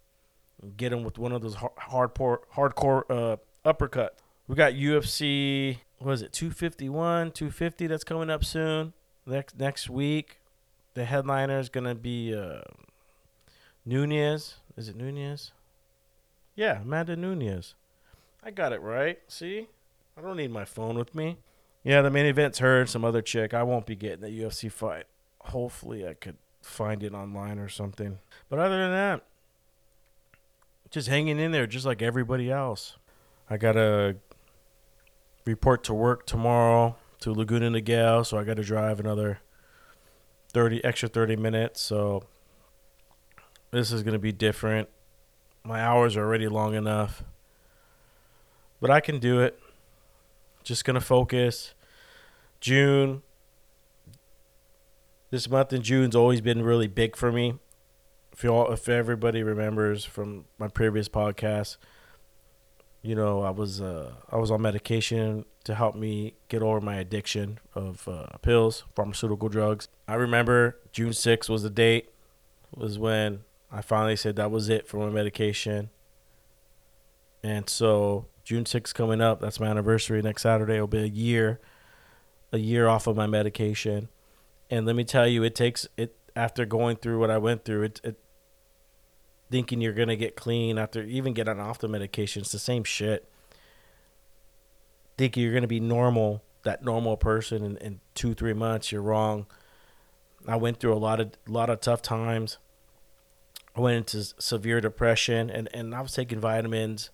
get 0.76 0.92
him 0.92 1.04
with 1.04 1.18
one 1.18 1.32
of 1.32 1.42
those 1.42 1.56
hardcore 1.56 2.38
hardcore 2.54 3.02
uh, 3.10 3.36
uppercut. 3.64 4.16
We 4.48 4.54
got 4.54 4.72
UFC. 4.72 5.78
What 5.98 6.12
is 6.12 6.22
it? 6.22 6.32
251, 6.32 7.32
250. 7.32 7.86
That's 7.86 8.04
coming 8.04 8.30
up 8.30 8.44
soon. 8.44 8.92
Next 9.26 9.58
next 9.58 9.90
week, 9.90 10.40
the 10.94 11.04
headliner 11.04 11.58
is 11.58 11.68
gonna 11.68 11.94
be 11.94 12.34
uh, 12.34 12.60
Nunes. 13.84 14.56
Is 14.76 14.88
it 14.88 14.96
Nunez? 14.96 15.52
Yeah, 16.54 16.82
Amanda 16.82 17.16
Nunes. 17.16 17.74
I 18.42 18.50
got 18.50 18.72
it 18.72 18.80
right. 18.80 19.18
See, 19.28 19.68
I 20.16 20.22
don't 20.22 20.36
need 20.36 20.50
my 20.50 20.64
phone 20.64 20.96
with 20.96 21.14
me. 21.14 21.38
Yeah, 21.84 22.02
the 22.02 22.10
main 22.10 22.26
event's 22.26 22.58
heard 22.58 22.88
some 22.88 23.04
other 23.04 23.22
chick. 23.22 23.52
I 23.52 23.62
won't 23.62 23.86
be 23.86 23.94
getting 23.94 24.22
the 24.22 24.30
UFC 24.30 24.72
fight. 24.72 25.04
Hopefully, 25.40 26.08
I 26.08 26.14
could 26.14 26.36
find 26.62 27.02
it 27.02 27.12
online 27.12 27.58
or 27.58 27.68
something. 27.68 28.18
But 28.48 28.58
other 28.58 28.78
than 28.78 28.90
that, 28.90 29.22
just 30.90 31.08
hanging 31.08 31.38
in 31.38 31.52
there, 31.52 31.66
just 31.66 31.86
like 31.86 32.02
everybody 32.02 32.50
else. 32.50 32.96
I 33.48 33.56
gotta 33.56 34.16
report 35.44 35.84
to 35.84 35.94
work 35.94 36.26
tomorrow 36.26 36.96
to 37.20 37.32
Laguna 37.32 37.70
Niguel, 37.70 38.24
so 38.26 38.38
I 38.38 38.44
gotta 38.44 38.64
drive 38.64 38.98
another 38.98 39.40
thirty 40.48 40.82
extra 40.82 41.08
thirty 41.08 41.36
minutes. 41.36 41.80
So 41.80 42.24
this 43.70 43.92
is 43.92 44.02
gonna 44.02 44.18
be 44.18 44.32
different. 44.32 44.88
My 45.62 45.80
hours 45.80 46.16
are 46.16 46.24
already 46.24 46.48
long 46.48 46.74
enough, 46.74 47.22
but 48.80 48.90
I 48.90 49.00
can 49.00 49.18
do 49.18 49.40
it. 49.40 49.60
Just 50.66 50.84
gonna 50.84 51.00
focus. 51.00 51.74
June. 52.60 53.22
This 55.30 55.48
month 55.48 55.72
in 55.72 55.82
June's 55.82 56.14
always 56.14 56.40
been 56.40 56.62
really 56.62 56.86
big 56.86 57.16
for 57.16 57.32
me 57.32 57.58
if 58.36 58.44
you 58.44 58.50
all, 58.50 58.70
if 58.70 58.86
everybody 58.86 59.42
remembers 59.42 60.04
from 60.04 60.44
my 60.58 60.68
previous 60.68 61.08
podcast, 61.08 61.78
you 63.00 63.14
know, 63.14 63.40
I 63.42 63.50
was 63.50 63.80
uh, 63.80 64.12
I 64.30 64.36
was 64.36 64.50
on 64.50 64.60
medication 64.60 65.46
to 65.64 65.74
help 65.74 65.94
me 65.94 66.34
get 66.48 66.62
over 66.62 66.80
my 66.82 66.96
addiction 66.96 67.60
of 67.74 68.06
uh, 68.06 68.26
pills, 68.42 68.84
pharmaceutical 68.94 69.48
drugs. 69.48 69.88
I 70.06 70.14
remember 70.14 70.78
June 70.92 71.10
6th 71.10 71.48
was 71.48 71.62
the 71.62 71.70
date, 71.70 72.10
was 72.74 72.98
when 72.98 73.40
I 73.72 73.80
finally 73.80 74.16
said 74.16 74.36
that 74.36 74.50
was 74.50 74.68
it 74.68 74.86
for 74.86 74.98
my 74.98 75.08
medication. 75.08 75.88
And 77.42 77.70
so 77.70 78.26
June 78.46 78.62
6th 78.62 78.94
coming 78.94 79.20
up, 79.20 79.40
that's 79.40 79.58
my 79.58 79.66
anniversary 79.66 80.22
next 80.22 80.42
Saturday. 80.42 80.74
It'll 80.74 80.86
be 80.86 81.02
a 81.02 81.06
year, 81.06 81.58
a 82.52 82.58
year 82.58 82.86
off 82.86 83.08
of 83.08 83.16
my 83.16 83.26
medication. 83.26 84.08
And 84.70 84.86
let 84.86 84.94
me 84.94 85.02
tell 85.02 85.26
you, 85.26 85.42
it 85.42 85.56
takes 85.56 85.88
it 85.96 86.14
after 86.36 86.64
going 86.64 86.98
through 86.98 87.18
what 87.18 87.28
I 87.28 87.38
went 87.38 87.64
through. 87.64 87.82
It 87.82 88.00
it 88.04 88.20
thinking 89.50 89.80
you're 89.80 89.92
gonna 89.92 90.14
get 90.14 90.36
clean 90.36 90.78
after 90.78 91.02
even 91.02 91.32
getting 91.32 91.58
off 91.58 91.80
the 91.80 91.88
medication. 91.88 92.42
It's 92.42 92.52
the 92.52 92.60
same 92.60 92.84
shit. 92.84 93.28
Thinking 95.18 95.42
you're 95.42 95.54
gonna 95.54 95.66
be 95.66 95.80
normal, 95.80 96.44
that 96.62 96.84
normal 96.84 97.16
person 97.16 97.64
in, 97.64 97.76
in 97.78 98.00
two, 98.14 98.32
three 98.32 98.52
months, 98.52 98.92
you're 98.92 99.02
wrong. 99.02 99.46
I 100.46 100.54
went 100.54 100.78
through 100.78 100.94
a 100.94 101.02
lot 101.02 101.18
of 101.18 101.32
lot 101.48 101.68
of 101.68 101.80
tough 101.80 102.00
times. 102.00 102.58
I 103.74 103.80
went 103.80 103.96
into 103.96 104.34
severe 104.40 104.80
depression 104.80 105.50
and, 105.50 105.68
and 105.74 105.96
I 105.96 106.00
was 106.00 106.12
taking 106.12 106.38
vitamins 106.38 107.10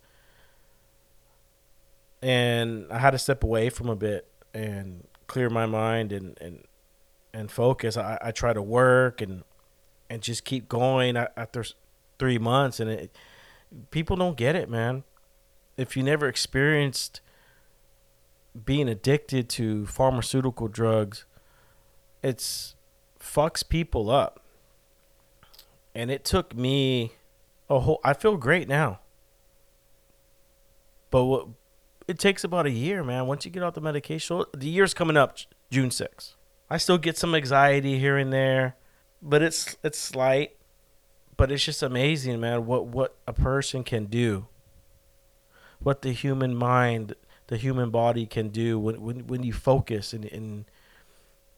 and 2.22 2.86
I 2.90 2.98
had 2.98 3.10
to 3.10 3.18
step 3.18 3.42
away 3.42 3.68
from 3.68 3.88
a 3.88 3.96
bit 3.96 4.28
and 4.54 5.06
clear 5.26 5.50
my 5.50 5.66
mind 5.66 6.12
and, 6.12 6.38
and 6.40 6.64
and 7.34 7.50
focus. 7.50 7.96
I, 7.96 8.18
I 8.22 8.30
try 8.30 8.52
to 8.52 8.62
work 8.62 9.20
and 9.20 9.42
and 10.08 10.22
just 10.22 10.44
keep 10.44 10.68
going 10.68 11.16
after 11.16 11.64
three 12.18 12.38
months, 12.38 12.80
and 12.80 12.90
it, 12.90 13.16
people 13.90 14.16
don't 14.16 14.36
get 14.36 14.54
it, 14.54 14.68
man. 14.68 15.04
If 15.76 15.96
you 15.96 16.02
never 16.02 16.28
experienced 16.28 17.20
being 18.64 18.88
addicted 18.88 19.48
to 19.48 19.86
pharmaceutical 19.86 20.68
drugs, 20.68 21.24
it's 22.22 22.74
fucks 23.18 23.66
people 23.66 24.10
up. 24.10 24.40
And 25.94 26.10
it 26.10 26.24
took 26.24 26.54
me 26.54 27.12
a 27.68 27.80
whole 27.80 28.00
I 28.04 28.12
feel 28.12 28.36
great 28.36 28.68
now. 28.68 29.00
But 31.10 31.24
what 31.24 31.48
it 32.12 32.18
takes 32.18 32.44
about 32.44 32.66
a 32.66 32.70
year, 32.70 33.02
man. 33.02 33.26
Once 33.26 33.46
you 33.46 33.50
get 33.50 33.62
off 33.62 33.72
the 33.72 33.80
medication, 33.80 34.44
the 34.54 34.68
year's 34.68 34.92
coming 34.92 35.16
up 35.16 35.38
June 35.70 35.88
6th. 35.88 36.34
I 36.68 36.76
still 36.76 36.98
get 36.98 37.16
some 37.16 37.34
anxiety 37.34 37.98
here 37.98 38.18
and 38.18 38.30
there, 38.30 38.76
but 39.22 39.40
it's 39.40 39.78
it's 39.82 39.98
slight. 39.98 40.56
But 41.38 41.50
it's 41.50 41.64
just 41.64 41.82
amazing, 41.82 42.38
man, 42.38 42.66
what 42.66 42.84
what 42.84 43.16
a 43.26 43.32
person 43.32 43.82
can 43.82 44.04
do. 44.04 44.46
What 45.78 46.02
the 46.02 46.12
human 46.12 46.54
mind, 46.54 47.14
the 47.46 47.56
human 47.56 47.88
body 47.88 48.26
can 48.26 48.50
do 48.50 48.78
when 48.78 49.00
when, 49.00 49.26
when 49.26 49.42
you 49.42 49.54
focus 49.54 50.12
and, 50.12 50.26
and 50.26 50.66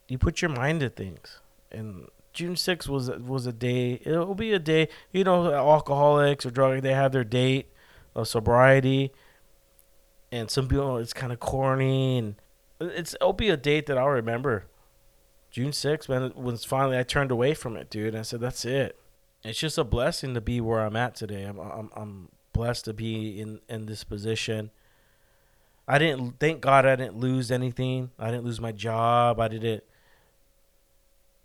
you 0.07 0.18
put 0.18 0.40
your 0.40 0.52
mind 0.52 0.80
to 0.80 0.88
things. 0.88 1.40
And 1.72 2.07
June 2.32 2.55
6th 2.55 2.88
was 2.88 3.11
was 3.11 3.46
a 3.46 3.52
day. 3.52 4.00
It'll 4.05 4.36
be 4.36 4.52
a 4.52 4.61
day. 4.61 4.88
You 5.11 5.24
know, 5.24 5.52
alcoholics 5.52 6.46
or 6.46 6.52
drug 6.52 6.80
they 6.82 6.94
have 6.94 7.11
their 7.11 7.24
date 7.24 7.72
of 8.14 8.28
sobriety, 8.28 9.12
and 10.35 10.51
some 10.51 10.66
people 10.68 10.99
it's 10.99 11.12
kind 11.12 11.32
of 11.32 11.41
corny 11.41 12.18
and 12.18 12.35
it's 12.80 13.14
it'll 13.14 13.32
be 13.32 13.51
a 13.51 13.57
date 13.57 13.87
that 13.87 13.97
I'll 13.97 14.09
remember. 14.09 14.66
June 15.51 15.70
6th, 15.70 16.09
man, 16.09 16.32
when 16.35 16.57
finally 16.57 16.99
I 16.99 17.05
turned 17.05 17.30
away 17.30 17.55
from 17.55 17.76
it, 17.76 17.89
dude. 17.89 18.16
I 18.16 18.22
said, 18.22 18.41
"That's 18.41 18.64
it." 18.64 18.99
It's 19.45 19.59
just 19.59 19.78
a 19.78 19.85
blessing 19.85 20.35
to 20.35 20.41
be 20.41 20.61
where 20.61 20.80
I'm 20.80 20.97
at 20.97 21.14
today. 21.14 21.45
I'm 21.45 21.59
I'm, 21.59 21.91
I'm 21.95 22.28
blessed 22.53 22.87
to 22.87 22.93
be 22.93 23.41
in 23.41 23.61
in 23.68 23.87
this 23.87 24.03
position. 24.03 24.70
I 25.87 25.99
didn't 25.99 26.41
thank 26.41 26.61
God 26.61 26.85
I 26.87 26.97
didn't 26.97 27.18
lose 27.18 27.53
anything. 27.53 28.11
I 28.18 28.30
didn't 28.30 28.45
lose 28.45 28.61
my 28.61 28.72
job. 28.72 29.39
I 29.39 29.49
didn't 29.49 29.85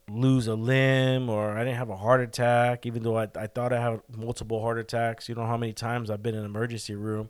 lose 0.10 0.48
a 0.48 0.56
limb 0.56 1.30
or 1.30 1.52
I 1.52 1.60
didn't 1.64 1.78
have 1.78 1.90
a 1.90 1.98
heart 1.98 2.22
attack, 2.22 2.86
even 2.86 3.04
though 3.04 3.18
I, 3.18 3.28
I 3.36 3.46
thought 3.46 3.72
I 3.74 3.82
had 3.82 4.02
multiple 4.16 4.62
heart 4.62 4.80
attacks. 4.80 5.30
You 5.30 5.36
know 5.36 5.46
how 5.46 5.58
many 5.58 5.74
times 5.74 6.10
I've 6.10 6.24
been 6.24 6.34
in 6.34 6.40
an 6.40 6.46
emergency 6.46 6.96
room. 6.96 7.30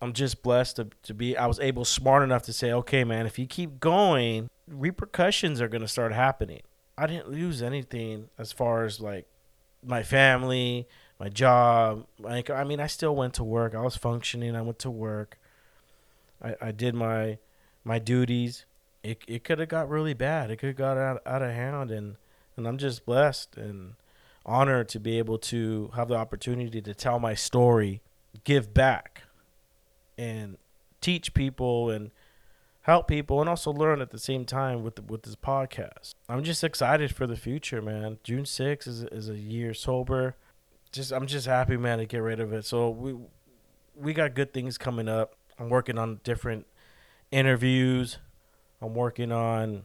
I'm 0.00 0.12
just 0.12 0.42
blessed 0.42 0.76
to, 0.76 0.88
to 1.04 1.14
be, 1.14 1.36
I 1.36 1.46
was 1.46 1.60
able, 1.60 1.84
smart 1.84 2.22
enough 2.22 2.42
to 2.44 2.52
say, 2.52 2.72
okay, 2.72 3.04
man, 3.04 3.26
if 3.26 3.38
you 3.38 3.46
keep 3.46 3.80
going, 3.80 4.48
repercussions 4.66 5.60
are 5.60 5.68
going 5.68 5.82
to 5.82 5.88
start 5.88 6.12
happening. 6.12 6.62
I 6.96 7.06
didn't 7.06 7.30
lose 7.30 7.62
anything 7.62 8.28
as 8.38 8.52
far 8.52 8.84
as 8.84 9.00
like 9.00 9.26
my 9.84 10.02
family, 10.02 10.86
my 11.18 11.28
job. 11.28 12.06
Like, 12.18 12.50
I 12.50 12.64
mean, 12.64 12.80
I 12.80 12.86
still 12.86 13.14
went 13.14 13.34
to 13.34 13.44
work. 13.44 13.74
I 13.74 13.80
was 13.80 13.96
functioning. 13.96 14.56
I 14.56 14.62
went 14.62 14.78
to 14.80 14.90
work. 14.90 15.38
I, 16.42 16.56
I 16.60 16.72
did 16.72 16.94
my 16.94 17.38
my 17.82 17.98
duties 17.98 18.66
it 19.02 19.22
it 19.26 19.44
could 19.44 19.58
have 19.58 19.68
got 19.68 19.88
really 19.88 20.14
bad. 20.14 20.50
It 20.50 20.56
could 20.56 20.68
have 20.68 20.76
got 20.76 20.96
out, 20.96 21.22
out 21.24 21.42
of 21.42 21.50
hand, 21.50 21.90
and 21.90 22.16
and 22.56 22.66
I'm 22.66 22.78
just 22.78 23.06
blessed 23.06 23.56
and 23.56 23.94
honored 24.44 24.88
to 24.90 25.00
be 25.00 25.18
able 25.18 25.38
to 25.38 25.90
have 25.94 26.08
the 26.08 26.16
opportunity 26.16 26.80
to 26.80 26.94
tell 26.94 27.18
my 27.18 27.34
story, 27.34 28.00
give 28.44 28.74
back, 28.74 29.22
and 30.20 30.58
teach 31.00 31.32
people 31.34 31.90
and 31.90 32.10
help 32.82 33.08
people, 33.08 33.40
and 33.40 33.48
also 33.48 33.72
learn 33.72 34.00
at 34.00 34.10
the 34.10 34.18
same 34.18 34.44
time 34.44 34.82
with 34.82 34.96
the, 34.96 35.02
with 35.02 35.22
this 35.22 35.36
podcast. 35.36 36.14
I'm 36.28 36.42
just 36.44 36.62
excited 36.64 37.14
for 37.14 37.26
the 37.26 37.36
future, 37.36 37.80
man. 37.80 38.18
June 38.22 38.44
6th 38.44 38.86
is 38.86 39.02
is 39.04 39.28
a 39.28 39.36
year 39.36 39.74
sober. 39.74 40.36
Just 40.92 41.12
I'm 41.12 41.26
just 41.26 41.46
happy, 41.46 41.76
man, 41.76 41.98
to 41.98 42.06
get 42.06 42.18
rid 42.18 42.40
of 42.40 42.52
it. 42.52 42.64
So 42.64 42.90
we 42.90 43.16
we 43.96 44.12
got 44.12 44.34
good 44.34 44.52
things 44.52 44.78
coming 44.78 45.08
up. 45.08 45.34
I'm 45.58 45.68
working 45.68 45.98
on 45.98 46.20
different 46.24 46.66
interviews 47.30 48.18
I'm 48.82 48.94
working 48.94 49.30
on 49.30 49.84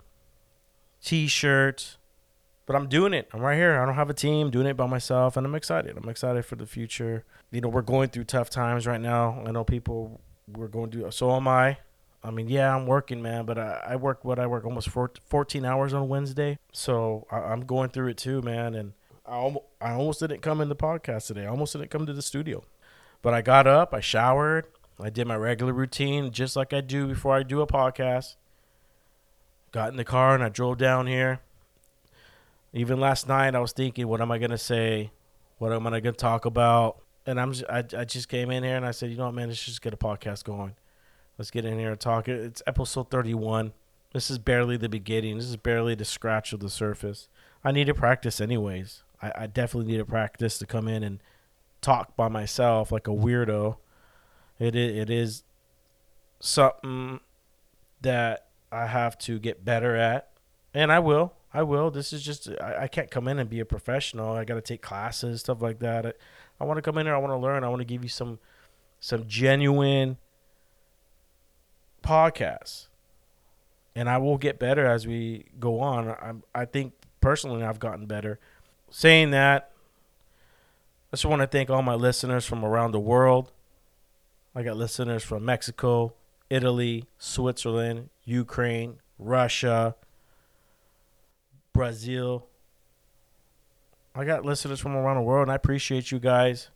t-shirts, 1.03 1.97
but 2.65 2.75
I'm 2.75 2.87
doing 2.87 3.13
it. 3.13 3.27
I'm 3.33 3.41
right 3.41 3.57
here. 3.57 3.79
I 3.79 3.85
don't 3.85 3.95
have 3.95 4.09
a 4.09 4.13
team, 4.13 4.49
doing 4.49 4.67
it 4.67 4.77
by 4.77 4.87
myself, 4.87 5.35
and 5.35 5.45
I'm 5.45 5.55
excited. 5.55 5.97
I'm 5.97 6.09
excited 6.09 6.45
for 6.45 6.55
the 6.55 6.65
future. 6.65 7.25
You 7.51 7.61
know, 7.61 7.67
we're 7.67 7.81
going 7.81 8.09
through 8.09 8.23
tough 8.25 8.49
times 8.49 8.87
right 8.87 9.01
now. 9.01 9.43
I 9.45 9.51
know 9.51 9.63
people 9.63 10.21
we're 10.47 10.67
going 10.67 10.91
through. 10.91 11.09
So 11.11 11.35
am 11.35 11.47
I. 11.47 11.77
I 12.23 12.31
mean, 12.31 12.47
yeah, 12.47 12.75
I'm 12.75 12.87
working, 12.87 13.21
man, 13.21 13.45
but 13.45 13.59
I, 13.59 13.83
I 13.89 13.95
work 13.97 14.25
what 14.25 14.39
I 14.39 14.47
work 14.47 14.65
almost 14.65 14.89
14 14.89 15.63
hours 15.63 15.93
on 15.93 16.09
Wednesday. 16.09 16.57
So 16.71 17.27
I, 17.29 17.53
am 17.53 17.65
going 17.65 17.89
through 17.89 18.07
it 18.07 18.17
too, 18.17 18.41
man. 18.41 18.73
And 18.73 18.93
I 19.27 19.33
almost, 19.33 19.65
I 19.79 19.91
almost 19.91 20.21
didn't 20.21 20.41
come 20.41 20.59
in 20.59 20.69
the 20.69 20.75
podcast 20.75 21.27
today. 21.27 21.43
I 21.43 21.49
almost 21.49 21.73
didn't 21.73 21.91
come 21.91 22.07
to 22.07 22.13
the 22.13 22.23
studio. 22.23 22.63
But 23.21 23.35
I 23.35 23.43
got 23.43 23.67
up, 23.67 23.93
I 23.93 23.99
showered, 23.99 24.65
I 24.99 25.11
did 25.11 25.27
my 25.27 25.35
regular 25.35 25.73
routine 25.73 26.31
just 26.31 26.55
like 26.55 26.73
I 26.73 26.81
do 26.81 27.07
before 27.07 27.35
I 27.35 27.43
do 27.43 27.61
a 27.61 27.67
podcast 27.67 28.35
got 29.75 29.91
in 29.91 29.97
the 29.97 30.05
car 30.05 30.33
and 30.33 30.41
I 30.41 30.47
drove 30.47 30.77
down 30.77 31.05
here. 31.05 31.41
Even 32.71 32.97
last 32.97 33.27
night, 33.27 33.55
I 33.55 33.59
was 33.59 33.73
thinking, 33.73 34.07
what 34.07 34.21
am 34.21 34.31
I 34.31 34.37
gonna 34.37 34.57
say? 34.57 35.11
What 35.57 35.73
am 35.73 35.85
I 35.85 35.99
gonna 35.99 36.13
talk 36.13 36.45
about? 36.45 37.01
And 37.25 37.39
I'm 37.39 37.53
I, 37.69 37.83
I 37.97 38.05
just 38.05 38.29
came 38.29 38.51
in 38.51 38.63
here 38.63 38.75
and 38.75 38.85
I 38.85 38.91
said, 38.91 39.09
you 39.09 39.17
know 39.17 39.25
what, 39.25 39.33
man, 39.33 39.47
let's 39.47 39.63
just 39.63 39.81
get 39.81 39.93
a 39.93 39.97
podcast 39.97 40.43
going. 40.43 40.75
Let's 41.37 41.51
get 41.51 41.65
in 41.65 41.77
here 41.79 41.91
and 41.91 41.99
talk. 41.99 42.27
It's 42.27 42.61
episode 42.65 43.09
31. 43.09 43.73
This 44.13 44.31
is 44.31 44.37
barely 44.37 44.77
the 44.77 44.87
beginning. 44.87 45.37
This 45.37 45.47
is 45.47 45.57
barely 45.57 45.95
the 45.95 46.05
scratch 46.05 46.53
of 46.53 46.59
the 46.61 46.69
surface. 46.69 47.27
I 47.63 47.71
need 47.71 47.87
to 47.87 47.93
practice 47.93 48.39
anyways. 48.39 49.03
I, 49.21 49.31
I 49.35 49.47
definitely 49.47 49.91
need 49.91 49.97
to 49.97 50.05
practice 50.05 50.57
to 50.59 50.65
come 50.65 50.87
in 50.87 51.03
and 51.03 51.19
talk 51.81 52.15
by 52.15 52.29
myself 52.29 52.91
like 52.91 53.07
a 53.07 53.11
weirdo. 53.11 53.77
It 54.59 54.75
is, 54.75 54.97
it 54.97 55.09
is 55.09 55.43
something 56.39 57.19
that 58.01 58.47
I 58.71 58.87
have 58.87 59.17
to 59.19 59.39
get 59.39 59.65
better 59.65 59.95
at, 59.95 60.31
and 60.73 60.91
I 60.91 60.99
will. 60.99 61.33
I 61.55 61.63
will. 61.63 61.89
This 61.89 62.11
is 62.11 62.21
just 62.21 62.49
I, 62.59 62.83
I 62.83 62.87
can't 62.89 63.09
come 63.09 63.29
in 63.29 63.39
and 63.39 63.49
be 63.49 63.61
a 63.61 63.65
professional. 63.65 64.33
I 64.33 64.43
got 64.43 64.55
to 64.55 64.61
take 64.61 64.81
classes, 64.81 65.39
stuff 65.39 65.61
like 65.61 65.79
that. 65.79 66.05
I, 66.05 66.11
I 66.59 66.65
want 66.65 66.77
to 66.77 66.81
come 66.81 66.97
in 66.97 67.05
here. 67.05 67.15
I 67.15 67.17
want 67.17 67.31
to 67.31 67.37
learn. 67.37 67.63
I 67.63 67.69
want 67.69 67.79
to 67.79 67.85
give 67.85 68.03
you 68.03 68.09
some 68.09 68.39
some 68.99 69.25
genuine 69.25 70.17
podcasts, 72.03 72.87
and 73.95 74.09
I 74.09 74.17
will 74.17 74.37
get 74.37 74.59
better 74.59 74.85
as 74.85 75.07
we 75.07 75.45
go 75.57 75.79
on. 75.79 76.09
I 76.09 76.33
I 76.53 76.65
think 76.65 76.91
personally 77.21 77.63
I've 77.63 77.79
gotten 77.79 78.05
better. 78.05 78.37
Saying 78.89 79.31
that, 79.31 79.71
I 81.13 81.15
just 81.15 81.25
want 81.25 81.41
to 81.41 81.47
thank 81.47 81.69
all 81.69 81.81
my 81.81 81.95
listeners 81.95 82.45
from 82.45 82.65
around 82.65 82.91
the 82.91 82.99
world. 82.99 83.53
I 84.53 84.61
got 84.61 84.75
listeners 84.75 85.23
from 85.23 85.45
Mexico, 85.45 86.15
Italy, 86.49 87.05
Switzerland, 87.17 88.09
Ukraine, 88.25 88.99
Russia, 89.17 89.95
Brazil. 91.75 92.47
I 94.15 94.23
got 94.23 94.45
listeners 94.45 94.79
from 94.79 94.95
around 94.95 95.17
the 95.17 95.23
world, 95.23 95.43
and 95.43 95.51
I 95.51 95.55
appreciate 95.55 96.09
you 96.09 96.19
guys. 96.19 96.69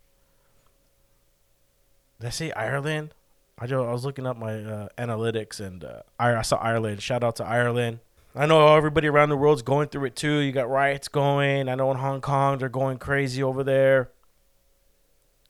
Did 2.19 2.27
I 2.27 2.29
say 2.31 2.51
Ireland? 2.51 3.13
I, 3.57 3.65
just, 3.65 3.79
I 3.79 3.91
was 3.91 4.03
looking 4.03 4.27
up 4.27 4.37
my 4.37 4.55
uh, 4.55 4.87
analytics, 4.97 5.61
and 5.61 5.85
uh, 5.85 6.01
I, 6.19 6.41
saw 6.41 6.57
Ireland. 6.57 7.01
Shout 7.01 7.23
out 7.23 7.37
to 7.37 7.45
Ireland. 7.45 7.99
I 8.35 8.45
know 8.45 8.75
everybody 8.75 9.07
around 9.07 9.29
the 9.29 9.37
world's 9.37 9.61
going 9.61 9.87
through 9.87 10.05
it 10.05 10.17
too. 10.17 10.39
You 10.39 10.51
got 10.51 10.69
riots 10.69 11.07
going. 11.07 11.69
I 11.69 11.75
know 11.75 11.89
in 11.91 11.97
Hong 11.97 12.19
Kong 12.19 12.57
they're 12.57 12.69
going 12.69 12.97
crazy 12.97 13.41
over 13.41 13.63
there. 13.63 14.11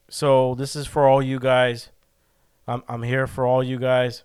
So 0.09 0.55
this 0.55 0.75
is 0.75 0.85
for 0.87 1.07
all 1.07 1.21
you 1.21 1.39
guys. 1.39 1.89
I'm 2.67 2.83
I'm 2.87 3.03
here 3.03 3.27
for 3.27 3.45
all 3.45 3.63
you 3.63 3.77
guys. 3.77 4.23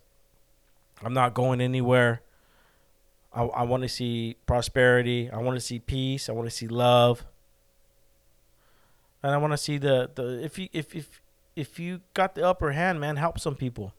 I'm 1.03 1.13
not 1.13 1.35
going 1.35 1.61
anywhere. 1.61 2.23
I, 3.35 3.43
I 3.45 3.63
want 3.65 3.83
to 3.83 3.89
see 3.89 4.37
prosperity. 4.47 5.31
I 5.31 5.39
want 5.39 5.57
to 5.57 5.61
see 5.61 5.79
peace. 5.79 6.29
I 6.29 6.33
want 6.33 6.49
to 6.49 6.55
see 6.55 6.69
love. 6.69 7.25
And 9.23 9.33
I 9.33 9.39
want 9.39 9.53
to 9.53 9.57
see 9.57 9.79
the, 9.79 10.11
the 10.15 10.45
if 10.45 10.59
you 10.59 10.69
if 10.73 10.95
if 10.95 11.21
if 11.57 11.79
you 11.79 12.01
got 12.15 12.35
the 12.35 12.47
upper 12.47 12.73
hand, 12.73 13.01
man, 13.01 13.17
help 13.17 13.41
some 13.41 13.55
people. 13.55 13.93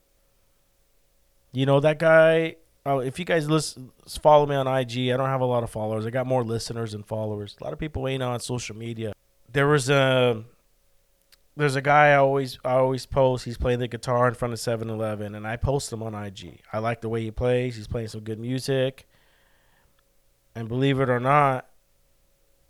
You 1.51 1.65
know 1.65 1.79
that 1.79 1.99
guy. 1.99 2.57
Oh, 2.85 2.99
if 2.99 3.17
you 3.17 3.25
guys 3.25 3.49
listen, 3.49 3.91
follow 4.07 4.45
me 4.45 4.55
on 4.55 4.67
IG. 4.67 5.09
I 5.09 5.17
don't 5.17 5.29
have 5.29 5.41
a 5.41 5.45
lot 5.45 5.63
of 5.63 5.71
followers. 5.71 6.05
I 6.05 6.11
got 6.11 6.27
more 6.27 6.43
listeners 6.43 6.91
than 6.91 7.01
followers. 7.01 7.55
A 7.59 7.63
lot 7.63 7.73
of 7.73 7.79
people 7.79 8.07
ain't 8.07 8.21
on 8.21 8.39
social 8.39 8.75
media. 8.75 9.13
There 9.51 9.67
was 9.67 9.89
a 9.89 10.43
there's 11.57 11.75
a 11.75 11.81
guy 11.81 12.09
I 12.09 12.15
always 12.15 12.59
I 12.63 12.73
always 12.73 13.05
post. 13.05 13.45
He's 13.45 13.57
playing 13.57 13.79
the 13.79 13.87
guitar 13.87 14.27
in 14.27 14.33
front 14.35 14.53
of 14.53 14.59
7-Eleven, 14.59 15.33
and 15.35 15.47
I 15.47 15.55
post 15.55 15.91
him 15.91 16.03
on 16.03 16.13
IG. 16.13 16.59
I 16.71 16.79
like 16.79 17.01
the 17.01 17.09
way 17.09 17.23
he 17.23 17.31
plays. 17.31 17.75
He's 17.75 17.87
playing 17.87 18.09
some 18.09 18.21
good 18.21 18.39
music, 18.39 19.07
and 20.55 20.67
believe 20.67 20.99
it 20.99 21.09
or 21.09 21.19
not, 21.19 21.67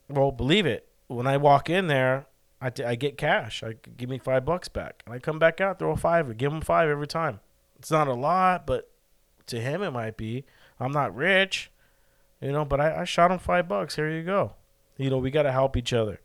well, 0.09 0.31
believe 0.31 0.65
it. 0.65 0.87
When 1.07 1.27
I 1.27 1.37
walk 1.37 1.69
in 1.69 1.87
there, 1.87 2.25
I, 2.59 2.69
t- 2.71 2.83
I 2.83 2.95
get 2.95 3.17
cash. 3.17 3.63
I 3.63 3.75
give 3.95 4.09
me 4.09 4.17
five 4.17 4.43
bucks 4.43 4.67
back, 4.67 5.03
and 5.05 5.13
I 5.13 5.19
come 5.19 5.37
back 5.37 5.61
out, 5.61 5.79
throw 5.79 5.91
a 5.91 5.95
five, 5.95 6.35
give 6.37 6.51
him 6.51 6.61
five 6.61 6.89
every 6.89 7.07
time. 7.07 7.39
It's 7.77 7.91
not 7.91 8.07
a 8.07 8.13
lot, 8.13 8.65
but 8.65 8.89
to 9.47 9.59
him 9.59 9.83
it 9.83 9.91
might 9.91 10.17
be. 10.17 10.45
I'm 10.79 10.91
not 10.91 11.15
rich, 11.15 11.71
you 12.41 12.51
know, 12.51 12.65
but 12.65 12.81
I, 12.81 13.01
I 13.01 13.03
shot 13.03 13.31
him 13.31 13.39
five 13.39 13.67
bucks. 13.67 13.95
Here 13.95 14.09
you 14.09 14.23
go. 14.23 14.53
You 14.97 15.09
know, 15.09 15.17
we 15.17 15.29
got 15.29 15.43
to 15.43 15.51
help 15.51 15.77
each 15.77 15.93
other. 15.93 16.19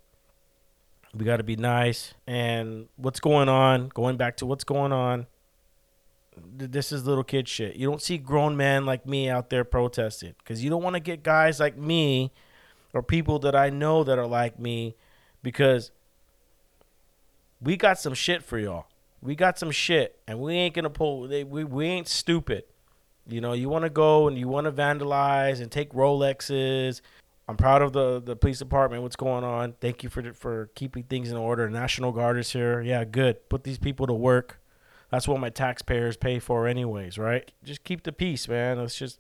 We 1.14 1.24
got 1.24 1.38
to 1.38 1.42
be 1.42 1.56
nice. 1.56 2.14
And 2.26 2.88
what's 2.96 3.20
going 3.20 3.48
on? 3.48 3.88
Going 3.88 4.16
back 4.16 4.36
to 4.38 4.46
what's 4.46 4.64
going 4.64 4.92
on. 4.92 5.26
Th- 6.58 6.70
this 6.70 6.92
is 6.92 7.06
little 7.06 7.24
kid 7.24 7.48
shit. 7.48 7.76
You 7.76 7.88
don't 7.88 8.02
see 8.02 8.18
grown 8.18 8.56
men 8.56 8.86
like 8.86 9.06
me 9.06 9.28
out 9.28 9.50
there 9.50 9.64
protesting 9.64 10.34
because 10.38 10.62
you 10.62 10.70
don't 10.70 10.82
want 10.82 10.94
to 10.94 11.00
get 11.00 11.22
guys 11.22 11.60
like 11.60 11.76
me 11.76 12.32
or 12.92 13.02
people 13.02 13.38
that 13.40 13.54
I 13.54 13.70
know 13.70 14.04
that 14.04 14.18
are 14.18 14.26
like 14.26 14.58
me 14.58 14.96
because 15.42 15.90
we 17.60 17.76
got 17.76 17.98
some 17.98 18.14
shit 18.14 18.42
for 18.42 18.58
y'all. 18.58 18.86
We 19.22 19.34
got 19.34 19.58
some 19.58 19.70
shit, 19.70 20.18
and 20.26 20.40
we 20.40 20.54
ain't 20.54 20.74
gonna 20.74 20.90
pull. 20.90 21.28
They, 21.28 21.44
we 21.44 21.64
we 21.64 21.86
ain't 21.86 22.08
stupid. 22.08 22.64
You 23.26 23.40
know, 23.40 23.52
you 23.52 23.68
want 23.68 23.84
to 23.84 23.90
go 23.90 24.28
and 24.28 24.38
you 24.38 24.48
want 24.48 24.64
to 24.64 24.72
vandalize 24.72 25.60
and 25.60 25.70
take 25.70 25.92
Rolexes. 25.92 27.00
I'm 27.46 27.56
proud 27.56 27.82
of 27.82 27.92
the 27.92 28.20
the 28.20 28.34
police 28.34 28.58
department. 28.58 29.02
What's 29.02 29.16
going 29.16 29.44
on? 29.44 29.74
Thank 29.80 30.02
you 30.02 30.08
for 30.08 30.32
for 30.32 30.70
keeping 30.74 31.02
things 31.02 31.30
in 31.30 31.36
order. 31.36 31.68
National 31.68 32.12
Guard 32.12 32.38
is 32.38 32.52
here. 32.52 32.80
Yeah, 32.80 33.04
good. 33.04 33.48
Put 33.48 33.64
these 33.64 33.78
people 33.78 34.06
to 34.06 34.14
work. 34.14 34.59
That's 35.10 35.26
what 35.26 35.40
my 35.40 35.50
taxpayers 35.50 36.16
pay 36.16 36.38
for, 36.38 36.66
anyways, 36.66 37.18
right? 37.18 37.50
Just 37.64 37.84
keep 37.84 38.04
the 38.04 38.12
peace, 38.12 38.48
man. 38.48 38.78
Let's 38.78 38.96
just 38.96 39.18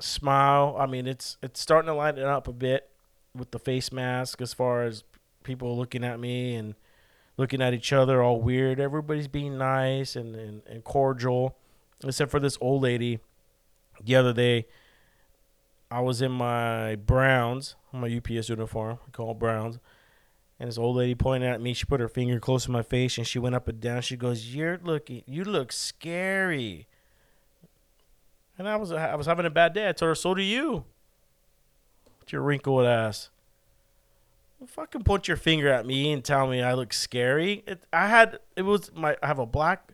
smile. 0.00 0.76
I 0.78 0.86
mean, 0.86 1.06
it's 1.06 1.36
it's 1.42 1.60
starting 1.60 1.88
to 1.88 1.94
lighten 1.94 2.24
up 2.24 2.48
a 2.48 2.52
bit 2.52 2.88
with 3.34 3.50
the 3.50 3.58
face 3.58 3.92
mask 3.92 4.40
as 4.40 4.54
far 4.54 4.82
as 4.82 5.04
people 5.42 5.76
looking 5.76 6.04
at 6.04 6.18
me 6.18 6.54
and 6.54 6.74
looking 7.36 7.60
at 7.60 7.74
each 7.74 7.92
other 7.92 8.22
all 8.22 8.40
weird. 8.40 8.80
Everybody's 8.80 9.28
being 9.28 9.58
nice 9.58 10.16
and, 10.16 10.34
and, 10.34 10.62
and 10.66 10.84
cordial, 10.84 11.56
except 12.02 12.30
for 12.30 12.40
this 12.40 12.56
old 12.60 12.82
lady. 12.82 13.20
The 14.02 14.16
other 14.16 14.32
day, 14.32 14.66
I 15.90 16.00
was 16.00 16.20
in 16.20 16.32
my 16.32 16.96
Browns, 16.96 17.76
my 17.92 18.14
UPS 18.14 18.48
uniform, 18.48 18.98
I 19.06 19.10
call 19.10 19.34
Browns, 19.34 19.78
and 20.58 20.68
this 20.68 20.78
old 20.78 20.96
lady 20.96 21.14
pointed 21.14 21.48
at 21.48 21.60
me. 21.60 21.74
She 21.74 21.84
put 21.84 22.00
her 22.00 22.08
finger 22.08 22.40
close 22.40 22.64
to 22.64 22.70
my 22.70 22.82
face 22.82 23.18
and 23.18 23.26
she 23.26 23.38
went 23.38 23.54
up 23.54 23.68
and 23.68 23.80
down. 23.80 24.02
She 24.02 24.16
goes, 24.16 24.54
"You're 24.54 24.78
looking, 24.82 25.22
you 25.26 25.44
look 25.44 25.72
scary." 25.72 26.86
And 28.58 28.68
I 28.68 28.76
was 28.76 28.90
I 28.92 29.14
was 29.14 29.26
having 29.26 29.46
a 29.46 29.50
bad 29.50 29.74
day. 29.74 29.88
I 29.88 29.92
told 29.92 30.08
her, 30.08 30.14
"So 30.14 30.34
do 30.34 30.42
you." 30.42 30.84
With 32.20 32.32
your 32.32 32.42
wrinkled 32.42 32.86
ass. 32.86 33.30
Well, 34.58 34.66
fucking 34.66 35.04
point 35.04 35.28
your 35.28 35.36
finger 35.36 35.68
at 35.68 35.84
me 35.84 36.12
and 36.12 36.24
tell 36.24 36.46
me 36.46 36.62
I 36.62 36.72
look 36.72 36.92
scary. 36.94 37.62
It, 37.66 37.84
I 37.92 38.08
had 38.08 38.38
it 38.56 38.62
was 38.62 38.90
my 38.94 39.16
I 39.22 39.26
have 39.26 39.38
a 39.38 39.46
black 39.46 39.92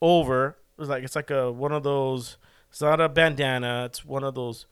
over. 0.00 0.56
It 0.76 0.80
was 0.80 0.88
like 0.88 1.04
it's 1.04 1.14
like 1.16 1.30
a 1.30 1.52
one 1.52 1.72
of 1.72 1.82
those. 1.82 2.38
It's 2.70 2.80
not 2.80 3.00
a 3.00 3.08
bandana. 3.08 3.84
It's 3.84 4.04
one 4.04 4.24
of 4.24 4.34
those 4.34 4.66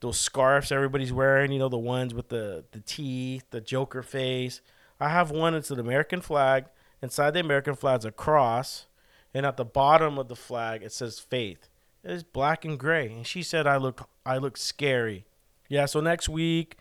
those 0.00 0.18
scarves 0.18 0.72
everybody's 0.72 1.12
wearing. 1.12 1.52
You 1.52 1.58
know 1.58 1.68
the 1.68 1.78
ones 1.78 2.14
with 2.14 2.28
the 2.28 2.64
the 2.72 2.80
teeth, 2.80 3.44
the 3.50 3.60
Joker 3.60 4.02
face. 4.02 4.60
I 5.00 5.08
have 5.08 5.30
one. 5.30 5.54
It's 5.54 5.70
an 5.70 5.80
American 5.80 6.20
flag. 6.20 6.66
Inside 7.02 7.32
the 7.32 7.40
American 7.40 7.74
flag 7.74 8.00
is 8.00 8.04
a 8.04 8.12
cross, 8.12 8.86
and 9.32 9.44
at 9.44 9.56
the 9.56 9.64
bottom 9.64 10.18
of 10.18 10.28
the 10.28 10.36
flag 10.36 10.82
it 10.82 10.92
says 10.92 11.18
faith. 11.18 11.68
It's 12.02 12.22
black 12.22 12.64
and 12.64 12.78
gray. 12.78 13.06
And 13.06 13.26
she 13.26 13.42
said 13.42 13.66
I 13.66 13.76
look 13.76 14.08
I 14.24 14.38
look 14.38 14.56
scary. 14.56 15.24
Yeah. 15.68 15.86
So 15.86 16.00
next 16.00 16.28
week 16.28 16.76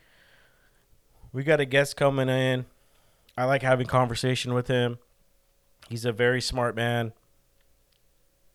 we 1.32 1.43
got 1.43 1.59
a 1.59 1.66
guest 1.66 1.95
coming 1.95 2.30
in. 2.30 2.66
I 3.38 3.45
like 3.45 3.64
having 3.64 3.88
conversation 3.88 4.53
with 4.53 4.68
him. 4.68 4.99
He's 5.89 6.05
a 6.05 6.11
very 6.11 6.41
smart 6.41 6.76
man. 6.76 7.14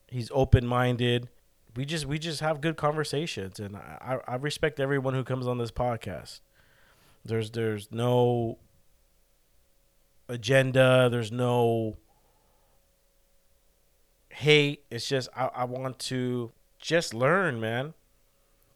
He's 0.07 0.31
open 0.33 0.67
minded. 0.67 1.29
We 1.77 1.85
just 1.85 2.07
we 2.07 2.19
just 2.19 2.41
have 2.41 2.61
good 2.61 2.77
conversations, 2.77 3.61
and 3.61 3.77
I, 3.77 4.19
I 4.27 4.37
respect 4.37 4.81
everyone 4.81 5.15
who 5.15 5.23
comes 5.23 5.47
on 5.47 5.59
this 5.59 5.71
podcast. 5.71 6.41
There's 7.25 7.51
there's 7.51 7.93
no 7.93 8.59
agenda. 10.29 11.09
There's 11.11 11.31
no 11.31 11.97
hate. 14.31 14.85
It's 14.91 15.09
just 15.09 15.29
I, 15.37 15.47
I 15.55 15.65
want 15.65 15.99
to 16.01 16.53
just 16.79 17.15
learn, 17.15 17.61
man. 17.61 17.95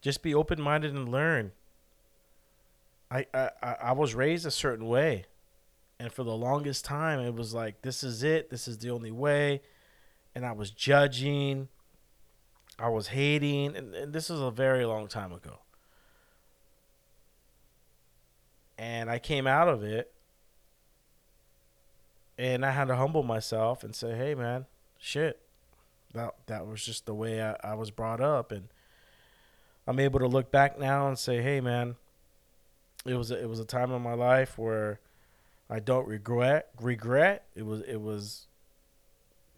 Just 0.01 0.21
be 0.21 0.33
open 0.35 0.61
minded 0.61 0.93
and 0.93 1.09
learn. 1.09 1.51
I, 3.09 3.25
I 3.33 3.49
I 3.61 3.91
was 3.93 4.15
raised 4.15 4.45
a 4.45 4.51
certain 4.51 4.87
way, 4.87 5.25
and 5.99 6.11
for 6.11 6.23
the 6.23 6.35
longest 6.35 6.83
time 6.83 7.19
it 7.19 7.33
was 7.33 7.53
like 7.53 7.81
this 7.81 8.03
is 8.03 8.23
it, 8.23 8.49
this 8.49 8.67
is 8.67 8.79
the 8.79 8.89
only 8.89 9.11
way, 9.11 9.61
and 10.35 10.45
I 10.45 10.51
was 10.51 10.71
judging, 10.71 11.69
I 12.79 12.89
was 12.89 13.07
hating, 13.07 13.75
and, 13.75 13.93
and 13.93 14.13
this 14.13 14.29
is 14.29 14.39
a 14.39 14.51
very 14.51 14.85
long 14.85 15.07
time 15.07 15.31
ago. 15.31 15.59
And 18.77 19.09
I 19.09 19.19
came 19.19 19.47
out 19.47 19.67
of 19.67 19.83
it, 19.83 20.11
and 22.37 22.65
I 22.65 22.71
had 22.71 22.87
to 22.87 22.95
humble 22.95 23.23
myself 23.23 23.83
and 23.83 23.95
say, 23.95 24.15
"Hey, 24.15 24.35
man, 24.35 24.65
shit, 24.97 25.39
that 26.13 26.33
that 26.47 26.65
was 26.65 26.83
just 26.83 27.05
the 27.05 27.13
way 27.13 27.41
I, 27.41 27.55
I 27.63 27.73
was 27.75 27.91
brought 27.91 28.19
up," 28.19 28.51
and 28.51 28.69
I'm 29.87 29.99
able 29.99 30.19
to 30.19 30.27
look 30.27 30.51
back 30.51 30.79
now 30.79 31.07
and 31.07 31.17
say, 31.17 31.41
"Hey, 31.41 31.61
man." 31.61 31.95
it 33.05 33.15
was 33.15 33.31
a, 33.31 33.41
it 33.41 33.49
was 33.49 33.59
a 33.59 33.65
time 33.65 33.91
in 33.91 34.01
my 34.01 34.13
life 34.13 34.57
where 34.57 34.99
I 35.69 35.79
don't 35.79 36.07
regret 36.07 36.69
regret. 36.79 37.45
It 37.55 37.65
was 37.65 37.81
it 37.81 38.01
was 38.01 38.47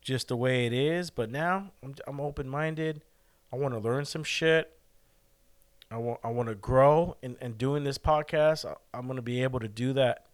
just 0.05 0.29
the 0.29 0.37
way 0.37 0.65
it 0.65 0.71
is. 0.71 1.09
But 1.09 1.29
now 1.29 1.71
I'm 1.83 1.95
I'm 2.07 2.21
open 2.21 2.47
minded. 2.47 3.01
I 3.51 3.57
want 3.57 3.73
to 3.73 3.79
learn 3.79 4.05
some 4.05 4.23
shit. 4.23 4.71
I 5.91 5.97
want 5.97 6.19
I 6.23 6.29
want 6.29 6.47
to 6.49 6.55
grow 6.55 7.17
and 7.21 7.35
and 7.41 7.57
doing 7.57 7.83
this 7.83 7.97
podcast. 7.97 8.65
I, 8.65 8.75
I'm 8.97 9.07
gonna 9.07 9.21
be 9.21 9.43
able 9.43 9.59
to 9.59 9.67
do 9.67 9.91
that. 9.93 10.25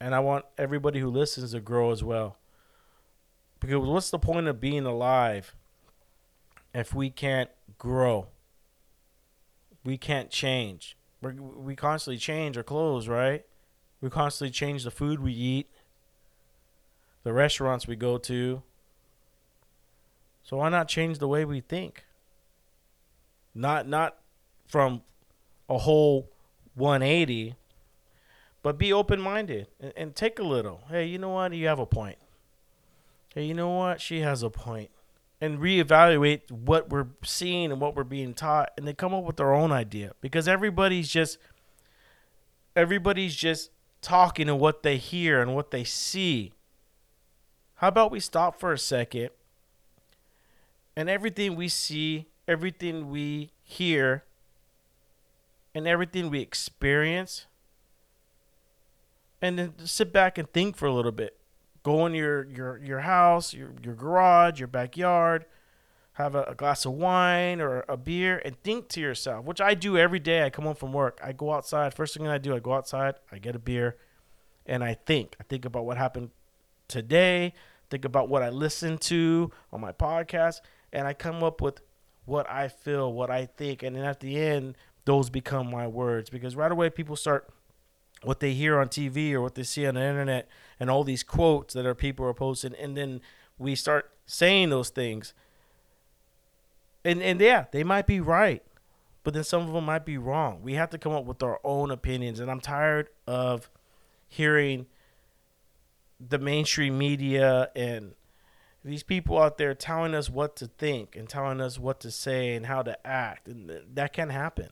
And 0.00 0.14
I 0.14 0.20
want 0.20 0.44
everybody 0.56 1.00
who 1.00 1.10
listens 1.10 1.50
to 1.50 1.60
grow 1.60 1.90
as 1.90 2.04
well. 2.04 2.36
Because 3.58 3.78
what's 3.78 4.10
the 4.10 4.18
point 4.20 4.46
of 4.46 4.60
being 4.60 4.86
alive 4.86 5.56
if 6.72 6.94
we 6.94 7.10
can't 7.10 7.50
grow? 7.78 8.28
We 9.82 9.98
can't 9.98 10.30
change 10.30 10.96
we 11.20 11.32
we 11.32 11.76
constantly 11.76 12.18
change 12.18 12.56
our 12.56 12.62
clothes, 12.62 13.08
right? 13.08 13.44
We 14.00 14.10
constantly 14.10 14.52
change 14.52 14.84
the 14.84 14.90
food 14.90 15.20
we 15.20 15.32
eat, 15.32 15.70
the 17.28 17.34
restaurants 17.34 17.86
we 17.86 17.94
go 17.94 18.16
to. 18.16 18.62
So 20.42 20.56
why 20.56 20.70
not 20.70 20.88
change 20.88 21.18
the 21.18 21.28
way 21.28 21.44
we 21.44 21.60
think? 21.60 22.06
Not 23.54 23.86
not 23.86 24.16
from 24.66 25.02
a 25.68 25.76
whole 25.76 26.30
180, 26.74 27.54
but 28.62 28.78
be 28.78 28.94
open 28.94 29.20
minded 29.20 29.66
and, 29.78 29.92
and 29.94 30.16
take 30.16 30.38
a 30.38 30.42
little. 30.42 30.84
Hey, 30.88 31.04
you 31.04 31.18
know 31.18 31.28
what? 31.28 31.52
You 31.52 31.66
have 31.66 31.78
a 31.78 31.84
point. 31.84 32.16
Hey, 33.34 33.44
you 33.44 33.52
know 33.52 33.72
what? 33.72 34.00
She 34.00 34.20
has 34.20 34.42
a 34.42 34.48
point. 34.48 34.88
and 35.38 35.58
reevaluate 35.58 36.50
what 36.50 36.88
we're 36.88 37.08
seeing 37.22 37.70
and 37.70 37.78
what 37.78 37.94
we're 37.94 38.04
being 38.04 38.32
taught 38.32 38.70
and 38.78 38.88
they 38.88 38.94
come 38.94 39.12
up 39.12 39.24
with 39.24 39.36
their 39.36 39.52
own 39.52 39.70
idea 39.70 40.12
because 40.22 40.48
everybody's 40.48 41.10
just 41.10 41.36
everybody's 42.74 43.36
just 43.36 43.70
talking 44.00 44.48
and 44.48 44.58
what 44.58 44.82
they 44.82 44.96
hear 44.96 45.42
and 45.42 45.54
what 45.54 45.70
they 45.70 45.84
see 45.84 46.54
how 47.78 47.88
about 47.88 48.10
we 48.10 48.20
stop 48.20 48.58
for 48.58 48.72
a 48.72 48.78
second 48.78 49.30
and 50.94 51.08
everything 51.08 51.56
we 51.56 51.68
see 51.68 52.26
everything 52.46 53.10
we 53.10 53.50
hear 53.62 54.24
and 55.74 55.86
everything 55.86 56.30
we 56.30 56.40
experience 56.40 57.46
and 59.40 59.58
then 59.58 59.74
sit 59.84 60.12
back 60.12 60.38
and 60.38 60.52
think 60.52 60.76
for 60.76 60.86
a 60.86 60.92
little 60.92 61.12
bit 61.12 61.38
go 61.88 62.06
in 62.06 62.14
your 62.14 62.44
your 62.44 62.78
your 62.78 63.00
house, 63.00 63.54
your 63.54 63.70
your 63.82 63.94
garage, 63.94 64.60
your 64.60 64.68
backyard, 64.68 65.46
have 66.14 66.34
a, 66.34 66.42
a, 66.44 66.54
glass 66.54 66.84
of 66.84 66.92
wine 66.92 67.60
or 67.60 67.84
a 67.88 67.96
beer, 67.96 68.42
and 68.44 68.60
think 68.62 68.88
to 68.88 69.00
yourself, 69.00 69.44
which 69.44 69.60
I 69.60 69.74
do 69.74 69.96
every 69.96 70.18
day. 70.18 70.44
I 70.44 70.50
come 70.50 70.64
home 70.64 70.74
from 70.74 70.92
work, 70.92 71.20
I 71.22 71.32
go 71.32 71.52
outside. 71.52 71.94
First 71.94 72.14
thing 72.14 72.26
I 72.26 72.38
do, 72.38 72.54
I 72.54 72.58
go 72.58 72.74
outside, 72.74 73.14
I 73.32 73.38
get 73.38 73.56
a 73.56 73.58
beer, 73.58 73.96
and 74.66 74.84
I 74.84 74.94
think. 74.94 75.36
I 75.40 75.44
think 75.44 75.64
about 75.64 75.84
what 75.84 75.96
happened 75.96 76.30
today. 76.88 77.54
Think 77.90 78.04
about 78.04 78.28
what 78.28 78.42
I 78.42 78.50
listen 78.50 78.98
to 78.98 79.50
on 79.72 79.80
my 79.80 79.92
podcast, 79.92 80.60
and 80.92 81.06
I 81.06 81.14
come 81.14 81.42
up 81.42 81.60
with 81.60 81.80
what 82.24 82.48
I 82.50 82.68
feel, 82.68 83.12
what 83.12 83.30
I 83.30 83.46
think, 83.46 83.82
and 83.82 83.96
then 83.96 84.04
at 84.04 84.20
the 84.20 84.38
end, 84.38 84.76
those 85.06 85.30
become 85.30 85.70
my 85.70 85.86
words. 85.86 86.28
Because 86.28 86.54
right 86.54 86.70
away 86.70 86.90
people 86.90 87.16
start 87.16 87.48
what 88.22 88.40
they 88.40 88.52
hear 88.52 88.78
on 88.78 88.88
TV 88.88 89.32
or 89.32 89.40
what 89.40 89.54
they 89.54 89.62
see 89.62 89.86
on 89.86 89.94
the 89.94 90.02
internet 90.02 90.48
and 90.78 90.90
all 90.90 91.04
these 91.04 91.22
quotes 91.22 91.74
that 91.74 91.86
our 91.86 91.94
people 91.94 92.26
are 92.26 92.34
posting 92.34 92.74
and 92.74 92.96
then 92.96 93.20
we 93.58 93.74
start 93.74 94.10
saying 94.26 94.70
those 94.70 94.90
things. 94.90 95.32
And 97.04 97.22
and 97.22 97.40
yeah 97.40 97.66
they 97.70 97.84
might 97.84 98.06
be 98.06 98.20
right 98.20 98.62
but 99.24 99.34
then 99.34 99.44
some 99.44 99.62
of 99.62 99.72
them 99.72 99.84
might 99.84 100.04
be 100.04 100.18
wrong. 100.18 100.60
We 100.62 100.74
have 100.74 100.90
to 100.90 100.98
come 100.98 101.12
up 101.12 101.24
with 101.24 101.42
our 101.42 101.60
own 101.62 101.90
opinions 101.90 102.40
and 102.40 102.50
i'm 102.50 102.60
tired 102.60 103.08
of 103.26 103.70
hearing 104.26 104.86
the 106.20 106.38
mainstream 106.38 106.98
media 106.98 107.70
and 107.76 108.14
these 108.84 109.02
people 109.02 109.38
out 109.38 109.58
there 109.58 109.74
telling 109.74 110.14
us 110.14 110.30
what 110.30 110.56
to 110.56 110.66
think 110.66 111.14
and 111.14 111.28
telling 111.28 111.60
us 111.60 111.78
what 111.78 112.00
to 112.00 112.10
say 112.10 112.54
and 112.54 112.66
how 112.66 112.82
to 112.82 113.06
act 113.06 113.46
and 113.48 113.70
that 113.92 114.12
can't 114.12 114.32
happen 114.32 114.70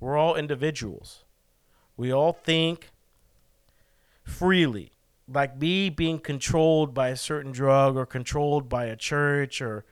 we're 0.00 0.16
all 0.16 0.34
individuals 0.34 1.24
we 1.96 2.12
all 2.12 2.32
think 2.32 2.90
freely. 4.22 4.92
like 5.28 5.58
me 5.58 5.90
being 5.90 6.18
controlled 6.18 6.94
by 6.94 7.08
a 7.08 7.16
certain 7.16 7.52
drug 7.52 7.96
or 7.96 8.06
controlled 8.06 8.68
by 8.68 8.86
a 8.86 8.96
church 8.96 9.60
or 9.60 9.84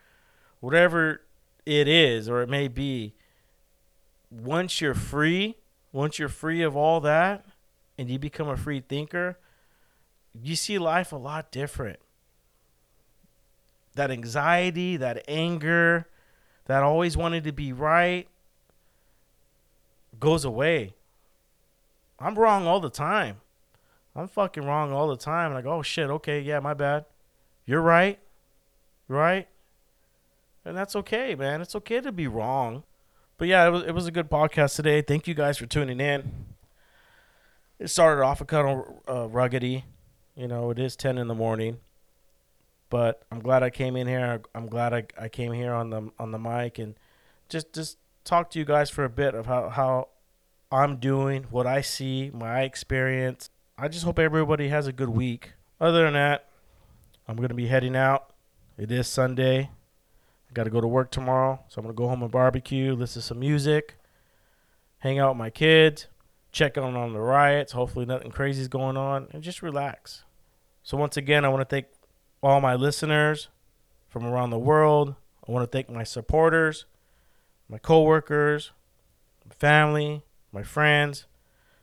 whatever 0.60 1.22
it 1.66 1.88
is 1.88 2.28
or 2.28 2.42
it 2.42 2.48
may 2.48 2.68
be 2.68 3.14
once 4.30 4.80
you're 4.80 4.94
free 4.94 5.56
once 5.92 6.18
you're 6.18 6.28
free 6.28 6.62
of 6.62 6.76
all 6.76 7.00
that 7.00 7.44
and 7.98 8.08
you 8.08 8.18
become 8.18 8.48
a 8.48 8.56
free 8.56 8.80
thinker 8.80 9.38
you 10.42 10.56
see 10.56 10.78
life 10.78 11.12
a 11.12 11.16
lot 11.16 11.50
different 11.50 11.98
that 13.94 14.10
anxiety 14.10 14.96
that 14.96 15.22
anger 15.28 16.06
that 16.66 16.82
always 16.82 17.16
wanted 17.16 17.44
to 17.44 17.52
be 17.52 17.72
right 17.72 18.28
goes 20.18 20.44
away 20.44 20.94
i'm 22.18 22.34
wrong 22.34 22.66
all 22.66 22.80
the 22.80 22.90
time 22.90 23.36
I'm 24.16 24.28
fucking 24.28 24.64
wrong 24.64 24.92
all 24.92 25.08
the 25.08 25.16
time. 25.16 25.52
Like, 25.52 25.66
oh 25.66 25.82
shit, 25.82 26.08
okay, 26.08 26.40
yeah, 26.40 26.60
my 26.60 26.74
bad. 26.74 27.04
You're 27.66 27.82
right. 27.82 28.18
Right? 29.08 29.48
And 30.64 30.76
that's 30.76 30.94
okay, 30.96 31.34
man. 31.34 31.60
It's 31.60 31.74
okay 31.74 32.00
to 32.00 32.12
be 32.12 32.26
wrong. 32.26 32.84
But 33.36 33.48
yeah, 33.48 33.66
it 33.66 33.70
was 33.70 33.82
it 33.82 33.92
was 33.92 34.06
a 34.06 34.12
good 34.12 34.30
podcast 34.30 34.76
today. 34.76 35.02
Thank 35.02 35.26
you 35.26 35.34
guys 35.34 35.58
for 35.58 35.66
tuning 35.66 36.00
in. 36.00 36.46
It 37.78 37.88
started 37.88 38.22
off 38.22 38.40
a 38.40 38.44
kind 38.44 38.68
of 38.68 38.86
uh, 39.08 39.34
ruggedy. 39.34 39.82
You 40.36 40.48
know, 40.48 40.70
it 40.70 40.78
is 40.78 40.96
10 40.96 41.18
in 41.18 41.28
the 41.28 41.34
morning. 41.34 41.78
But 42.90 43.22
I'm 43.30 43.40
glad 43.40 43.62
I 43.62 43.70
came 43.70 43.96
in 43.96 44.06
here. 44.06 44.42
I'm 44.54 44.66
glad 44.66 44.92
I, 44.92 45.04
I 45.18 45.28
came 45.28 45.52
here 45.52 45.72
on 45.72 45.90
the 45.90 46.10
on 46.18 46.30
the 46.30 46.38
mic 46.38 46.78
and 46.78 46.94
just 47.48 47.72
just 47.72 47.98
talk 48.24 48.50
to 48.50 48.58
you 48.58 48.64
guys 48.64 48.90
for 48.90 49.04
a 49.04 49.08
bit 49.08 49.34
of 49.34 49.46
how, 49.46 49.68
how 49.68 50.08
I'm 50.72 50.96
doing, 50.96 51.44
what 51.50 51.66
I 51.66 51.82
see, 51.82 52.30
my 52.32 52.62
experience, 52.62 53.50
I 53.78 53.88
just 53.88 54.04
hope 54.04 54.18
everybody 54.18 54.68
has 54.68 54.86
a 54.86 54.92
good 54.92 55.10
week. 55.10 55.52
Other 55.80 56.04
than 56.04 56.14
that, 56.14 56.48
I'm 57.28 57.36
going 57.36 57.48
to 57.48 57.54
be 57.54 57.66
heading 57.66 57.96
out. 57.96 58.32
It 58.78 58.90
is 58.90 59.06
Sunday. 59.06 59.70
I 60.50 60.52
got 60.52 60.64
to 60.64 60.70
go 60.70 60.80
to 60.80 60.86
work 60.86 61.10
tomorrow. 61.10 61.60
So 61.68 61.78
I'm 61.78 61.84
going 61.84 61.94
to 61.94 61.98
go 62.00 62.08
home 62.08 62.22
and 62.22 62.30
barbecue, 62.30 62.94
listen 62.94 63.20
to 63.20 63.26
some 63.26 63.40
music, 63.40 63.96
hang 64.98 65.18
out 65.18 65.30
with 65.30 65.38
my 65.38 65.50
kids, 65.50 66.06
check 66.54 66.78
on 66.78 66.96
on 66.96 67.12
the 67.12 67.20
riots. 67.20 67.72
Hopefully, 67.72 68.06
nothing 68.06 68.30
crazy 68.30 68.62
is 68.62 68.68
going 68.68 68.96
on, 68.96 69.28
and 69.32 69.42
just 69.42 69.60
relax. 69.60 70.24
So, 70.82 70.96
once 70.96 71.16
again, 71.16 71.44
I 71.44 71.48
want 71.48 71.68
to 71.68 71.74
thank 71.74 71.86
all 72.42 72.60
my 72.60 72.74
listeners 72.74 73.48
from 74.08 74.24
around 74.24 74.50
the 74.50 74.58
world. 74.58 75.16
I 75.46 75.52
want 75.52 75.70
to 75.70 75.76
thank 75.76 75.90
my 75.90 76.04
supporters, 76.04 76.86
my 77.68 77.78
coworkers, 77.78 78.72
my 79.44 79.54
family, 79.54 80.22
my 80.52 80.62
friends. 80.62 81.26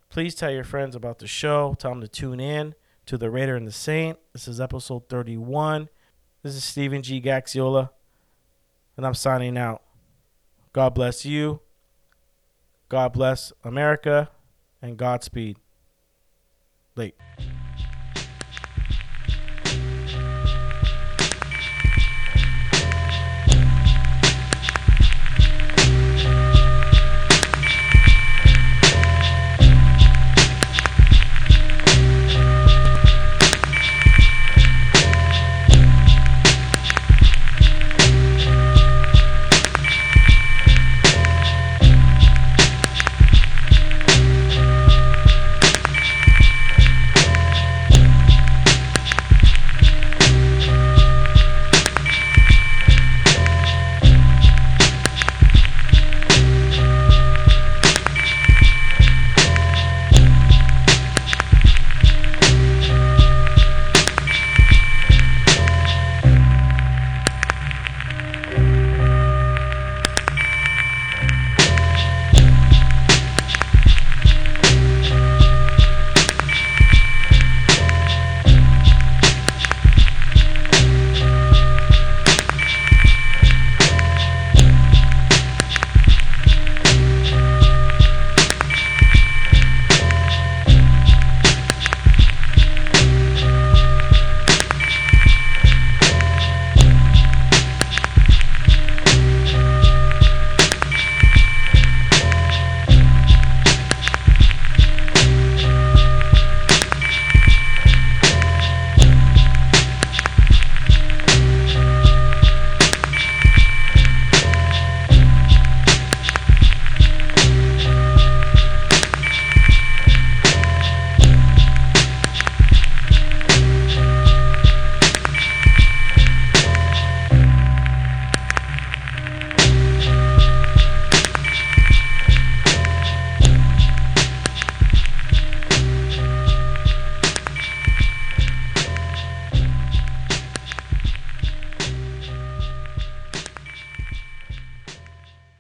Please 0.09 0.33
tell 0.33 0.51
your 0.51 0.63
friends 0.63 0.95
about 0.95 1.19
the 1.19 1.27
show. 1.27 1.75
Tell 1.77 1.91
them 1.91 2.01
to 2.01 2.07
tune 2.07 2.39
in 2.39 2.73
to 3.05 3.17
The 3.17 3.29
Raider 3.29 3.55
and 3.55 3.67
the 3.67 3.71
Saint. 3.71 4.17
This 4.33 4.47
is 4.47 4.59
episode 4.59 5.07
31. 5.09 5.89
This 6.43 6.55
is 6.55 6.63
Steven 6.63 7.03
G. 7.03 7.21
Gaxiola, 7.21 7.89
and 8.97 9.05
I'm 9.05 9.13
signing 9.13 9.57
out. 9.57 9.83
God 10.73 10.93
bless 10.95 11.25
you. 11.25 11.59
God 12.89 13.13
bless 13.13 13.53
America, 13.63 14.29
and 14.81 14.97
Godspeed. 14.97 15.57
Late. 16.95 17.15